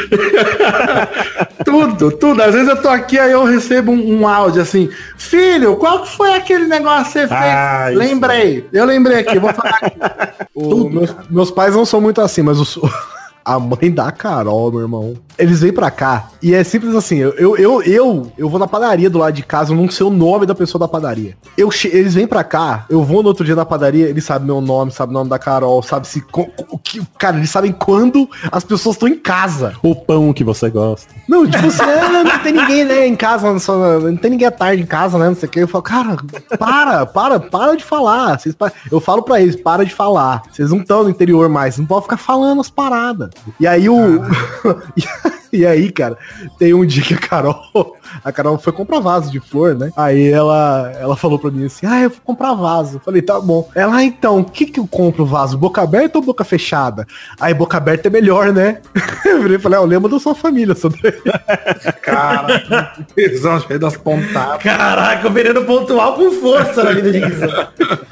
[1.65, 2.41] Tudo, tudo.
[2.41, 6.15] Às vezes eu tô aqui, aí eu recebo um, um áudio assim, filho, qual que
[6.15, 7.31] foi aquele negócio que você fez?
[7.31, 9.97] Ah, lembrei, eu lembrei aqui, vou falar aqui.
[10.59, 12.77] O- meus, meus pais não são muito assim, mas os-
[13.47, 15.13] a mãe da Carol, meu irmão.
[15.37, 17.17] Eles vêm pra cá e é simples assim.
[17.17, 20.05] Eu, eu, eu, eu, eu vou na padaria do lado de casa, eu não sei
[20.05, 21.37] o nome da pessoa da padaria.
[21.57, 24.59] Eu, eles vêm pra cá, eu vou no outro dia na padaria, eles sabem meu
[24.59, 26.21] nome, sabem o nome da Carol, sabe se.
[26.69, 29.73] o que, cara, eles sabem quando as pessoas estão em casa.
[29.81, 31.13] O pão que você gosta.
[31.29, 34.51] Não, tipo assim, ah, não tem ninguém, né, em casa, só- não tem ninguém à
[34.51, 35.59] tarde em casa, né, não sei o que.
[35.59, 36.17] Eu falo, cara,
[36.57, 38.39] para, para, para de falar.
[38.39, 38.55] Vocês
[38.91, 40.41] eu falo pra eles, para de falar.
[40.51, 43.29] Vocês não estão no interior mais, não pode ficar falando as paradas.
[43.59, 44.21] E aí o...
[45.51, 46.17] E aí, cara,
[46.57, 49.91] tem um dia que a Carol, a Carol foi comprar vaso de flor, né?
[49.95, 53.01] Aí ela, ela falou pra mim assim, ah, eu vou comprar vaso.
[53.03, 53.69] Falei, tá bom.
[53.75, 55.57] Ela, ah, então, o que que eu compro vaso?
[55.57, 57.05] Boca aberta ou boca fechada?
[57.39, 58.81] Aí, boca aberta é melhor, né?
[59.25, 60.99] Eu virei e falei, ah, eu lembro da sua família, Sandro.
[62.01, 64.63] Cara, tesão cheio das pontadas.
[64.63, 67.67] Caraca, o veneno pontual com força na vida de Guizão.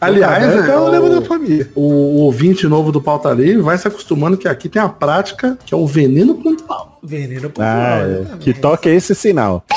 [0.00, 1.70] Aliás, é, eu lembro o, da família.
[1.74, 5.58] o, o ouvinte novo do Pauta Livre vai se acostumando que aqui tem a prática,
[5.64, 6.73] que é o veneno pontual.
[6.74, 6.93] Bowl.
[7.04, 7.68] Veneno pontual.
[7.68, 8.10] Ah, é.
[8.20, 8.38] exatamente.
[8.44, 9.64] que toque é esse sinal.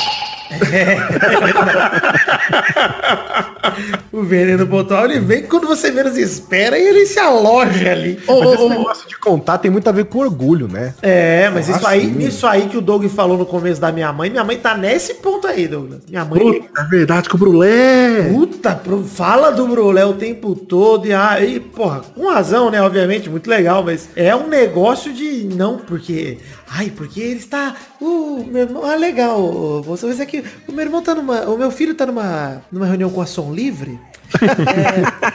[4.11, 8.17] O veneno pontual, ele vem quando você menos espera e ele se aloja ali.
[8.27, 10.93] Mas esse negócio de contar tem muito a ver com orgulho, né?
[11.01, 12.19] É, mas isso Ah, aí, sim.
[12.25, 15.15] isso aí que o Doug falou no começo da minha mãe, minha mãe tá nesse
[15.15, 15.99] ponto aí, Douglas.
[16.09, 18.29] Minha mãe Puta, é verdade que o Brulé.
[18.31, 18.81] Puta,
[19.13, 22.81] fala do Brulé o tempo todo e aí, porra, com razão, né?
[22.81, 26.37] Obviamente, muito legal, mas é um negócio de não, porque.
[26.69, 27.75] Ai, porque ele está.
[28.01, 28.85] Uh, meu irmão.
[28.85, 29.81] Ah, legal.
[29.83, 31.41] Você vai dizer que o meu irmão tá numa.
[31.45, 33.99] O meu filho tá numa, numa reunião com a Som Livre.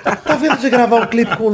[0.04, 1.52] É, tá vendo de gravar um clipe com o.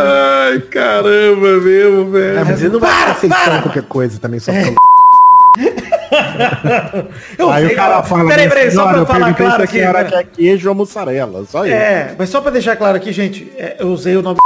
[0.00, 2.38] Ai, caramba, mesmo, velho.
[2.38, 4.74] É, mas ele não vai ficar aceitando qualquer coisa também, só porque
[7.38, 9.54] Eu Aí sei, o cara fala, Peraí, "Minha peraí, só senhora, pra eu falar claro
[9.56, 9.78] se a aqui.
[9.78, 10.10] senhora né?
[10.10, 11.74] quer queijo ou mussarela, só isso.
[11.74, 14.38] É, mas só pra deixar claro aqui, gente, é, eu usei o nome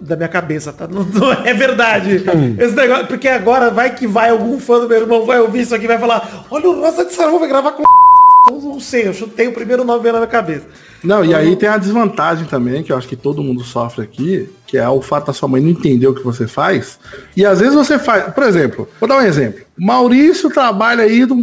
[0.00, 0.86] da minha cabeça, tá?
[0.86, 2.24] Não, não é verdade.
[2.58, 5.74] Esse negócio, porque agora vai que vai algum fã do meu irmão vai ouvir isso
[5.74, 7.82] aqui vai falar, olha o Rosa de Saravão vai gravar com
[8.50, 10.66] eu não sei, eu chutei o primeiro nome na minha cabeça.
[11.02, 14.48] Não, e aí tem a desvantagem também, que eu acho que todo mundo sofre aqui,
[14.66, 16.98] que é o fato da sua mãe não entender o que você faz.
[17.36, 19.60] E às vezes você faz, por exemplo, vou dar um exemplo.
[19.76, 21.36] Maurício trabalha aí do,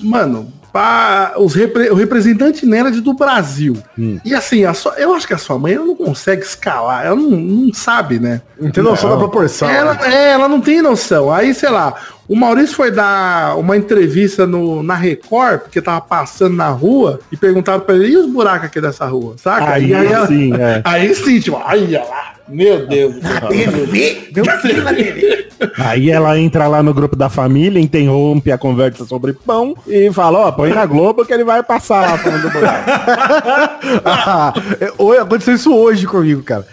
[0.00, 3.76] mano, para os repre- o representante nerd do Brasil.
[4.24, 7.14] E assim, a sua- eu acho que a sua mãe ela não consegue escalar, ela
[7.16, 8.40] não, não sabe, né?
[8.58, 9.68] não tem noção da proporção.
[9.68, 10.14] Ela, né?
[10.14, 11.32] é, ela não tem noção.
[11.32, 11.94] Aí, sei lá,
[12.28, 17.36] o Maurício foi dar uma entrevista no, na Record, porque tava passando na rua, e
[17.36, 19.72] perguntaram pra ele, e os buracos aqui dessa rua, saca?
[19.72, 20.80] Aí E ela- sim, é.
[20.84, 23.48] Aí sim, tipo, olha lá, meu Deus céu.
[23.48, 24.28] TV?
[24.34, 24.56] Meu na
[24.94, 25.41] TV.
[25.78, 30.48] Aí ela entra lá no grupo da família, interrompe a conversa sobre pão e fala,
[30.48, 32.90] ó, põe na Globo que ele vai passar falando do buraco.
[34.04, 36.66] Ah, é, aconteceu isso hoje comigo, cara.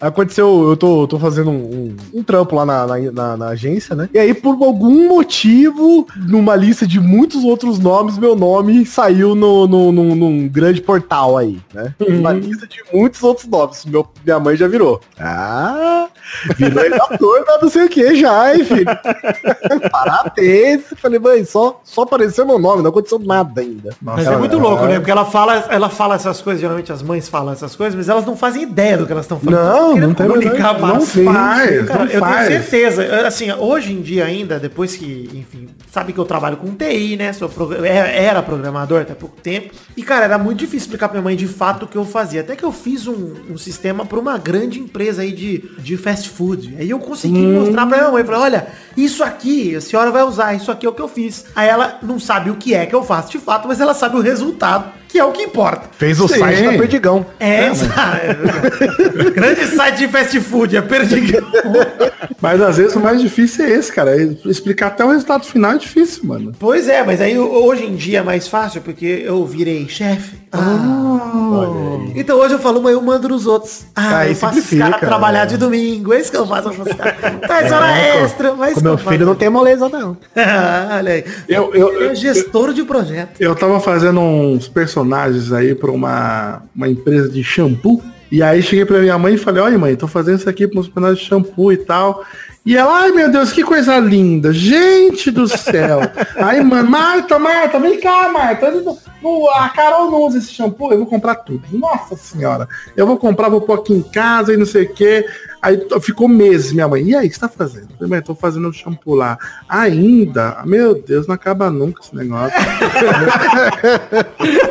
[0.00, 3.94] Aconteceu, eu tô, tô fazendo um, um- um trampo lá na, na, na- na agência,
[3.94, 4.08] né?
[4.12, 9.66] E aí, por algum motivo, numa lista de muitos outros nomes, meu nome saiu no,
[9.66, 11.94] no, num- num grande portal aí, né?
[12.00, 13.84] Uma lista de muitos outros nomes.
[13.84, 15.00] Meu, minha mãe já virou.
[15.18, 16.08] Ah,
[16.56, 18.84] virou ele ator da não sei o que já, hein, filho?
[19.90, 20.82] Parabéns.
[20.96, 23.90] Falei, mãe, só, só apareceu meu nome, não aconteceu nada ainda.
[24.00, 24.96] Mas é muito louco, né?
[24.96, 28.24] Porque ela fala, ela fala essas coisas, geralmente as mães falam essas coisas, mas elas
[28.24, 29.59] não fazem ideia do que elas estão falando.
[29.62, 32.48] Não, não tem comunicar Não faz, Cara, não eu faz.
[32.48, 33.26] tenho certeza.
[33.26, 37.32] Assim, hoje em dia ainda, depois que, enfim, sabe que eu trabalho com TI, né?
[37.32, 39.72] Sou prog- é- era programador até pouco tempo.
[39.96, 42.40] E, cara, era muito difícil explicar pra minha mãe de fato o que eu fazia.
[42.40, 46.28] Até que eu fiz um, um sistema pra uma grande empresa aí de, de fast
[46.30, 46.76] food.
[46.78, 47.60] Aí eu consegui Hum.
[47.60, 48.24] mostrar pra minha mãe.
[48.24, 48.66] Falei, olha,
[48.96, 51.46] isso aqui, a senhora vai usar, isso aqui é o que eu fiz.
[51.54, 54.16] Aí ela não sabe o que é que eu faço de fato, mas ela sabe
[54.16, 55.88] o resultado, que é o que importa.
[55.98, 56.38] Fez o Sim.
[56.38, 57.26] site da Perdigão.
[57.38, 57.70] É, é,
[59.34, 61.42] grande site de fast food, é perdigão.
[62.40, 64.16] Mas às vezes o mais difícil é esse, cara.
[64.44, 66.52] Explicar até o resultado final é difícil, mano.
[66.58, 70.36] Pois é, mas aí hoje em dia é mais fácil, porque eu virei chefe.
[72.14, 73.84] então hoje eu falo, mãe, eu mando nos outros.
[73.94, 75.46] Ah, Aí eu faço os caras trabalhar é.
[75.46, 76.70] de domingo, é isso que eu faço.
[77.46, 80.16] Faz hora extra, mas Com meu filho não tem moleza, não.
[80.96, 81.24] Olha aí.
[81.48, 83.40] Eu- eu- Ele é gestor de projeto.
[83.40, 84.99] Eu tava fazendo uns personagens
[85.52, 88.02] aí pra uma, uma empresa de shampoo.
[88.30, 90.78] E aí cheguei pra minha mãe e falei, olha mãe, tô fazendo isso aqui pra
[90.78, 92.24] uns personagens de shampoo e tal.
[92.64, 94.52] E ela, ai meu Deus, que coisa linda.
[94.52, 96.00] Gente do céu.
[96.36, 98.70] aí, mano, Marta, Marta, vem cá, Marta.
[98.70, 98.96] Não-
[99.56, 101.62] a Carol não usa esse shampoo, eu vou comprar tudo.
[101.72, 102.68] Nossa senhora.
[102.96, 105.26] Eu vou comprar, vou pôr aqui em casa e não sei o quê.
[105.62, 107.02] Aí ficou meses, minha mãe.
[107.02, 107.88] E aí, o que você tá fazendo?
[107.90, 109.38] Eu falei, mãe, tô fazendo o shampoo lá.
[109.68, 110.62] Ainda?
[110.64, 112.58] Meu Deus, não acaba nunca esse negócio.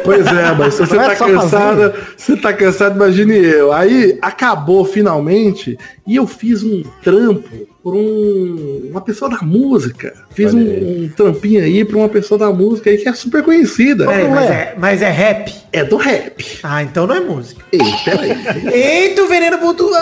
[0.03, 3.71] Pois é, mas se você Não é tá só cansada, você tá cansado, imagine eu.
[3.71, 10.13] Aí acabou finalmente e eu fiz um trampo por um- uma pessoa da música.
[10.31, 14.05] Fiz um, um trampinho aí pra uma pessoa da música aí que é super conhecida.
[14.11, 15.53] É, mas, é, mas é rap?
[15.71, 16.59] É do rap.
[16.63, 17.63] Ah, então não é música.
[17.71, 18.31] Ei, peraí.
[18.73, 19.99] Eita, o veneno pontual!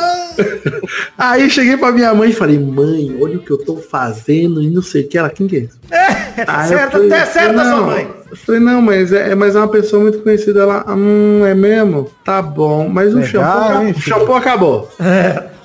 [1.18, 4.70] Aí cheguei pra minha mãe e falei, mãe, olha o que eu tô fazendo e
[4.70, 5.18] não sei o que.
[5.18, 6.46] Ela, quem que é?
[6.46, 8.08] Tá eu certo, falei, até certo da sua mãe.
[8.30, 10.86] Eu falei, não, mas é, mas é uma pessoa muito conhecida lá.
[10.88, 12.10] Hum, é mesmo?
[12.24, 12.88] Tá bom.
[12.88, 14.90] Mas o shampoo, hein, o shampoo acabou.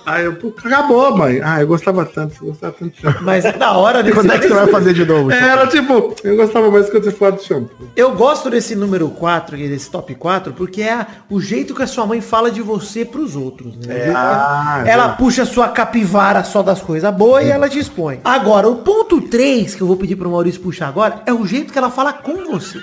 [0.05, 1.41] Aí eu, pô, acabou, mãe.
[1.43, 3.23] Ah, eu gostava tanto, eu gostava tanto de shampoo.
[3.23, 5.31] Mas é da hora desse Quando é que você vai fazer de novo?
[5.31, 7.87] É, Era tipo, eu gostava mais quando você fala de shampoo.
[7.97, 11.87] Eu gosto desse número 4, aqui, desse top 4, porque é o jeito que a
[11.87, 13.77] sua mãe fala de você pros outros.
[13.77, 13.95] Né?
[13.95, 17.79] Que Ah, ela, ela puxa a sua capivara só das coisas boas e ela te
[17.79, 18.21] expõe.
[18.25, 21.73] Agora, o ponto 3, que eu vou pedir pro Maurício puxar agora, é o jeito
[21.73, 22.79] que ela fala com você.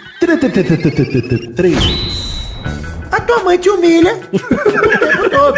[3.11, 5.55] A tua mãe te humilha o tempo todo.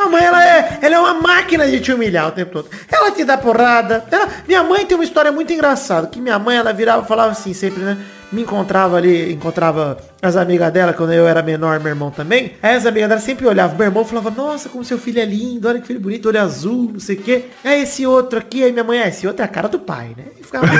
[0.00, 2.68] A mãe, ela é, ela é uma máquina de te humilhar o tempo todo.
[2.90, 4.04] Ela te dá porrada.
[4.10, 6.06] Ela- minha mãe tem uma história muito engraçada.
[6.06, 7.96] Que minha mãe, ela virava, falava assim sempre, né?
[8.30, 12.52] Me encontrava ali, encontrava as amigas dela quando eu era menor, meu irmão também.
[12.62, 13.76] Aí as amigas dela sempre olhavam.
[13.78, 16.90] Meu irmão falava, nossa, como seu filho é lindo, olha que filho bonito, olho azul,
[16.92, 17.44] não sei o quê.
[17.64, 20.14] É esse outro aqui, aí minha mãe, é esse outro é a cara do pai,
[20.16, 20.24] né?
[20.38, 20.66] E ficava...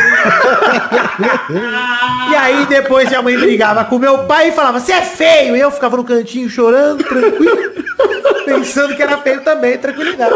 [2.30, 5.56] E aí depois minha mãe brigava com meu pai e falava, você é feio.
[5.56, 7.72] E eu ficava no cantinho chorando, tranquilo,
[8.44, 10.34] pensando que era feio também, tranquilidade.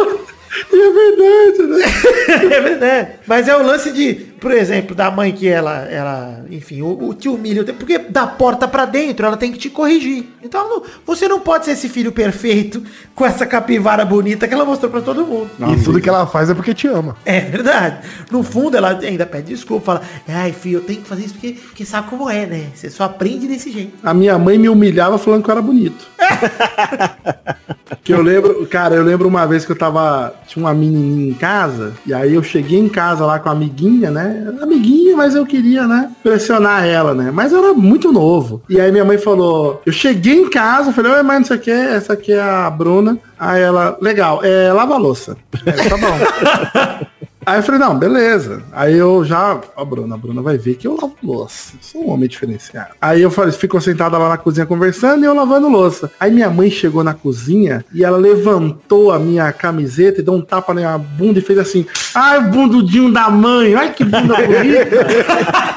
[0.73, 2.47] E é verdade, né?
[2.57, 3.09] é verdade.
[3.27, 7.15] Mas é o lance de, por exemplo, da mãe que ela, ela enfim, o, o
[7.15, 7.63] te humilha.
[7.65, 10.27] Porque da porta pra dentro ela tem que te corrigir.
[10.43, 12.83] Então não- você não pode ser esse filho perfeito
[13.15, 15.49] com essa capivara bonita que ela mostrou pra todo mundo.
[15.73, 17.17] E tudo que ela faz é porque te ama.
[17.25, 17.99] É verdade.
[18.33, 21.53] No fundo, ela ainda pede desculpa, fala, ai, filho, eu tenho que fazer isso porque,
[21.53, 22.67] porque sabe como é, né?
[22.75, 23.93] Você só aprende desse jeito.
[24.03, 26.05] A minha mãe me humilhava falando que eu era bonito.
[28.03, 31.35] que eu lembro, cara, eu lembro uma vez que eu tava, tinha uma menininha em
[31.35, 34.32] casa, e aí eu cheguei em casa lá com a amiguinha, né?
[34.61, 36.11] Amiguinha, mas eu queria, né?
[36.23, 37.31] Pressionar ela, né?
[37.31, 38.63] Mas eu era muito novo.
[38.69, 41.61] E aí minha mãe falou, eu cheguei em casa, falei, oi mãe, não sei o
[41.61, 43.19] que, essa aqui é a Bruna.
[43.39, 45.37] Aí ela, legal, é lava a louça.
[45.67, 47.07] Aí, tá bom.
[47.45, 48.63] Aí eu falei, não, beleza.
[48.73, 49.61] Aí eu já.
[49.77, 51.75] Ó, Bruna, a Bruna vai ver que eu lavo louça.
[51.81, 52.91] Sou um homem diferenciado.
[53.01, 56.11] Aí eu falei, ficou sentada lá na cozinha conversando e eu lavando louça.
[56.21, 60.41] Aí minha mãe chegou na cozinha e ela levantou a minha camiseta e deu um
[60.41, 65.07] tapa na minha bunda e fez assim, ai, bundudinho da mãe, ai que bunda bonita.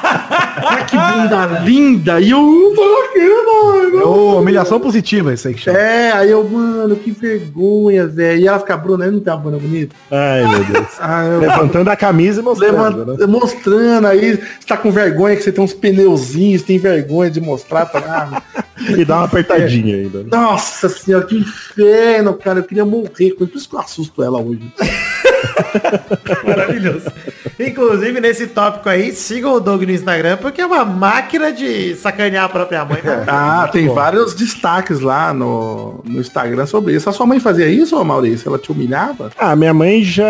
[0.66, 2.20] ai que bunda linda.
[2.20, 4.06] E eu não tô aqui, mano.
[4.06, 5.78] Ô, humilhação positiva, isso aí que chama.
[5.78, 8.40] É, aí eu, mano, que vergonha, velho.
[8.40, 9.96] E ela fica, Bruna, eu não tem uma bunda bonita?
[10.10, 10.88] Ai, meu Deus.
[11.00, 13.26] Ah, eu, Levantando a camisa e mostrando, né?
[13.26, 17.86] mostrando aí, você tá com vergonha que você tem uns pneuzinhos, tem vergonha de mostrar
[17.86, 18.42] pra ah,
[18.96, 20.18] E dá uma apertadinha ainda.
[20.22, 20.28] né?
[20.30, 22.60] Nossa senhora, que inferno, cara.
[22.60, 23.32] Eu queria morrer.
[23.32, 24.72] Por isso que eu assusto ela hoje.
[26.46, 27.06] Maravilhoso.
[27.58, 32.44] Inclusive, nesse tópico aí, sigam o Doug no Instagram, porque é uma máquina de sacanear
[32.44, 33.00] a própria mãe.
[33.02, 33.24] né?
[33.28, 37.08] Ah, tem vários destaques lá no, no Instagram sobre isso.
[37.08, 38.48] A sua mãe fazia isso, Maurício?
[38.48, 39.30] Ela te humilhava?
[39.38, 40.26] Ah, minha mãe já.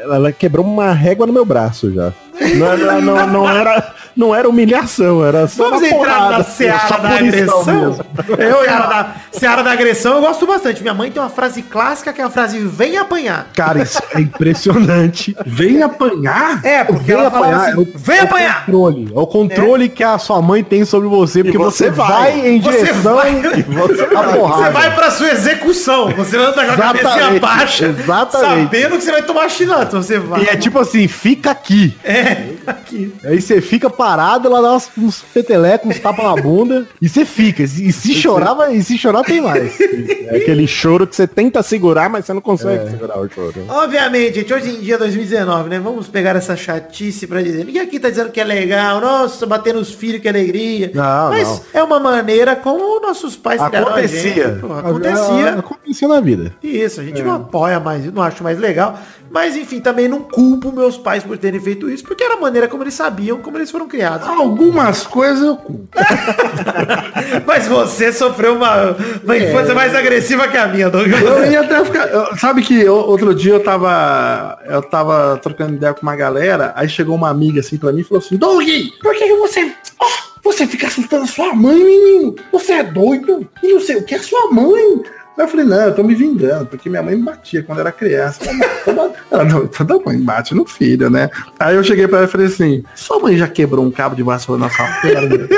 [0.00, 2.12] Ela, quebrou uma régua no meu braço já.
[2.56, 6.96] Não, não, não era, não era humilhação, era só Vamos uma entrar porrada, na seara
[6.98, 7.96] da agressão?
[8.38, 10.82] Eu, seara, da, seara da agressão eu gosto bastante.
[10.82, 13.48] Minha mãe tem uma frase clássica que é a frase vem apanhar.
[13.54, 15.36] Cara, isso é impressionante.
[15.46, 16.60] Vem apanhar?
[16.64, 18.66] É, porque Vem ela apanhar, assim, é o- vem é o apanhar!
[18.66, 19.12] Controle.
[19.14, 22.08] É o controle que a sua mãe tem sobre você, porque você você, vai.
[22.08, 23.32] vai, em Você direção vai.
[23.32, 26.10] e você a Você vai pra sua execução.
[26.10, 27.86] Você anda com a cabeça baixa.
[27.86, 28.62] exatamente.
[28.64, 29.86] Sabendo que você vai tomar chinelo.
[29.90, 30.42] Você vai.
[30.44, 31.96] E é tipo assim, fica aqui.
[32.04, 33.12] É, aqui.
[33.24, 37.24] Aí você fica parado, ela dá uns, uns petelecos, uns tapas na bunda, e você
[37.24, 37.62] fica.
[37.62, 39.72] E se chorar, vai, e se chorar tem mais.
[40.24, 43.54] É aquele choro que você tenta segurar, mas você não consegue segurar o choro.
[43.68, 45.78] Obviamente, gente, hoje em dia, 2019, né?
[45.78, 47.64] Vamos pegar essa chatice pra dizer.
[47.64, 50.90] Ninguém aqui tá dizendo que é legal, nossa, bater nos filhos, que alegria.
[50.94, 51.60] Não, Mas não.
[51.74, 54.48] é uma maneira como nossos pais Acontecia.
[54.48, 54.60] gente.
[54.60, 55.58] Pô, Acontecia.
[55.58, 56.54] Acontecia na vida.
[56.62, 58.98] Isso, a gente não apoia mais, não acho mais legal.
[59.30, 62.68] Mas enfim, também não culpo meus pais por terem feito isso, porque era a maneira
[62.68, 64.26] como eles sabiam, como eles foram criados.
[64.28, 65.88] Algumas coisas eu culpo.
[67.46, 71.20] Mas você sofreu uma, uma infância mais agressiva que a minha, Douglas.
[71.20, 72.06] Eu ia até ficar.
[72.08, 74.58] eu- sabe que eu- outro dia eu tava.
[74.66, 78.04] Eu tava trocando ideia com uma galera, aí chegou uma amiga assim pra mim e
[78.04, 78.66] falou assim, Doug,
[79.00, 79.72] por que você.
[80.00, 80.06] ó,
[80.42, 82.34] você fica assustando a sua mãe, menino?
[82.52, 83.48] Você é doido?
[83.62, 85.02] E não sei o que é sua mãe.
[85.36, 87.90] Aí eu falei, não, eu tô me vingando, porque minha mãe me batia quando era
[87.90, 88.40] criança.
[89.30, 91.28] Ela, não, toda mãe bate no filho, né?
[91.58, 94.22] Aí eu cheguei pra ela e falei assim, sua mãe já quebrou um cabo de
[94.22, 95.48] vassoura na sua perna?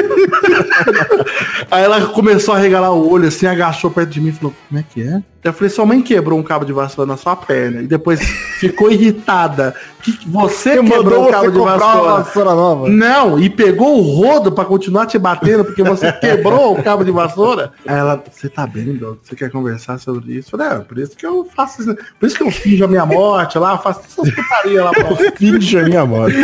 [1.70, 4.81] Aí ela começou a regalar o olho, assim, agachou perto de mim e falou, como
[4.81, 5.23] é que é?
[5.48, 7.82] Eu falei, sua mãe quebrou um cabo de vassoura na sua perna.
[7.82, 8.20] E depois
[8.60, 9.74] ficou irritada.
[10.02, 12.12] Que você quebrou o cabo de vassoura.
[12.23, 12.89] vassoura nova.
[12.89, 17.10] Não, e pegou o rodo pra continuar te batendo porque você quebrou o cabo de
[17.10, 17.73] vassoura.
[17.86, 19.18] Aí ela, você tá bem, Doug?
[19.23, 19.98] Você quer conversar?
[19.98, 20.51] sobre isso.
[20.51, 21.97] Falei, é, por isso que eu faço isso.
[22.20, 25.78] Por isso que eu finjo a minha morte lá, faço essas putarias lá pra Finge
[25.78, 26.36] a minha morte.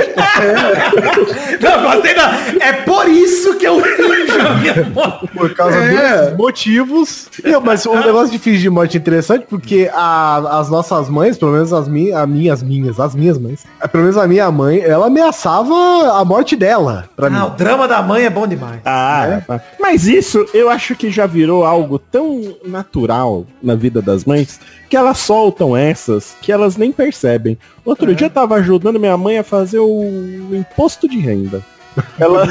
[1.61, 2.33] Não, gostei da...
[2.61, 5.27] É por isso que eu finjo a minha morte.
[5.29, 6.21] Por causa É.
[6.23, 7.29] desses motivos.
[7.45, 11.53] Não, mas o negócio de fingir morte é interessante porque a- as nossas mães, pelo
[11.53, 14.81] menos as, mi, a minhas, minhas, as minhas mães, eh, pelo menos a minha mãe,
[14.81, 15.75] ela ameaçava
[16.19, 17.57] a morte dela pra Ah, o mim.
[17.57, 18.81] drama da mãe é bom demais.
[18.85, 19.41] Ah,
[19.81, 24.97] mas isso eu acho que já virou algo tão natural na vida das mães que
[24.97, 27.57] elas soltam essas que elas nem percebem.
[27.85, 31.63] Outro dia eu tava ajudando minha mãe a fazer o imposto de renda.
[32.19, 32.47] Ela,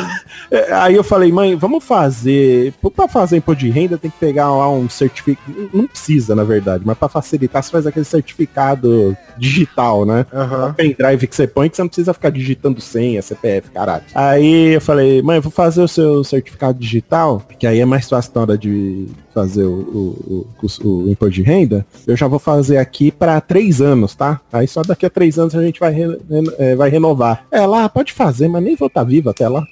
[0.50, 2.74] é, aí eu falei, mãe, vamos fazer.
[2.96, 5.70] Pra fazer imposto de renda tem que pegar lá um certificado.
[5.74, 10.26] Não precisa, na verdade, mas pra facilitar, você faz aquele certificado digital, né?
[10.34, 10.74] Aham.
[10.74, 14.04] pendrive que você põe que você não precisa ficar digitando senha, CPF, caralho.
[14.14, 18.08] Aí eu falei, mãe, eu vou fazer o seu certificado digital, que aí é mais
[18.08, 20.68] fácil na hora de fazer o, o, o,
[21.06, 21.86] o imposto de renda.
[22.06, 24.40] Eu já vou fazer aqui pra três anos, tá?
[24.52, 27.46] Aí só daqui a três anos a gente vai, re- reno- é, vai renovar.
[27.52, 29.64] É lá, pode fazer, mas nem vou estar vivo até lá.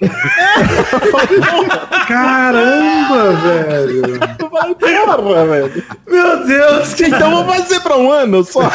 [2.06, 4.20] Caramba, velho.
[4.38, 5.84] Porra, velho.
[6.08, 8.70] Meu Deus, Então vou fazer pra um ano só.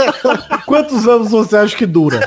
[0.66, 2.20] Quantos anos você acha que dura?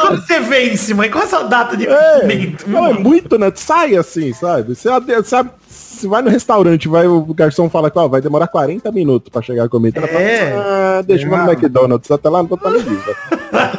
[0.00, 1.10] Quando você vence, mãe?
[1.10, 2.68] Qual é a sua data de É, vencimento?
[2.70, 3.50] não, é muito, né?
[3.54, 4.74] Sai assim, sabe?
[4.74, 4.88] Você
[5.24, 5.50] sabe,
[5.96, 9.42] você vai no restaurante, vai, o garçom fala que ó, vai demorar 40 minutos pra
[9.42, 9.98] chegar a comida.
[9.98, 10.50] Ela É.
[10.50, 10.64] fala,
[10.98, 13.16] ah, deixa eu ir no McDonald's, até lá não tô tão viva.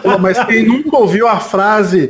[0.01, 2.09] Pô, mas quem nunca ouviu a frase.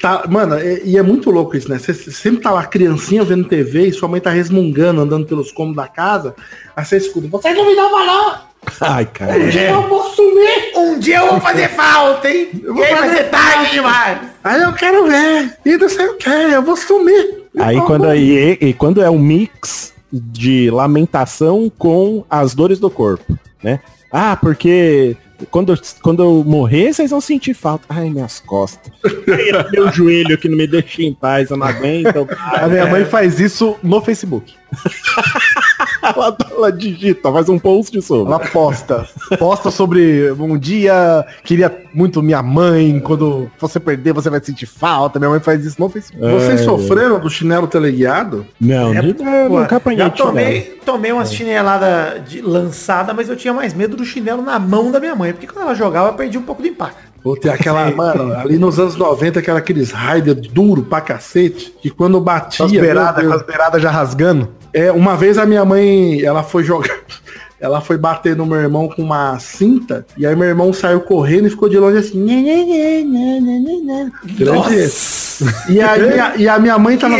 [0.00, 1.78] Tá, mano, é- e é muito louco isso, né?
[1.78, 5.76] Você sempre tá lá criancinha vendo TV e sua mãe tá resmungando, andando pelos cômodos
[5.82, 6.34] da casa.
[6.76, 8.40] Aí você escuta, vocês não me dão valor!
[8.80, 9.32] Ai, cara.
[9.36, 9.72] É.
[9.72, 10.72] Eu vou sumir!
[10.76, 12.48] Um dia eu vou fazer falta, hein?
[12.66, 14.18] vou E aí vai fazer ser tarde demais.
[14.44, 15.56] Aí eu quero ver!
[15.64, 17.37] E não sei o que, eu vou sumir!
[17.56, 23.38] Aí quando, aí, e quando é um mix de lamentação com as dores do corpo,
[23.62, 23.80] né?
[24.12, 25.16] Ah, porque
[25.50, 27.84] quando, eu- quando eu morrer, vocês vão sentir falta.
[27.88, 28.92] Ai, minhas costas.
[29.70, 32.26] Meu joelho que não me deixa em paz, eu não aguento.
[32.54, 34.54] A minha mãe faz isso no Facebook.
[36.02, 38.32] ela, ela digita, faz um post sobre.
[38.32, 39.08] Ela posta.
[39.38, 45.18] Posta sobre um dia, queria muito minha mãe, quando você perder, você vai sentir falta.
[45.18, 46.24] Minha mãe faz isso no Facebook.
[46.32, 48.46] Vocês sofreram do chinelo teleguiado?
[48.60, 50.32] Não, É, de- Pô, nunca apanhei já de chinelo.
[50.36, 54.90] tomei, tomei umas chineladas de lançada, mas eu tinha mais medo do chinelo na mão
[54.90, 55.32] da minha mãe.
[55.32, 57.08] Porque quando ela jogava, eu perdi um pouco do impacto.
[57.24, 61.90] Ou tem aquela, mano, ali nos anos 90, aquela aqueles Raider duro pra cacete, que
[61.90, 62.64] quando batia.
[62.64, 64.48] Com as beiradas já rasgando.
[64.72, 66.98] É, uma vez a minha mãe, ela foi jogar,
[67.60, 71.46] ela foi bater no meu irmão com uma cinta, e aí meu irmão saiu correndo
[71.46, 72.24] e ficou de longe assim.
[74.36, 74.90] Grande.
[75.68, 77.16] E, aí, a, e a minha mãe tava.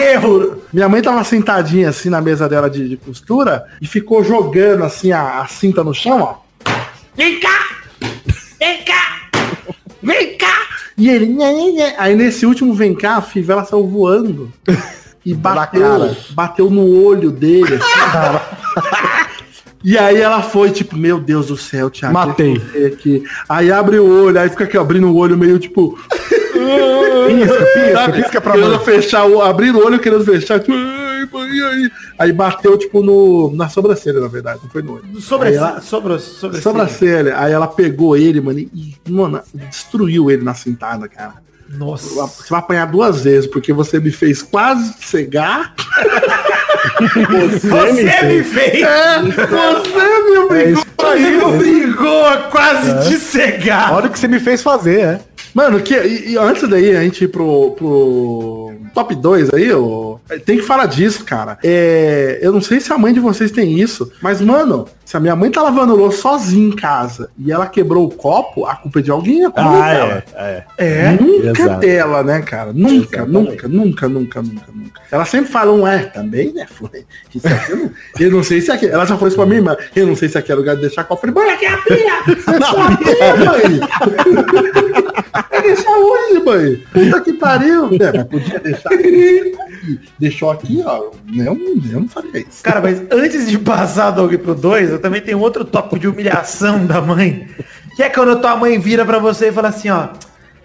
[0.73, 5.13] Minha mãe tava sentadinha assim na mesa dela de, de costura e ficou jogando assim
[5.13, 6.37] a, a cinta no chão, ó.
[7.17, 7.69] Vem cá!
[8.59, 9.31] Vem cá!
[10.03, 10.69] Vem cá!
[10.97, 11.37] E ele.
[11.97, 14.53] Aí nesse último vem cá, a fivela saiu voando.
[15.31, 19.29] E bateu, bateu no olho dele, assim.
[19.85, 22.13] E aí ela foi, tipo, meu Deus do céu, Thiago.
[22.13, 22.61] Matei.
[22.85, 23.23] Aqui.
[23.49, 25.97] Aí abre o olho, aí fica aqui, abrindo o olho meio tipo.
[27.29, 29.41] Pisca, pisca, pisca pra querendo fechar o.
[29.41, 30.59] Abrindo o olho, querendo fechar.
[30.59, 32.33] Tipo, ai, mãe, e aí?
[32.33, 33.55] Bateu, tipo, no.
[33.55, 35.21] Na sobrancelha, na verdade, não foi no olho.
[35.21, 37.39] Sobre, Aí ela- sobre, sobre, Sobrancelha.
[37.39, 41.35] Aí ela pegou ele, mano, e, mano, destruiu ele na cintada, cara.
[41.69, 42.27] Nossa.
[42.27, 45.75] Você vai apanhar duas vezes, porque você me fez quase cegar.
[46.99, 48.83] Você me fez.
[48.83, 51.47] É, você me obrigou a Você me isso.
[51.47, 53.93] obrigou a quase te cegar.
[53.93, 55.21] Olha o que você me fez fazer, é.
[55.55, 60.21] Mano, que, e, e antes daí a gente ir pro, pro top 2 aí, ô,
[60.45, 61.59] tem que falar disso, cara.
[61.65, 65.21] É, eu não sei se a mãe de vocês tem isso, mas, mano, se a
[65.21, 68.99] minha mãe tá lavando louça sozinha em casa e ela quebrou o copo, a culpa
[68.99, 70.25] é de alguém, a culpa Ah, é dela.
[70.35, 70.87] é, é.
[70.87, 71.13] É.
[71.13, 71.81] Nunca Exato.
[71.81, 72.75] dela, né, cara?
[72.75, 75.01] Nunca, nunca, nunca, nunca, nunca, nunca.
[75.11, 76.67] Ela sempre fala um é, também, né?
[77.35, 77.91] Isso aqui eu não,
[78.21, 78.85] eu não sei se aqui.
[78.85, 79.75] Ela já falou isso pra minha irmã.
[79.97, 81.27] Eu não sei se aqui é lugar de deixar copo.
[81.27, 82.19] Eu falei, mãe, aqui é a pia!
[83.19, 83.81] É pia, mãe!
[85.75, 86.83] Deixar hoje, mãe!
[86.93, 87.91] Puta que pariu!
[88.01, 89.57] É, mas podia deixar aqui.
[90.19, 91.11] Deixou aqui, ó.
[91.35, 91.59] Eu,
[91.93, 92.63] eu não faria isso.
[92.63, 96.87] Cara, mas antes de passar, Doug, pro 2, eu também tenho outro tópico de humilhação
[96.87, 97.49] da mãe.
[97.97, 100.09] Que é quando tua mãe vira pra você e fala assim, ó.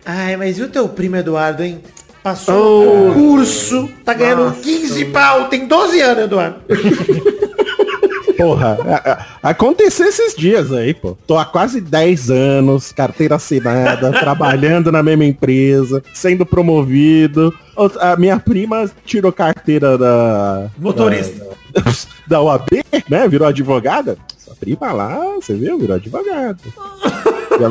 [0.06, 1.82] Ai, mas e o teu primo Eduardo, hein?
[2.22, 6.56] Passou no curso, tá ganhando 15 pau, tem 12 anos, Eduardo.
[8.38, 9.12] Porra, a-
[9.44, 11.18] a- aconteceu esses dias aí, pô.
[11.28, 17.54] Tô há quase 10 anos, carteira assinada, trabalhando na mesma empresa, sendo promovido.
[18.00, 20.68] A minha prima tirou carteira da.
[20.78, 21.44] Motorista.
[21.74, 21.92] da-
[22.28, 23.28] da UAB, né?
[23.28, 24.18] Virou advogada.
[24.38, 25.78] Sua prima lá, você viu?
[25.80, 26.58] Virou advogada.
[27.60, 27.68] Já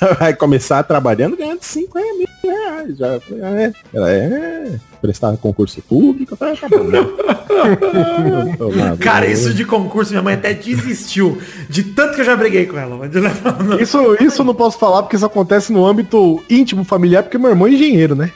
[0.18, 2.96] vai, começar trabalhando ganhando 50 mil reais.
[2.96, 3.72] Já, é.
[3.92, 4.78] Ela é.
[5.00, 6.36] Prestar concurso público.
[6.40, 6.84] Ah, tá bom.
[6.84, 6.98] né?
[9.00, 11.38] Cara, isso de concurso, minha mãe até desistiu.
[11.68, 12.96] De tanto que eu já briguei com ela.
[12.96, 13.10] Mas
[13.80, 17.50] Isso, isso eu não posso falar porque isso acontece no âmbito íntimo familiar, porque meu
[17.50, 18.30] irmão é engenheiro, né?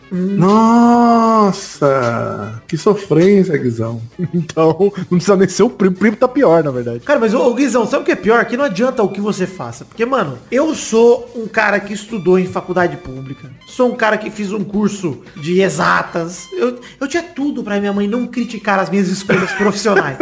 [1.40, 2.62] Nossa!
[2.66, 4.00] Que sofrência, Guizão.
[4.34, 5.94] Então, não precisa nem ser o primo.
[5.94, 7.00] O primo tá pior, na verdade.
[7.00, 8.44] Cara, mas ô, ô Guizão, sabe o que é pior?
[8.44, 9.84] Que não adianta o que você faça.
[9.84, 13.48] Porque, mano, eu sou um cara que estudou em faculdade pública.
[13.68, 16.48] Sou um cara que fiz um curso de exatas.
[16.52, 20.16] Eu, eu tinha tudo pra minha mãe não criticar as minhas escolhas profissionais.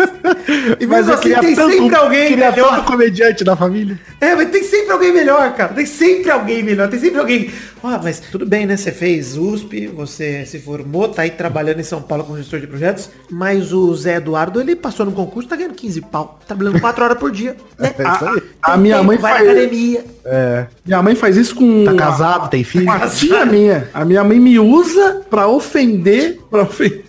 [0.78, 2.76] E Mas eu assim queria tem tanto, sempre alguém queria melhor.
[2.76, 3.98] tanto comediante da família.
[4.20, 5.72] É, mas tem sempre alguém melhor, cara.
[5.72, 6.88] Tem sempre alguém melhor.
[6.88, 7.50] Tem sempre alguém.
[7.82, 8.76] Ah, mas tudo bem, né?
[8.76, 12.66] Você fez USP, você se formou, tá aí trabalhando em São Paulo como gestor de
[12.68, 13.10] projetos.
[13.30, 16.38] Mas o Zé Eduardo, ele passou no concurso, tá ganhando 15 pau.
[16.46, 17.56] Trabalhando 4 horas por dia.
[17.78, 17.92] Né?
[17.98, 18.42] É isso aí.
[18.62, 20.04] A minha tempo, mãe vai faz- academia.
[20.24, 20.66] É.
[20.84, 21.84] Minha mãe faz isso com.
[21.84, 22.84] Tá casado, tem filho?
[22.84, 23.88] Uma tia minha.
[23.92, 27.04] A minha mãe me usa pra ofender, pra ofender,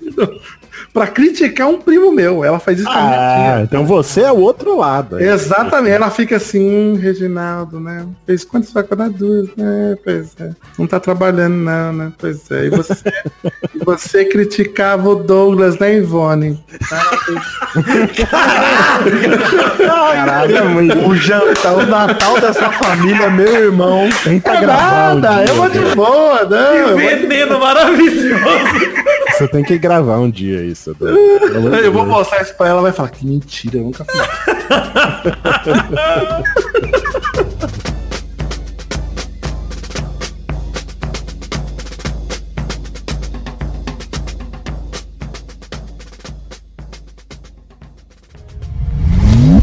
[0.93, 2.43] pra criticar um primo meu.
[2.45, 3.63] Ela faz isso com a minha Ah, tia.
[3.63, 5.15] então você é o outro lado.
[5.15, 5.27] aí.
[5.27, 8.05] Exatamente, ela fica assim, hum, Reginaldo, né?
[8.25, 9.17] Fez quantas faculdades?
[9.17, 9.95] Duas, né?
[10.03, 10.49] Pois é.
[10.77, 12.11] Não tá trabalhando, não, né?
[12.17, 12.65] Pois é.
[12.65, 12.93] E você,
[13.75, 16.63] e você criticava o Douglas, né, Ivone?
[19.77, 24.09] Caralho, o jantar, o Natal dessa família, meu irmão.
[24.23, 25.15] Tenta É gravar.
[25.15, 28.43] nada, eu vou de boa, vou de Veneno maravilhoso.
[29.43, 30.95] Você tem que gravar um dia isso.
[31.83, 34.15] Eu vou mostrar isso pra ela, ela vai falar que mentira, eu nunca fiz.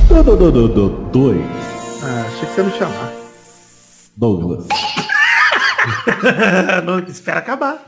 [0.09, 1.41] Do, do, do, do, do, dois.
[2.05, 3.13] Ah, achei que você ia me chamar.
[4.15, 4.67] Douglas.
[6.85, 7.83] Não, espera acabar.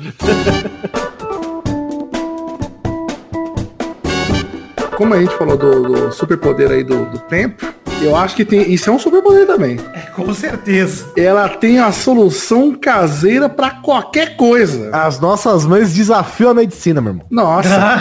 [4.97, 7.67] Como a gente falou do, do superpoder aí do, do tempo,
[8.03, 8.73] eu acho que tem.
[8.73, 9.79] Isso é um superpoder também.
[9.95, 11.07] É, com certeza.
[11.17, 14.91] Ela tem a solução caseira pra qualquer coisa.
[14.93, 17.27] As nossas mães desafiam a medicina, meu irmão.
[17.31, 18.01] Nossa,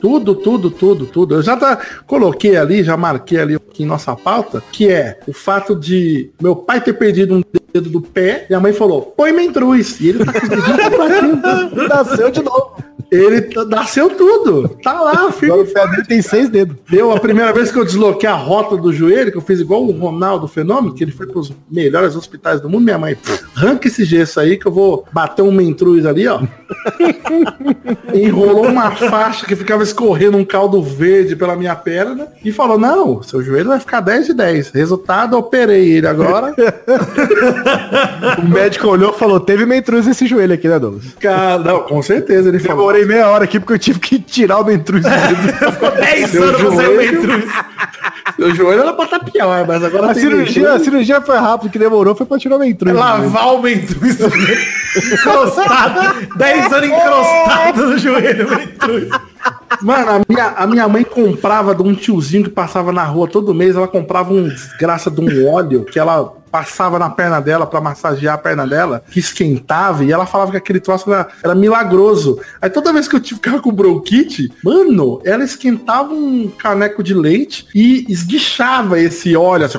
[0.00, 1.34] tudo, tudo, tudo, tudo, tudo.
[1.36, 5.32] Eu já tá, coloquei ali, já marquei ali aqui em nossa pauta, que é o
[5.32, 7.42] fato de meu pai ter perdido um
[7.72, 10.00] dedo do pé e a mãe falou, põe mentruz.
[10.00, 11.88] E ele tá com dedinhos completinhos.
[11.88, 12.90] Nasceu de novo.
[13.10, 14.68] Ele nasceu tudo.
[14.82, 15.60] Tá lá, Agora filho.
[15.62, 16.76] o pé dele tem seis dedos.
[16.88, 19.84] Deu a primeira vez que eu desloquei a rota do joelho, que eu fiz igual
[19.84, 23.88] o Ronaldo Fenômeno, que ele foi pros melhores hospitais do mundo, minha mãe, "Pff, arranca
[23.88, 26.40] esse gesso aí que eu vou bater um mentruz ali, ó.
[28.14, 33.22] Enrolou uma faixa que ficava escorrendo um caldo verde pela minha perna e falou, não,
[33.22, 34.70] seu joelho vai ficar 10 de 10.
[34.70, 36.54] Resultado, operei ele agora.
[38.38, 41.04] O médico olhou e falou, teve mentruz nesse joelho aqui, né, Douglas?
[41.20, 42.78] Cara, não, com certeza, ele falou.
[42.78, 45.96] Demorei meia hora aqui porque eu tive que tirar o mentruz do dedo.
[46.00, 47.12] 10 Seu anos você é o joelho.
[47.22, 47.44] mentruz.
[48.36, 51.70] Seu joelho era pra estar pior, mas agora A cirurgia, a cirurgia foi rápido, o
[51.70, 52.94] que demorou foi pra tirar o mentruz.
[52.94, 54.18] Lavar o mentruz.
[55.12, 56.26] encrostado.
[56.36, 59.08] 10 anos encrostado no joelho, o mentruz.
[59.82, 63.54] Mano, a minha, a minha mãe comprava de um tiozinho que passava na rua todo
[63.54, 67.80] mês, ela comprava um desgraça de um óleo que ela passava na perna dela pra
[67.80, 72.40] massagear a perna dela, que esquentava, e ela falava que aquele troço era, era milagroso.
[72.60, 77.66] Aí toda vez que eu ficava com bronquite, mano, ela esquentava um caneco de leite
[77.74, 79.78] e esguichava esse óleo assim.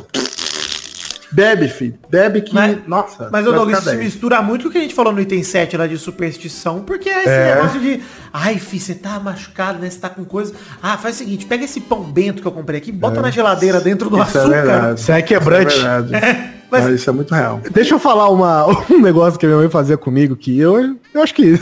[1.31, 1.95] Bebe, filho.
[2.09, 2.53] Bebe que.
[2.53, 3.29] Mas- nossa.
[3.31, 4.05] Mas, ô Douglas, isso se 10.
[4.05, 7.09] mistura muito com o que a gente falou no item 7 lá de superstição, porque
[7.09, 8.01] é esse negócio de.
[8.33, 9.89] Ai, filho, você tá machucado, né?
[9.89, 10.53] Você tá com coisa.
[10.81, 13.79] Ah, faz o seguinte, pega esse pão bento que eu comprei aqui, bota na geladeira
[13.79, 14.61] dentro do Isso é açúcar.
[14.61, 14.99] verdade.
[14.99, 15.75] Isso é quebrante.
[15.75, 16.51] Isso é verdade.
[16.71, 17.61] mas- Mas isso é muito real.
[17.71, 21.21] Deixa eu falar uma, um negócio que a minha mãe fazia comigo, que eu, eu
[21.21, 21.59] acho que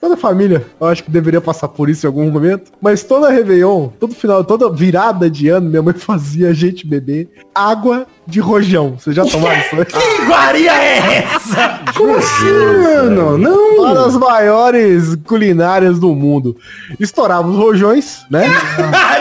[0.00, 2.72] toda família, eu acho que deveria passar por isso em algum momento.
[2.80, 7.28] Mas toda Réveillon, todo final, toda virada de ano, minha mãe fazia a gente beber
[7.54, 8.96] água de rojão.
[8.98, 9.76] Vocês já tomaram isso?
[9.76, 9.84] né?
[9.88, 11.80] Que iguaria é essa?
[11.96, 13.38] Como assim, mano?
[13.38, 13.78] Não.
[13.78, 16.56] Uma das maiores culinárias do mundo.
[17.00, 18.44] Estourava os rojões, né?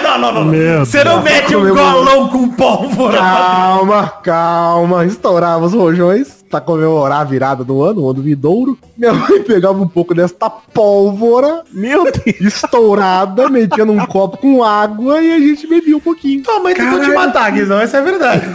[0.04, 0.46] Não, não, não.
[0.46, 0.86] não.
[0.86, 3.18] Você não mete um golão com pólvora.
[3.18, 5.06] Calma, calma.
[5.06, 8.78] Estourava os rojões pra comemorar a virada do ano, o ano vidouro.
[8.98, 15.22] Minha mãe pegava um pouco desta pólvora, meu Deus, estourada, metia num copo com água
[15.22, 16.44] e a gente bebia um pouquinho.
[16.44, 18.46] Tua mãe tentou te matar, Guizão, essa é a verdade.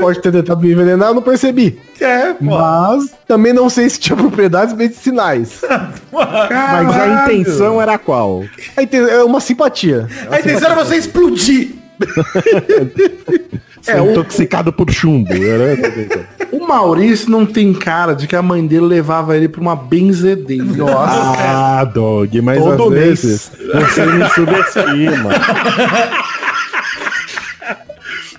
[0.00, 1.78] Pode ter tentado me envenenar, eu não percebi.
[2.00, 2.44] É, pô.
[2.44, 5.60] Mas também não sei se tinha propriedades medicinais.
[6.12, 8.42] Mas a intenção era qual?
[8.76, 10.06] A inten- É uma simpatia.
[10.30, 11.74] A intenção era você explodir.
[13.82, 15.32] Ser intoxicado por chumbo.
[15.32, 16.24] Intenção.
[16.52, 20.64] O Maurício não tem cara de que a mãe dele levava ele pra uma benzedeira.
[20.64, 21.36] Nossa.
[21.38, 23.22] Ah, Dog, mas Todo às mês.
[23.22, 25.30] vezes você me subestima.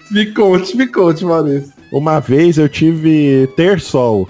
[0.09, 1.73] Me conte, me conte, Maurício.
[1.91, 4.27] Uma vez eu tive ter sol.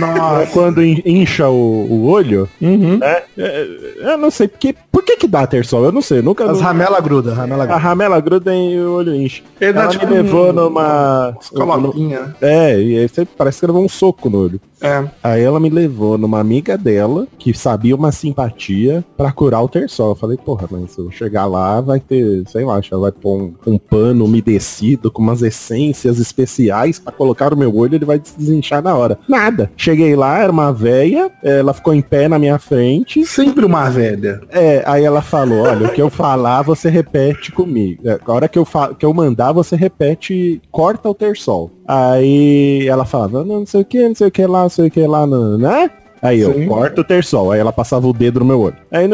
[0.00, 0.46] Nossa.
[0.52, 3.22] Quando in- incha o, o olho, né?
[3.38, 3.66] É,
[4.12, 4.74] Eu não sei porque.
[4.90, 5.84] Por que que dá ter sol?
[5.84, 6.20] Eu não sei.
[6.20, 6.50] Nunca.
[6.50, 7.80] As ramela gruda, ramela a gruda.
[7.80, 9.42] ramela gruda e o olho incha.
[9.60, 11.36] Ele dá Ela tipo me levou um- numa.
[11.52, 12.34] Coloquinha.
[12.40, 14.60] É, e aí você parece que levou um soco no olho.
[14.82, 15.04] É.
[15.22, 20.10] Aí ela me levou numa amiga dela, que sabia uma simpatia, pra curar o terçol.
[20.10, 23.36] Eu falei, porra, mas se eu chegar lá, vai ter, sei lá, ela vai pôr
[23.36, 28.18] um, um pano umedecido com umas essências especiais pra colocar no meu olho, ele vai
[28.18, 29.18] desinchar na hora.
[29.28, 33.24] Nada cheguei lá, era uma velha, ela ficou em pé na minha frente.
[33.24, 34.40] Sempre uma velha.
[34.50, 38.02] É, aí ela falou, olha, o que eu falar, você repete comigo.
[38.24, 38.66] A hora que eu,
[38.98, 41.70] que eu mandar, você repete, corta o terçol.
[41.86, 44.86] Aí ela falava, não, não sei o que, não sei o que lá, não sei
[44.86, 45.90] o que lá, não, né?
[46.22, 47.50] Aí eu corto o terçol.
[47.50, 48.76] Aí ela passava o dedo no meu olho.
[48.92, 49.08] Aí,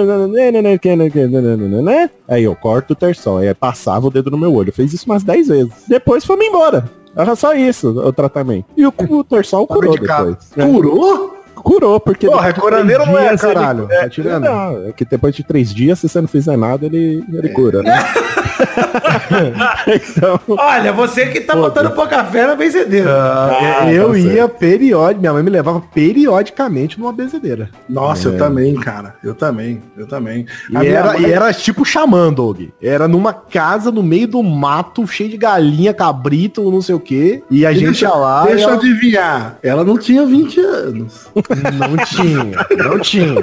[2.29, 3.39] aí eu corto o terçol.
[3.39, 4.71] Aí passava o dedo no meu olho.
[4.71, 5.73] Eu fiz isso umas 10 vezes.
[5.89, 6.85] Depois foi me embora.
[7.17, 8.67] Era só isso, o tratamento.
[8.77, 10.37] E o, o terçol curou medicado.
[10.55, 10.75] depois.
[10.75, 11.37] Curou?
[11.55, 12.27] Curou, porque...
[12.27, 13.89] Porra, é curandeiro não é, dias ele- caralho.
[13.89, 14.45] Tá tirando.
[14.45, 17.83] não, é que depois de três dias, se você não fizer nada, ele, ele cura,
[17.83, 17.99] né?
[19.87, 23.11] então, Olha, você que tá botando pouca fé na benzedeira.
[23.11, 27.71] Ah, Ah, eu tá ia periódico, minha mãe me levava periodicamente numa benzedeira.
[27.89, 29.15] Nossa, eu também, cara.
[29.23, 30.47] Eu também, eu também.
[30.71, 32.63] E era, mãe- e era tipo xamã, Doug.
[32.83, 37.43] Era numa casa no meio do mato, cheio de galinha, cabrito, não sei o quê.
[37.51, 39.59] E a gente deixa, ia lá e Deixa eu ela adivinhar.
[39.63, 41.27] Ela não tinha 20 anos.
[41.35, 43.35] não tinha, não tinha.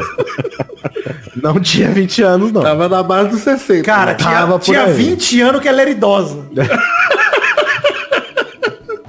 [1.36, 2.62] Não tinha 20 anos, não.
[2.62, 3.84] Tava na base dos 60.
[3.84, 4.94] Cara, tinha, Tava por tinha aí.
[4.94, 5.03] 20
[5.42, 6.46] anos que ela era idosa.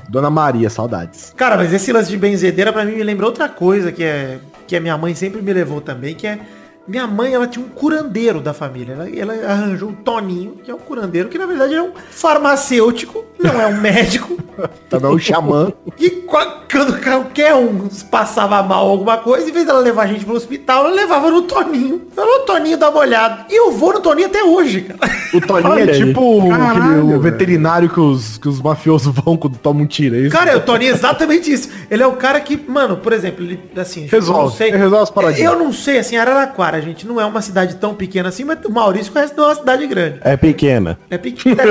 [0.08, 1.32] Dona Maria, saudades.
[1.36, 4.76] Cara, mas esse lance de benzedeira pra mim me lembra outra coisa que é que
[4.76, 6.38] a minha mãe sempre me levou também, que é
[6.86, 8.92] minha mãe, ela tinha um curandeiro da família.
[8.94, 13.24] Ela, ela arranjou um Toninho, que é um curandeiro, que na verdade é um farmacêutico,
[13.38, 14.36] não é um médico.
[14.88, 15.72] Também o xamã.
[15.98, 20.24] E qua- quando qualquer um passava mal alguma coisa, em vez dela levar a gente
[20.24, 22.02] pro hospital, ela levava no Toninho.
[22.14, 23.46] Falou, Toninho, dá uma olhada.
[23.50, 25.10] E eu vou no Toninho até hoje, cara.
[25.32, 29.36] O Toninho Olha é tipo o- Caralho, o veterinário que os, que os mafiosos vão
[29.36, 30.30] quando tomam um tiro, é isso?
[30.30, 31.70] Cara, o Toninho é exatamente isso.
[31.90, 34.06] Ele é o cara que, mano, por exemplo, ele, assim...
[34.06, 35.52] Resolve, eu não sei, ele resolve as paradinhas.
[35.52, 38.70] Eu não sei, assim, Araraquara, gente, não é uma cidade tão pequena assim, mas o
[38.70, 40.18] Maurício conhece de uma cidade grande.
[40.22, 40.98] é pequena.
[41.10, 41.62] É pequena.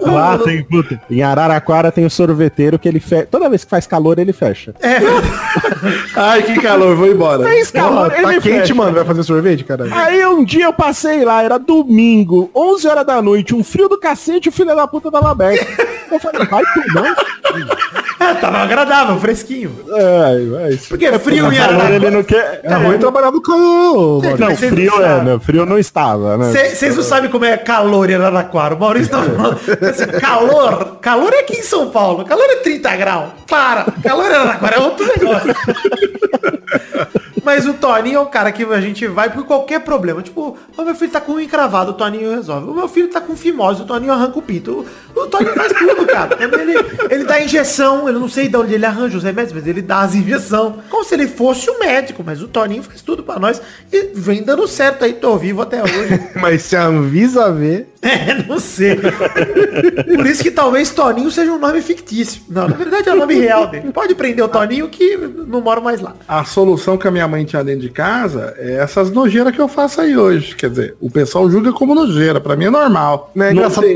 [0.00, 3.26] Lá tem, puta, em Araraquara tem o sorveteiro que ele fecha.
[3.30, 4.74] Toda vez que faz calor, ele fecha.
[6.16, 7.44] Ai, que calor, vou embora.
[7.44, 8.74] Fez calor, tá ele quente, fecha.
[8.74, 8.92] mano.
[8.94, 9.86] Vai fazer sorvete, cara?
[9.92, 13.98] Aí um dia eu passei lá, era domingo, 11 horas da noite, um frio do
[13.98, 15.66] cacete, o filho da puta tava aberto.
[16.10, 17.16] Eu falei, vai tomar.
[18.20, 19.74] É, tava agradável, fresquinho.
[19.90, 20.76] Ai, vai.
[20.90, 21.94] Porque é frio em Calor Araraquara.
[21.94, 22.60] ele não quer.
[22.62, 24.22] É ruim trabalhar no calor.
[24.22, 25.40] Não, vocês frio não é, né?
[25.40, 26.52] Frio não estava, né?
[26.52, 28.74] Vocês não sabem como é calor em Araraquara.
[28.74, 29.58] O Maurício tá falando.
[29.90, 30.98] assim, calor.
[31.00, 32.26] Calor é aqui em São Paulo.
[32.26, 33.30] Calor é 30 graus.
[33.48, 33.86] Para.
[34.02, 35.54] Calor em Araraquara é outro negócio.
[37.42, 40.22] Mas o Toninho é o cara que a gente vai por qualquer problema.
[40.22, 42.70] Tipo, o meu filho tá com um encravado, o Toninho resolve.
[42.70, 44.86] O meu filho tá com fimose, o Toninho arranca o pinto.
[45.14, 46.36] O, o Toninho faz tudo, cara.
[46.40, 46.74] Ele,
[47.10, 50.00] ele dá injeção, eu não sei de onde ele arranja os remédios, mas ele dá
[50.00, 50.74] as injeções.
[50.88, 53.60] Como se ele fosse o médico, mas o Toninho faz tudo pra nós.
[53.92, 56.20] E vem dando certo aí, tô vivo até hoje.
[56.40, 57.88] Mas se a Anvisa ver...
[58.02, 58.96] É, não sei.
[58.96, 62.42] Por isso que talvez Toninho seja um nome fictício.
[62.48, 63.92] Não, na verdade é o nome real dele.
[63.92, 66.14] Pode prender o Toninho que não moro mais lá.
[66.26, 69.68] A solução que a minha mãe tinha dentro de casa é essas nojeiras que eu
[69.68, 70.56] faço aí hoje.
[70.56, 72.40] Quer dizer, o pessoal julga como nojeira.
[72.40, 73.30] Pra mim é normal.
[73.34, 73.86] Né, engraçado,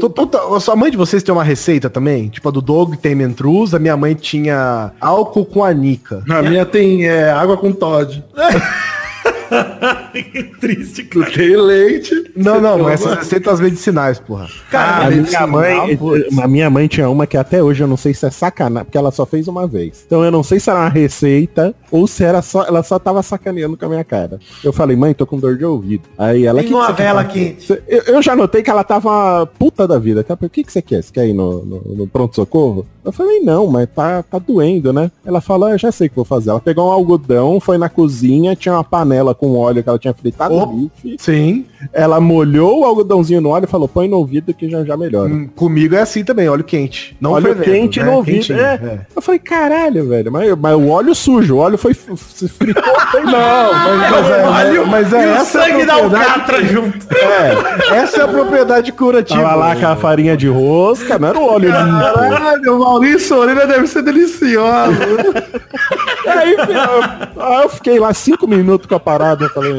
[0.54, 2.28] a sua mãe de vocês tem uma receita também?
[2.28, 6.22] Tipo a do Doug tem mentruz, a minha mãe tinha álcool com anica.
[6.28, 8.22] A minha tem é, água com Todd.
[10.12, 11.04] que triste,
[11.34, 12.30] Tem leite.
[12.36, 14.48] Não, não, mas essas receitas medicinais, porra.
[14.70, 15.98] Cara, A minha mãe,
[16.42, 18.98] a minha mãe tinha uma que até hoje eu não sei se é sacanagem, porque
[18.98, 20.04] ela só fez uma vez.
[20.06, 23.22] Então eu não sei se era uma receita ou se era só, ela só tava
[23.22, 24.38] sacaneando com a minha cara.
[24.62, 26.04] Eu falei, mãe, tô com dor de ouvido.
[26.18, 27.82] Aí ela Tem "Que que uma vela fazer?" quente.
[27.86, 30.24] Eu, eu já notei que ela tava puta da vida.
[30.28, 31.02] O que que você quer?
[31.02, 32.86] Você quer ir no, no, no pronto-socorro?
[33.04, 35.10] Eu falei, não, mas tá, tá doendo, né?
[35.24, 36.50] Ela falou, "Ah, eu já sei o que vou fazer.
[36.50, 40.14] Ela pegou um algodão, foi na cozinha, tinha uma panela com óleo que ela tinha
[40.14, 40.60] fritado Oh.
[40.60, 41.16] no bife.
[41.18, 41.66] Sim.
[41.92, 45.28] Ela molhou o algodãozinho no óleo e falou, põe no ouvido que já já melhora.
[45.32, 47.16] Hum, Comigo é assim também, óleo quente.
[47.20, 48.06] Não óleo fervendo, quente né?
[48.06, 48.36] no ouvido.
[48.38, 48.74] Quentinho, É.
[48.82, 49.00] é.
[49.14, 52.82] Eu falei, caralho, velho, mas, mas o óleo sujo, o óleo foi se fritou.
[53.12, 56.64] Falei, não, mas, Mas é, Óleo mas é e o essa a sangue da alcatra
[56.64, 56.98] junto.
[57.14, 59.42] É, essa é a propriedade curativa.
[59.42, 61.70] tava lá com a farinha de rosca, não era o óleo.
[61.70, 64.54] Caralho, o Maurício Orelha deve ser delicioso.
[66.26, 69.72] Aí eu, aí eu fiquei lá cinco minutos com a parada, eu falei,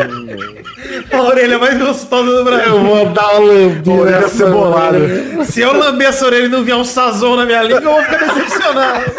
[1.12, 2.74] A orelha mais gostosa do Brasil.
[2.74, 5.00] Eu vou dar uma lambida Orelha nessa cebolada.
[5.46, 8.04] Se eu lamber essa orelha e não vier um sazon na minha língua, eu vou
[8.04, 9.12] ficar decepcionado.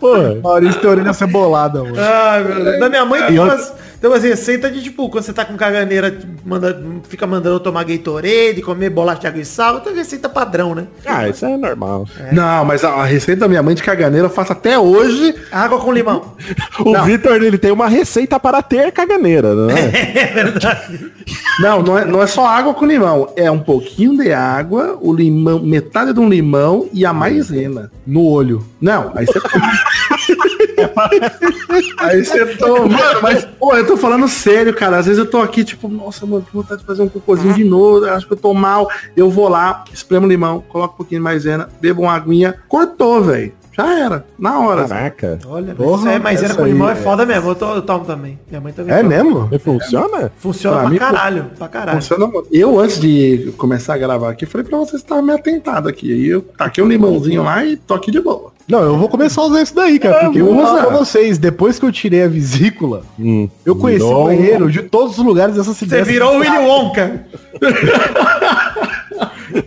[0.00, 1.96] pô, Maurício tem orelha cebolada, mano.
[1.98, 2.80] Ai, meu Deus.
[2.80, 6.16] Da minha mãe tem umas, tem umas receitas de tipo, quando você tá com caganeira,
[6.44, 10.74] manda, fica mandando eu tomar Gatorade, comer bolacha de água e sal, tem receita padrão,
[10.74, 10.86] né?
[11.06, 12.06] ah, isso é normal.
[12.32, 15.34] Não, mas a, a receita da minha mãe de caganeira eu faço até hoje.
[15.50, 16.34] Água com limão.
[16.78, 19.92] O Vitor, ele tem uma receita para ter caganeira, não é?
[21.60, 23.32] Não, não é, não é só água com limão.
[23.36, 27.92] É um pouquinho de água, o limão, metade de um limão e a maisena.
[28.04, 28.66] No olho.
[28.80, 29.40] Não, aí você
[31.98, 32.88] Aí você toma.
[32.88, 34.98] Mano, mas, pô, eu tô falando sério, cara.
[34.98, 37.64] Às vezes eu tô aqui, tipo, nossa, mano, que vontade de fazer um cocôzinho de
[37.64, 38.04] novo.
[38.06, 38.88] Acho que eu tô mal.
[39.16, 42.54] Eu vou lá, espremo limão, coloco um pouquinho de maisena, bebo uma aguinha.
[42.68, 43.52] Cortou, velho.
[43.76, 44.24] Já era.
[44.38, 44.86] Na hora.
[44.86, 45.38] Caraca.
[45.46, 47.50] Olha, Porra, isso é maisena essa com limão é foda mesmo.
[47.50, 48.38] Eu, to- eu tomo também.
[48.48, 49.08] Minha mãe também É toma.
[49.08, 49.48] mesmo?
[49.50, 50.32] E funciona?
[50.38, 51.46] Funciona Pra pra, caralho.
[51.58, 52.00] Pra caralho.
[52.00, 52.48] Funciona muito.
[52.52, 56.12] Eu, antes de começar a gravar aqui, falei pra vocês que tava meio atentado aqui.
[56.12, 58.52] Aí eu taquei um limãozinho lá e tô aqui de boa.
[58.66, 60.20] Não, eu vou começar a usar isso daí, cara.
[60.24, 60.86] Porque eu vou falar usar.
[60.86, 63.46] pra vocês, depois que eu tirei a vesícula, Hum.
[63.66, 66.04] eu conheci Virou o banheiro de todos os lugares dessa Você cidade.
[66.10, 67.26] virou o Willy Wonka.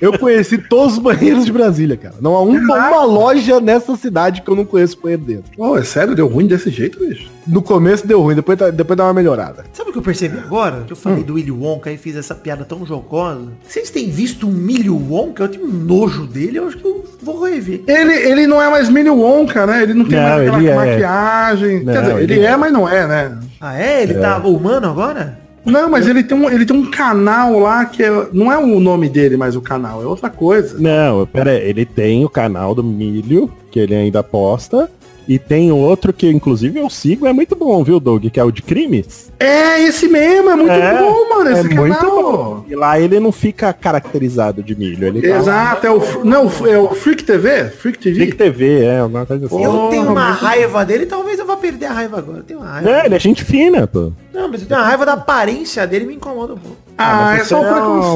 [0.02, 2.16] Eu conheci todos os banheiros de Brasília, cara.
[2.22, 5.52] Não há um- uma loja nessa cidade que eu não conheço banheiro dentro.
[5.56, 6.16] Pô, é sério?
[6.16, 7.30] Deu ruim desse jeito, bicho?
[7.48, 9.64] No começo deu ruim, depois, tá- depois dá uma melhorada.
[9.72, 10.84] Sabe o que eu percebi agora?
[10.86, 13.48] Que eu falei do Willy Wonka e fiz essa piada tão jocosa.
[13.66, 15.44] Vocês têm visto um Milho Wonka?
[15.44, 17.84] Eu tenho um nojo dele, eu acho que eu vou rever.
[17.88, 19.84] Ele, ele não é mais mini Wonka, né?
[19.84, 20.76] Ele não tem Não, mais aquela ele é.
[20.76, 21.84] maquiagem.
[21.86, 23.38] Não, Quer dizer, ele, ele é, mas não é, né?
[23.62, 24.04] Ah, é?
[24.04, 25.40] Ele tá humano agora?
[25.68, 28.80] Não, mas ele tem, um, ele tem um canal lá que é, não é o
[28.80, 30.80] nome dele, mas o canal, é outra coisa.
[30.80, 34.90] Não, pera aí, ele tem o canal do Milho, que ele ainda posta.
[35.28, 38.26] E tem outro que, inclusive, eu sigo, é muito bom, viu, Doug?
[38.28, 39.32] Que é o de crimes.
[39.40, 42.22] É esse mesmo, é muito É, bom, mano, esse é muito canal.
[42.22, 42.66] bom.
[42.68, 45.06] E lá ele não fica caracterizado de milho.
[45.08, 47.66] Ele tá Exato, é o, não, é o Freak TV?
[47.66, 48.16] Freak TV?
[48.16, 49.64] Freak TV, é, alguma coisa assim.
[49.64, 52.38] eu tenho uma muito raiva dele, talvez eu vá perder a raiva agora.
[52.40, 52.90] Eu tenho uma raiva.
[52.90, 54.12] É, ele é gente fina, pô.
[54.34, 56.78] Não, mas eu tenho uma raiva da aparência dele me incomoda um pouco.
[56.98, 57.64] Ah, mas é só um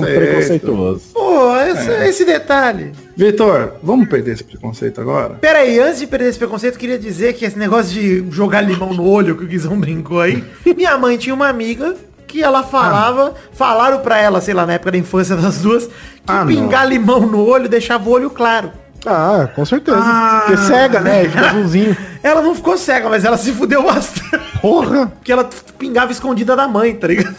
[0.01, 0.19] preconceito.
[0.19, 1.01] preconceituoso.
[1.13, 2.91] Pô, esse, esse detalhe.
[3.15, 5.35] Vitor, vamos perder esse preconceito agora?
[5.35, 8.93] Pera aí, antes de perder esse preconceito, queria dizer que esse negócio de jogar limão
[8.93, 10.43] no olho, que o Guizão brincou aí,
[10.75, 11.95] minha mãe tinha uma amiga
[12.25, 15.91] que ela falava, falaram pra ela, sei lá, na época da infância das duas, que
[16.27, 18.71] Ah, pingar limão no olho deixava o olho claro.
[19.05, 19.97] Ah, com certeza.
[19.99, 20.43] Ah.
[20.45, 21.25] Porque cega, né?
[21.25, 21.97] Fica azulzinho.
[22.23, 24.39] Ela não ficou cega, mas ela se fudeu bastante.
[24.61, 25.07] Porra!
[25.07, 27.35] Porque ela pingava escondida da mãe, tá ligado?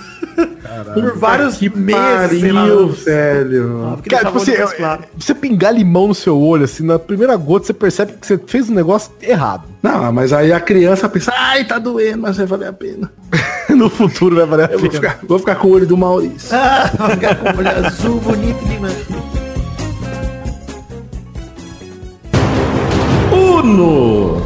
[0.95, 2.61] Por vários que meses, lá.
[2.63, 3.93] pariu, velho.
[3.97, 5.03] Porque Cara, tipo assim, claro.
[5.19, 8.69] você pingar limão no seu olho, assim, na primeira gota você percebe que você fez
[8.71, 9.65] um negócio errado.
[9.83, 13.11] Não, mas aí a criança pensa, ai, tá doendo, mas vai valer a pena.
[13.71, 15.03] no futuro vai valer a Eu vou pena.
[15.11, 16.49] ficar, vou ficar com o olho do Maurício.
[16.57, 18.97] Ah, vai ficar com o olho azul bonito demais.
[23.33, 24.43] Uno!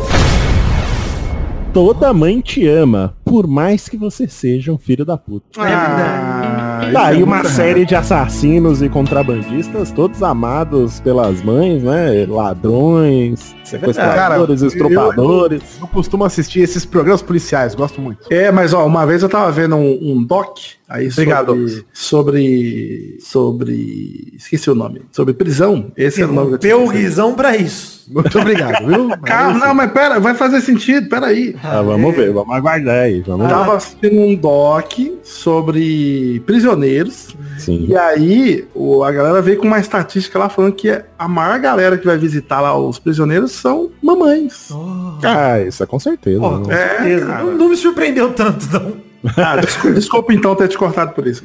[1.73, 5.45] Toda mãe te ama, por mais que você seja um filho da puta.
[5.59, 11.83] Ah, isso Tá é aí uma série de assassinos e contrabandistas, todos amados pelas mães,
[11.83, 12.25] né?
[12.29, 15.63] Ladrões, sequestradores, Cara, estrupadores.
[15.81, 18.33] Eu costumo assistir esses programas policiais, gosto muito.
[18.33, 20.59] É, mas ó, uma vez eu tava vendo um, um doc
[20.89, 21.69] aí Obrigado.
[21.93, 25.91] sobre, sobre sobre esqueci o nome, sobre prisão.
[25.97, 26.87] Esse era o nome que eu.
[26.89, 27.97] Guizão pra isso.
[28.09, 29.09] Muito obrigado, viu?
[29.25, 31.57] Cara, não, mas pera, vai fazer sentido, pera aí.
[31.63, 33.16] Ah, vamos ver, vamos aguardar aí.
[33.27, 33.59] Vamos Eu lá.
[33.65, 37.35] tava assistindo um doc sobre prisioneiros.
[37.59, 37.87] Sim.
[37.89, 41.97] E aí, o- a galera veio com uma estatística lá falando que a maior galera
[41.99, 44.69] que vai visitar lá os prisioneiros são mamães.
[45.23, 46.41] Ah, isso é com certeza.
[46.41, 46.65] Pô, né?
[46.65, 47.27] com É, certeza.
[47.27, 47.45] cara.
[47.45, 49.06] Não, não me surpreendeu tanto, não.
[49.37, 51.43] Ah, desculpa, desculpa então ter te cortado por isso.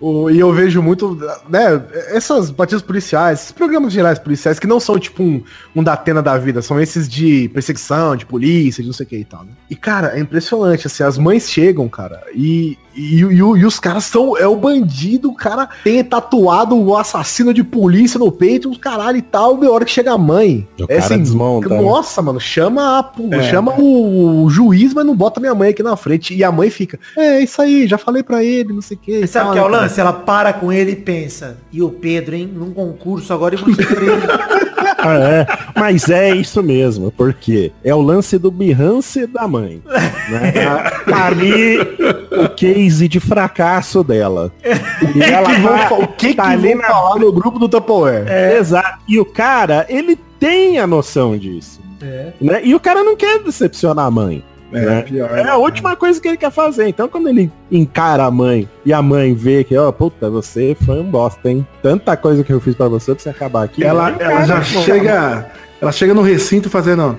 [0.00, 1.18] O- e eu vejo muito,
[1.48, 5.42] né, essas batidas policiais, esses programas gerais policiais que não são tipo um,
[5.74, 9.08] um da Atena da vida, são esses de perseguição, de polícia, de não sei o
[9.08, 9.44] que e tal.
[9.44, 9.50] né?
[9.68, 14.04] E, cara, é impressionante, assim, as mães chegam, cara, e, E, e, e os caras
[14.04, 14.36] são.
[14.36, 19.16] É o bandido, o cara tem tatuado o assassino de polícia no peito, os caralho
[19.18, 19.62] e tal.
[19.62, 20.66] E a hora que chega a mãe.
[20.78, 21.80] O cara desmonta, né?
[21.80, 25.82] Nossa, mano, chama, a, pu- chama o, o juiz, mas não bota minha mãe aqui
[25.82, 26.34] na frente.
[26.34, 29.26] E a mãe fica, é isso aí, já falei pra ele, não sei o que.
[29.26, 30.00] Sabe o que é o lance?
[30.00, 31.58] Ela para com ele e pensa.
[31.72, 32.50] E o Pedro, hein?
[32.52, 34.08] Num concurso agora e mostrei.
[35.02, 35.46] Ah, é.
[35.80, 39.80] Mas é isso mesmo, porque é o lance do Behance da mãe.
[40.28, 40.52] né?
[41.10, 44.52] Ali o case de fracasso dela.
[45.14, 48.24] E ela que tá- o que, tá que ali na- falar no grupo do Tupperware?
[48.28, 48.98] É, Exato.
[49.08, 51.80] E o cara, ele tem a noção disso.
[52.02, 52.32] É.
[52.40, 52.60] Né?
[52.64, 54.44] E o cara não quer decepcionar a mãe.
[54.70, 55.02] né?
[55.02, 55.36] pior.
[55.36, 56.86] É a última coisa que ele quer fazer.
[56.86, 61.00] Então, quando ele encara a mãe e a mãe vê que, ó, puta, você foi
[61.00, 61.66] um bosta, hein?
[61.82, 63.82] Tanta coisa que eu fiz pra você pra você acabar aqui.
[63.82, 65.50] Ela, o ela já chega.
[65.80, 67.18] Ela chega no recinto fazendo.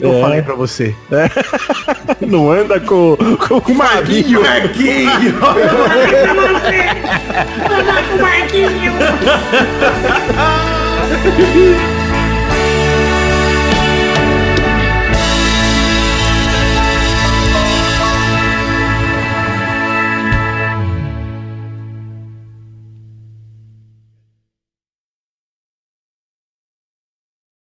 [0.00, 0.20] que, que eu É.
[0.20, 0.94] falei pra você?
[2.26, 4.40] Não anda com, com, com o Marquinho.
[8.20, 8.92] Marquinho!